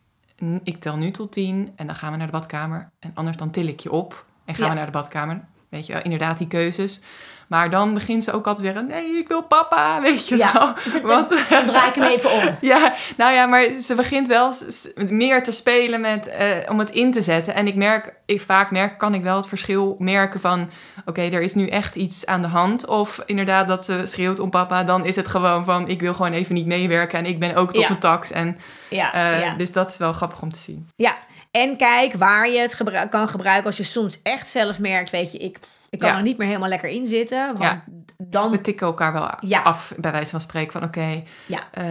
"N- 0.43 0.59
ik 0.63 0.77
tel 0.77 0.97
nu 0.97 1.11
tot 1.11 1.31
tien 1.31 1.71
en 1.75 1.85
dan 1.87 1.95
gaan 1.95 2.11
we 2.11 2.17
naar 2.17 2.25
de 2.25 2.31
badkamer 2.33 2.89
en 2.99 3.11
anders 3.13 3.37
dan 3.37 3.51
til 3.51 3.67
ik 3.67 3.79
je 3.79 3.91
op 3.91 4.25
en 4.45 4.55
gaan 4.55 4.63
Ja. 4.63 4.69
we 4.69 4.75
naar 4.77 4.85
de 4.85 4.91
badkamer. 4.91 5.45
Weet 5.69 5.85
je, 5.85 6.01
inderdaad 6.01 6.37
die 6.37 6.47
keuzes. 6.47 7.01
Maar 7.47 7.69
dan 7.69 7.93
begint 7.93 8.23
ze 8.23 8.31
ook 8.31 8.47
al 8.47 8.55
te 8.55 8.61
zeggen, 8.61 8.85
nee, 8.87 9.17
ik 9.17 9.27
wil 9.27 9.41
papa, 9.43 10.01
weet 10.01 10.27
je 10.27 10.37
Ja, 10.37 10.53
wel. 10.53 11.01
Want, 11.15 11.29
Dan 11.49 11.65
draai 11.65 11.87
ik 11.89 11.95
hem 11.95 12.03
even 12.03 12.31
om. 12.31 12.55
ja, 12.71 12.93
nou 13.17 13.33
ja, 13.33 13.45
maar 13.45 13.67
ze 13.81 13.95
begint 13.95 14.27
wel 14.27 14.53
meer 15.07 15.43
te 15.43 15.51
spelen 15.51 16.01
met, 16.01 16.27
eh, 16.27 16.49
om 16.69 16.79
het 16.79 16.89
in 16.89 17.11
te 17.11 17.21
zetten. 17.21 17.53
En 17.55 17.67
ik 17.67 17.75
merk, 17.75 18.13
ik 18.25 18.41
vaak 18.41 18.71
merk, 18.71 18.97
kan 18.97 19.13
ik 19.13 19.23
wel 19.23 19.35
het 19.35 19.47
verschil 19.47 19.95
merken 19.99 20.39
van... 20.39 20.69
oké, 21.05 21.21
er 21.21 21.41
is 21.41 21.53
nu 21.53 21.67
echt 21.67 21.95
iets 21.95 22.25
aan 22.25 22.41
de 22.41 22.47
hand. 22.47 22.85
Of 22.87 23.21
inderdaad 23.25 23.67
dat 23.67 23.85
ze 23.85 24.01
schreeuwt 24.03 24.39
om 24.39 24.49
papa, 24.49 24.83
dan 24.83 25.05
is 25.05 25.15
het 25.15 25.27
gewoon 25.27 25.63
van... 25.65 25.87
ik 25.87 25.99
wil 26.01 26.13
gewoon 26.13 26.33
even 26.33 26.53
niet 26.55 26.65
meewerken 26.67 27.19
en 27.19 27.25
ik 27.25 27.39
ben 27.39 27.55
ook 27.55 27.71
tot 27.73 27.81
Ja. 27.81 27.87
mijn 27.87 27.99
tax. 27.99 28.31
En, 28.31 28.57
Ja, 28.89 29.13
eh, 29.13 29.41
ja. 29.41 29.53
Dus 29.55 29.71
dat 29.71 29.91
is 29.91 29.97
wel 29.97 30.13
grappig 30.13 30.41
om 30.41 30.51
te 30.51 30.59
zien. 30.59 30.89
Ja, 30.95 31.15
en 31.51 31.77
kijk 31.77 32.13
waar 32.13 32.49
je 32.49 32.59
het 32.59 32.73
gebru- 32.73 33.07
kan 33.09 33.27
gebruiken 33.27 33.65
als 33.65 33.77
je 33.77 33.83
soms 33.83 34.19
echt 34.23 34.49
zelf 34.49 34.79
merkt, 34.79 35.09
weet 35.09 35.31
je, 35.31 35.37
ik, 35.37 35.57
ik 35.93 35.99
kan 35.99 36.07
Ja. 36.09 36.15
er 36.17 36.21
niet 36.21 36.37
meer 36.37 36.47
helemaal 36.47 36.69
lekker 36.69 36.89
in 36.89 37.05
zitten. 37.05 37.45
Want 37.45 37.59
Ja. 37.59 37.83
dan, 38.17 38.51
We 38.51 38.61
tikken 38.61 38.87
elkaar 38.87 39.13
wel 39.13 39.29
Ja. 39.39 39.61
af, 39.61 39.93
bij 39.97 40.11
wijze 40.11 40.31
van 40.31 40.41
spreken, 40.41 40.71
van 40.71 40.83
oké, 40.83 41.23
Ja. 41.45 41.59
eh, 41.71 41.85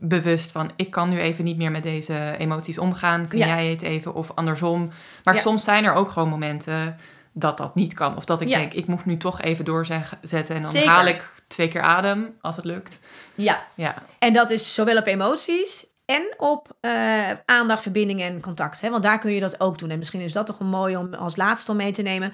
bewust 0.00 0.52
van 0.52 0.70
ik 0.76 0.90
kan 0.90 1.08
nu 1.08 1.18
even 1.18 1.44
niet 1.44 1.56
meer 1.56 1.70
met 1.70 1.82
deze 1.82 2.34
emoties 2.38 2.78
omgaan. 2.78 3.28
Kun 3.28 3.38
jij 3.38 3.66
het 3.70 3.82
even 3.82 4.14
of 4.14 4.30
andersom. 4.34 4.90
Maar 5.24 5.36
soms 5.36 5.64
zijn 5.64 5.84
er 5.84 5.92
ook 5.92 6.10
gewoon 6.10 6.28
momenten 6.28 6.96
dat 7.32 7.56
dat 7.58 7.74
niet 7.74 7.94
kan. 7.94 8.16
Of 8.16 8.24
dat 8.24 8.40
ik 8.40 8.48
denk, 8.48 8.72
ik 8.72 8.86
moet 8.86 9.04
nu 9.04 9.16
toch 9.16 9.40
even 9.40 9.64
doorzetten 9.64 10.54
en 10.54 10.62
dan 10.62 10.70
Zeker. 10.70 10.88
haal 10.90 11.06
ik 11.06 11.32
twee 11.48 11.68
keer 11.68 11.82
adem 11.82 12.34
als 12.40 12.56
het 12.56 12.64
lukt. 12.64 13.00
ja, 13.34 13.62
Ja, 13.74 13.94
en 14.18 14.32
dat 14.32 14.50
is 14.50 14.74
zowel 14.74 14.96
op 14.96 15.06
emoties 15.06 15.86
en 16.04 16.34
op 16.36 16.76
eh, 16.80 17.30
aandacht, 17.44 17.82
verbinding 17.82 18.20
en 18.22 18.40
contact. 18.40 18.80
Hè? 18.80 18.90
Want 18.90 19.02
daar 19.02 19.18
kun 19.18 19.32
je 19.32 19.40
dat 19.40 19.60
ook 19.60 19.78
doen. 19.78 19.90
En 19.90 19.98
misschien 19.98 20.20
is 20.20 20.32
dat 20.32 20.46
toch 20.46 20.58
wel 20.58 20.68
mooi 20.68 20.96
om 20.96 21.14
als 21.14 21.36
laatste 21.36 21.70
om 21.70 21.76
mee 21.76 21.90
te 21.92 22.02
nemen. 22.02 22.32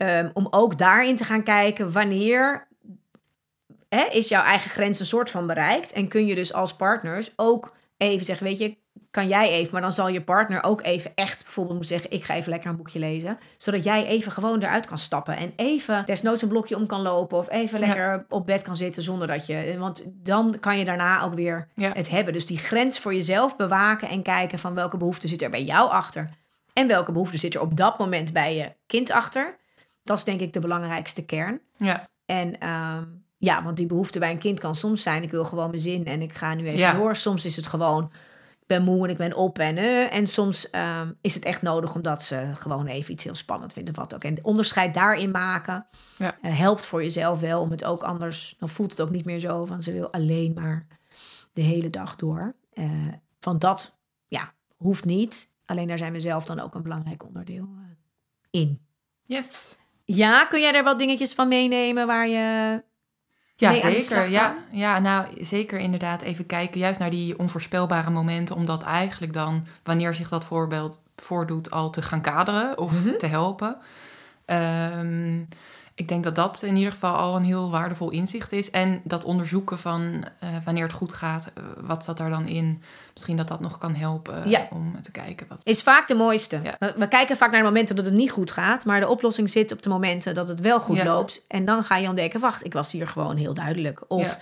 Ehm, 0.00 0.30
om 0.32 0.46
ook 0.50 0.78
daarin 0.78 1.16
te 1.16 1.24
gaan 1.24 1.42
kijken 1.42 1.92
wanneer 1.92 2.66
hè, 3.88 4.04
is 4.04 4.28
jouw 4.28 4.42
eigen 4.42 4.70
grens 4.70 5.00
een 5.00 5.06
soort 5.06 5.30
van 5.30 5.46
bereikt. 5.46 5.92
En 5.92 6.08
kun 6.08 6.26
je 6.26 6.34
dus 6.34 6.52
als 6.52 6.74
partners 6.74 7.32
ook 7.36 7.72
even 7.96 8.24
zeggen, 8.24 8.46
weet 8.46 8.58
je, 8.58 8.76
kan 9.10 9.28
jij 9.28 9.50
even, 9.50 9.72
maar 9.72 9.80
dan 9.82 9.92
zal 9.92 10.08
je 10.08 10.22
partner 10.22 10.62
ook 10.62 10.82
even 10.82 11.12
echt 11.14 11.42
bijvoorbeeld 11.42 11.76
moeten 11.78 11.98
zeggen, 11.98 12.16
ik 12.16 12.24
ga 12.24 12.34
even 12.34 12.50
lekker 12.50 12.70
een 12.70 12.76
boekje 12.76 12.98
lezen. 12.98 13.38
Zodat 13.56 13.84
jij 13.84 14.06
even 14.06 14.32
gewoon 14.32 14.62
eruit 14.62 14.86
kan 14.86 14.98
stappen 14.98 15.36
en 15.36 15.52
even 15.56 16.02
desnoods 16.06 16.42
een 16.42 16.48
blokje 16.48 16.76
om 16.76 16.86
kan 16.86 17.00
lopen 17.02 17.38
of 17.38 17.50
even 17.50 17.80
Ja. 17.80 17.86
lekker 17.86 18.24
op 18.28 18.46
bed 18.46 18.62
kan 18.62 18.76
zitten 18.76 19.02
zonder 19.02 19.26
dat 19.26 19.46
je, 19.46 19.76
want 19.78 20.02
dan 20.06 20.56
kan 20.60 20.78
je 20.78 20.84
daarna 20.84 21.22
ook 21.22 21.34
weer 21.34 21.68
Ja. 21.74 21.90
het 21.92 22.10
hebben. 22.10 22.32
Dus 22.32 22.46
die 22.46 22.58
grens 22.58 22.98
voor 22.98 23.14
jezelf 23.14 23.56
bewaken 23.56 24.08
en 24.08 24.22
kijken 24.22 24.58
van 24.58 24.74
welke 24.74 24.96
behoefte 24.96 25.28
zit 25.28 25.42
er 25.42 25.50
bij 25.50 25.62
jou 25.64 25.90
achter. 25.90 26.28
En 26.72 26.86
welke 26.86 27.12
behoefte 27.12 27.38
zit 27.38 27.54
er 27.54 27.60
op 27.60 27.76
dat 27.76 27.98
moment 27.98 28.32
bij 28.32 28.56
je 28.56 28.72
kind 28.86 29.10
achter. 29.10 29.56
Dat 30.02 30.18
is 30.18 30.24
denk 30.24 30.40
ik 30.40 30.52
de 30.52 30.60
belangrijkste 30.60 31.24
kern. 31.24 31.60
ja, 31.76 32.08
En 32.24 32.58
ehm, 32.60 33.04
ja, 33.36 33.62
want 33.64 33.76
die 33.76 33.86
behoefte 33.86 34.18
bij 34.18 34.30
een 34.30 34.38
kind 34.38 34.60
kan 34.60 34.74
soms 34.74 35.02
zijn: 35.02 35.22
ik 35.22 35.30
wil 35.30 35.44
gewoon 35.44 35.68
mijn 35.68 35.82
zin 35.82 36.04
en 36.06 36.22
ik 36.22 36.32
ga 36.34 36.54
nu 36.54 36.66
even 36.66 36.78
Ja. 36.78 36.94
door. 36.94 37.16
Soms 37.16 37.44
is 37.44 37.56
het 37.56 37.66
gewoon: 37.66 38.04
ik 38.60 38.66
ben 38.66 38.82
moe 38.82 39.04
en 39.04 39.10
ik 39.10 39.16
ben 39.16 39.36
op 39.36 39.58
en 39.58 39.76
eh. 39.76 40.14
En 40.14 40.26
soms 40.26 40.70
ehm, 40.70 41.12
is 41.20 41.34
het 41.34 41.44
echt 41.44 41.62
nodig 41.62 41.94
omdat 41.94 42.22
ze 42.22 42.50
gewoon 42.54 42.86
even 42.86 43.12
iets 43.12 43.24
heel 43.24 43.34
spannend 43.34 43.72
vinden. 43.72 43.94
Wat 43.94 44.14
ook. 44.14 44.24
En 44.24 44.34
de 44.34 44.42
onderscheid 44.42 44.94
daarin 44.94 45.30
maken 45.30 45.86
Ja. 46.16 46.36
eh, 46.42 46.58
helpt 46.58 46.86
voor 46.86 47.02
jezelf 47.02 47.40
wel 47.40 47.60
om 47.60 47.70
het 47.70 47.84
ook 47.84 48.02
anders. 48.02 48.54
Dan 48.58 48.68
voelt 48.68 48.90
het 48.90 49.00
ook 49.00 49.10
niet 49.10 49.24
meer 49.24 49.38
zo 49.38 49.64
van 49.64 49.82
ze 49.82 49.92
wil 49.92 50.12
alleen 50.12 50.52
maar 50.54 50.86
de 51.52 51.62
hele 51.62 51.90
dag 51.90 52.16
door. 52.16 52.54
Eh, 52.72 52.90
want 53.40 53.60
dat 53.60 53.98
ja, 54.26 54.52
hoeft 54.76 55.04
niet. 55.04 55.54
Alleen 55.64 55.86
daar 55.86 55.98
zijn 55.98 56.12
we 56.12 56.20
zelf 56.20 56.44
dan 56.44 56.60
ook 56.60 56.74
een 56.74 56.82
belangrijk 56.82 57.24
onderdeel 57.24 57.68
in. 58.50 58.80
yes. 59.24 59.78
Ja, 60.16 60.44
kun 60.44 60.60
jij 60.60 60.74
er 60.74 60.84
wat 60.84 60.98
dingetjes 60.98 61.32
van 61.34 61.48
meenemen 61.48 62.06
waar 62.06 62.28
je 62.28 62.82
Ja, 63.56 63.70
mee 63.70 63.84
aan 63.84 63.90
de 63.90 64.00
slag 64.00 64.18
zeker. 64.22 64.30
Ja, 64.32 64.56
ja, 64.70 64.98
nou 64.98 65.26
zeker 65.38 65.78
inderdaad 65.78 66.22
even 66.22 66.46
kijken, 66.46 66.80
juist 66.80 66.98
naar 66.98 67.10
die 67.10 67.38
onvoorspelbare 67.38 68.10
momenten, 68.10 68.56
om 68.56 68.64
dat 68.64 68.82
eigenlijk 68.82 69.32
dan, 69.32 69.66
wanneer 69.82 70.14
zich 70.14 70.28
dat 70.28 70.44
voorbeeld 70.44 71.02
voordoet, 71.16 71.70
al 71.70 71.90
te 71.90 72.02
gaan 72.02 72.20
kaderen 72.22 72.78
of 72.78 72.92
Mhm. 72.92 73.16
te 73.18 73.26
helpen. 73.26 73.76
Ehm, 74.44 75.40
ik 76.00 76.08
denk 76.08 76.24
dat 76.24 76.34
dat 76.34 76.62
in 76.62 76.76
ieder 76.76 76.92
geval 76.92 77.14
al 77.14 77.36
een 77.36 77.44
heel 77.44 77.70
waardevol 77.70 78.10
inzicht 78.10 78.52
is. 78.52 78.70
En 78.70 79.00
dat 79.04 79.24
onderzoeken 79.24 79.78
van 79.78 80.24
eh, 80.38 80.48
wanneer 80.64 80.82
het 80.82 80.92
goed 80.92 81.12
gaat, 81.12 81.44
eh, 81.54 81.62
wat 81.80 82.04
zat 82.04 82.16
daar 82.16 82.30
dan 82.30 82.46
in? 82.46 82.82
Misschien 83.12 83.36
dat 83.36 83.48
dat 83.48 83.60
nog 83.60 83.78
kan 83.78 83.94
helpen 83.94 84.44
eh, 84.44 84.50
Ja. 84.50 84.68
om 84.70 85.02
te 85.02 85.10
kijken 85.10 85.46
wat. 85.48 85.60
is 85.62 85.82
vaak 85.82 86.08
de 86.08 86.14
mooiste. 86.14 86.60
Ja. 86.62 86.76
We, 86.78 86.94
we 86.96 87.08
kijken 87.08 87.36
vaak 87.36 87.50
naar 87.50 87.60
de 87.60 87.66
momenten 87.66 87.96
dat 87.96 88.04
het 88.04 88.14
niet 88.14 88.30
goed 88.30 88.50
gaat, 88.50 88.84
maar 88.84 89.00
de 89.00 89.08
oplossing 89.08 89.50
zit 89.50 89.72
op 89.72 89.82
de 89.82 89.88
momenten 89.88 90.34
dat 90.34 90.48
het 90.48 90.60
wel 90.60 90.80
goed 90.80 90.96
Ja. 90.96 91.04
loopt. 91.04 91.44
En 91.48 91.64
dan 91.64 91.84
ga 91.84 91.96
je 91.96 92.08
ontdekken, 92.08 92.40
wacht, 92.40 92.64
ik 92.64 92.72
was 92.72 92.92
hier 92.92 93.06
gewoon 93.06 93.36
heel 93.36 93.54
duidelijk. 93.54 94.04
Of 94.08 94.38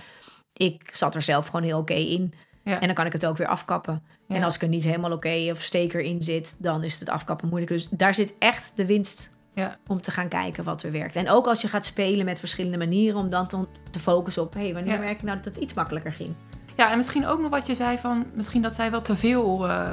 ik 0.53 0.91
zat 0.93 1.15
er 1.15 1.23
zelf 1.23 1.47
gewoon 1.47 1.63
heel 1.63 1.79
oké 1.79 1.95
in. 1.95 2.35
En 2.63 2.81
dan 2.81 2.95
kan 2.95 3.07
ik 3.07 3.13
het 3.13 3.27
ook 3.27 3.37
weer 3.37 3.47
afkappen. 3.49 4.03
En 4.29 4.43
als 4.43 4.55
ik 4.55 4.63
er 4.63 4.69
niet 4.69 4.85
helemaal 4.85 5.13
oké 5.13 5.49
of 5.51 5.61
steker 5.63 6.01
in 6.01 6.23
zit, 6.23 6.57
dan 6.59 6.85
is 6.85 7.01
het 7.01 7.09
afkappen 7.09 7.49
moeilijk. 7.49 7.73
Dus 7.73 7.89
daar 7.91 8.15
zit 8.15 8.35
echt 8.39 8.73
de 8.77 8.87
winst 8.87 9.37
Ja. 9.59 9.77
om 9.87 10.01
te 10.01 10.11
gaan 10.11 10.29
kijken 10.29 10.65
wat 10.65 10.83
er 10.83 10.93
werkt. 10.93 11.17
En 11.17 11.31
ook 11.31 11.47
als 11.47 11.61
je 11.61 11.69
gaat 11.69 11.87
spelen 11.87 12.25
met 12.25 12.39
verschillende 12.39 12.79
manieren, 12.79 13.19
om 13.21 13.31
dan 13.31 13.47
te, 13.91 14.01
focussen 14.01 14.43
op, 14.43 14.55
hé, 14.55 14.61
hey, 14.61 14.75
wanneer 14.75 14.93
Ja. 14.95 14.99
merk 15.01 15.17
ik 15.17 15.23
nou 15.23 15.37
dat 15.37 15.45
het 15.45 15.57
iets 15.57 15.75
makkelijker 15.75 16.13
ging? 16.13 16.35
Ja, 16.77 16.91
en 16.91 16.97
misschien 16.97 17.27
ook 17.27 17.41
nog 17.41 17.51
wat 17.51 17.67
je 17.67 17.75
zei 17.75 17.99
van, 17.99 18.27
misschien 18.35 18.63
dat 18.63 18.75
zij 18.75 18.91
wel 18.91 19.03
te 19.03 19.17
veel 19.17 19.69
eh, 19.69 19.89
eh, 19.89 19.93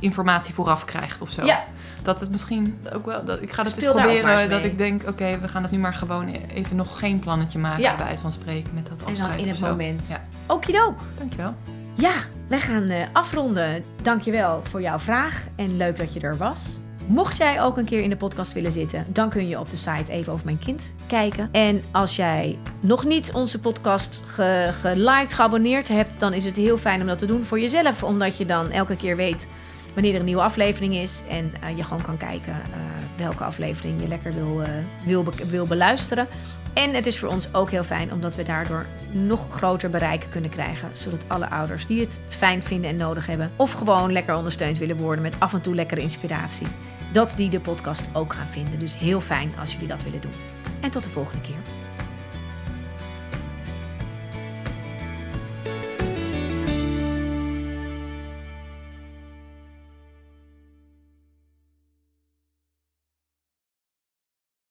informatie 0.00 0.54
vooraf 0.54 0.84
krijgt 0.84 1.20
of 1.20 1.30
zo. 1.30 1.44
Ja. 1.44 1.64
Dat 2.02 2.20
het 2.20 2.30
misschien 2.30 2.78
ook 2.94 3.06
wel, 3.06 3.24
dat, 3.24 3.42
ik 3.42 3.52
ga 3.52 3.62
dat 3.62 3.72
Speel 3.72 3.92
eens 3.92 4.00
proberen, 4.02 4.38
eens 4.38 4.50
dat 4.50 4.64
ik 4.64 4.78
denk, 4.78 5.08
oké, 5.08 5.38
we 5.38 5.48
gaan 5.48 5.62
het 5.62 5.70
nu 5.70 5.78
maar 5.78 5.94
gewoon 5.94 6.28
even 6.28 6.76
nog 6.76 6.98
geen 6.98 7.18
plannetje 7.18 7.58
maken, 7.58 7.82
Ja. 7.82 7.96
bij 7.96 8.04
wijze 8.04 8.22
van 8.22 8.32
spreken, 8.32 8.74
met 8.74 8.86
dat 8.86 9.02
En 9.02 9.06
afscheid 9.08 9.30
dan 9.30 9.40
in 9.40 9.48
het 9.48 9.58
zo. 9.58 9.66
moment. 9.66 10.08
Ja, 10.08 10.24
Okidook. 10.54 10.98
dankjewel. 11.18 11.54
Ja, 11.94 12.12
wij 12.48 12.60
gaan 12.60 12.82
eh, 12.88 13.06
afronden. 13.12 13.84
Dankjewel 14.02 14.62
voor 14.62 14.80
jouw 14.80 14.98
vraag 14.98 15.46
en 15.56 15.76
leuk 15.76 15.96
dat 15.96 16.12
je 16.12 16.20
er 16.20 16.36
was. 16.36 16.78
Mocht 17.06 17.36
jij 17.36 17.62
ook 17.62 17.76
een 17.76 17.84
keer 17.84 18.02
in 18.02 18.10
de 18.10 18.16
podcast 18.16 18.52
willen 18.52 18.72
zitten, 18.72 19.06
dan 19.08 19.28
kun 19.28 19.48
je 19.48 19.58
op 19.58 19.70
de 19.70 19.76
site 19.76 20.12
even 20.12 20.32
over 20.32 20.44
mijn 20.44 20.58
kind 20.58 20.94
kijken. 21.06 21.48
En 21.52 21.82
als 21.90 22.16
jij 22.16 22.58
nog 22.80 23.04
niet 23.04 23.32
onze 23.32 23.58
podcast 23.58 24.20
ge 24.24 24.68
geliked, 24.72 25.34
geabonneerd 25.34 25.88
hebt, 25.88 26.20
dan 26.20 26.32
is 26.32 26.44
het 26.44 26.56
heel 26.56 26.78
fijn 26.78 27.00
om 27.00 27.06
dat 27.06 27.18
te 27.18 27.26
doen 27.26 27.44
voor 27.44 27.60
jezelf. 27.60 28.02
Omdat 28.02 28.36
je 28.36 28.44
dan 28.44 28.70
elke 28.70 28.96
keer 28.96 29.16
weet 29.16 29.48
wanneer 29.94 30.12
er 30.12 30.18
een 30.18 30.24
nieuwe 30.24 30.42
aflevering 30.42 30.94
is. 30.94 31.22
En 31.28 31.52
eh, 31.60 31.76
je 31.76 31.82
gewoon 31.82 32.02
kan 32.02 32.16
kijken 32.16 32.52
eh, 32.52 32.78
welke 33.16 33.44
aflevering 33.44 34.00
je 34.00 34.08
lekker 34.08 34.32
wil, 34.32 34.62
eh, 34.62 34.68
wil, 35.04 35.24
wil 35.50 35.66
beluisteren. 35.66 36.26
En 36.74 36.94
het 36.94 37.06
is 37.06 37.18
voor 37.18 37.28
ons 37.28 37.54
ook 37.54 37.70
heel 37.70 37.84
fijn 37.84 38.12
omdat 38.12 38.34
we 38.34 38.42
daardoor 38.42 38.86
nog 39.12 39.46
groter 39.50 39.90
bereik 39.90 40.26
kunnen 40.30 40.50
krijgen. 40.50 40.90
Zodat 40.92 41.24
alle 41.28 41.50
ouders 41.50 41.86
die 41.86 42.00
het 42.00 42.18
fijn 42.28 42.62
vinden 42.62 42.90
en 42.90 42.96
nodig 42.96 43.26
hebben, 43.26 43.50
of 43.56 43.72
gewoon 43.72 44.12
lekker 44.12 44.36
ondersteund 44.36 44.78
willen 44.78 44.96
worden 44.96 45.22
met 45.22 45.40
af 45.40 45.52
en 45.52 45.60
toe 45.60 45.74
lekkere 45.74 46.00
inspiratie, 46.00 46.66
dat 47.14 47.32
die 47.36 47.50
de 47.50 47.60
podcast 47.60 48.04
ook 48.12 48.32
gaan 48.32 48.46
vinden. 48.46 48.78
Dus 48.78 48.98
heel 48.98 49.20
fijn 49.20 49.58
als 49.58 49.72
jullie 49.72 49.88
dat 49.88 50.02
willen 50.02 50.20
doen. 50.20 50.32
En 50.80 50.90
tot 50.90 51.02
de 51.02 51.10
volgende 51.10 51.42
keer. 51.42 51.83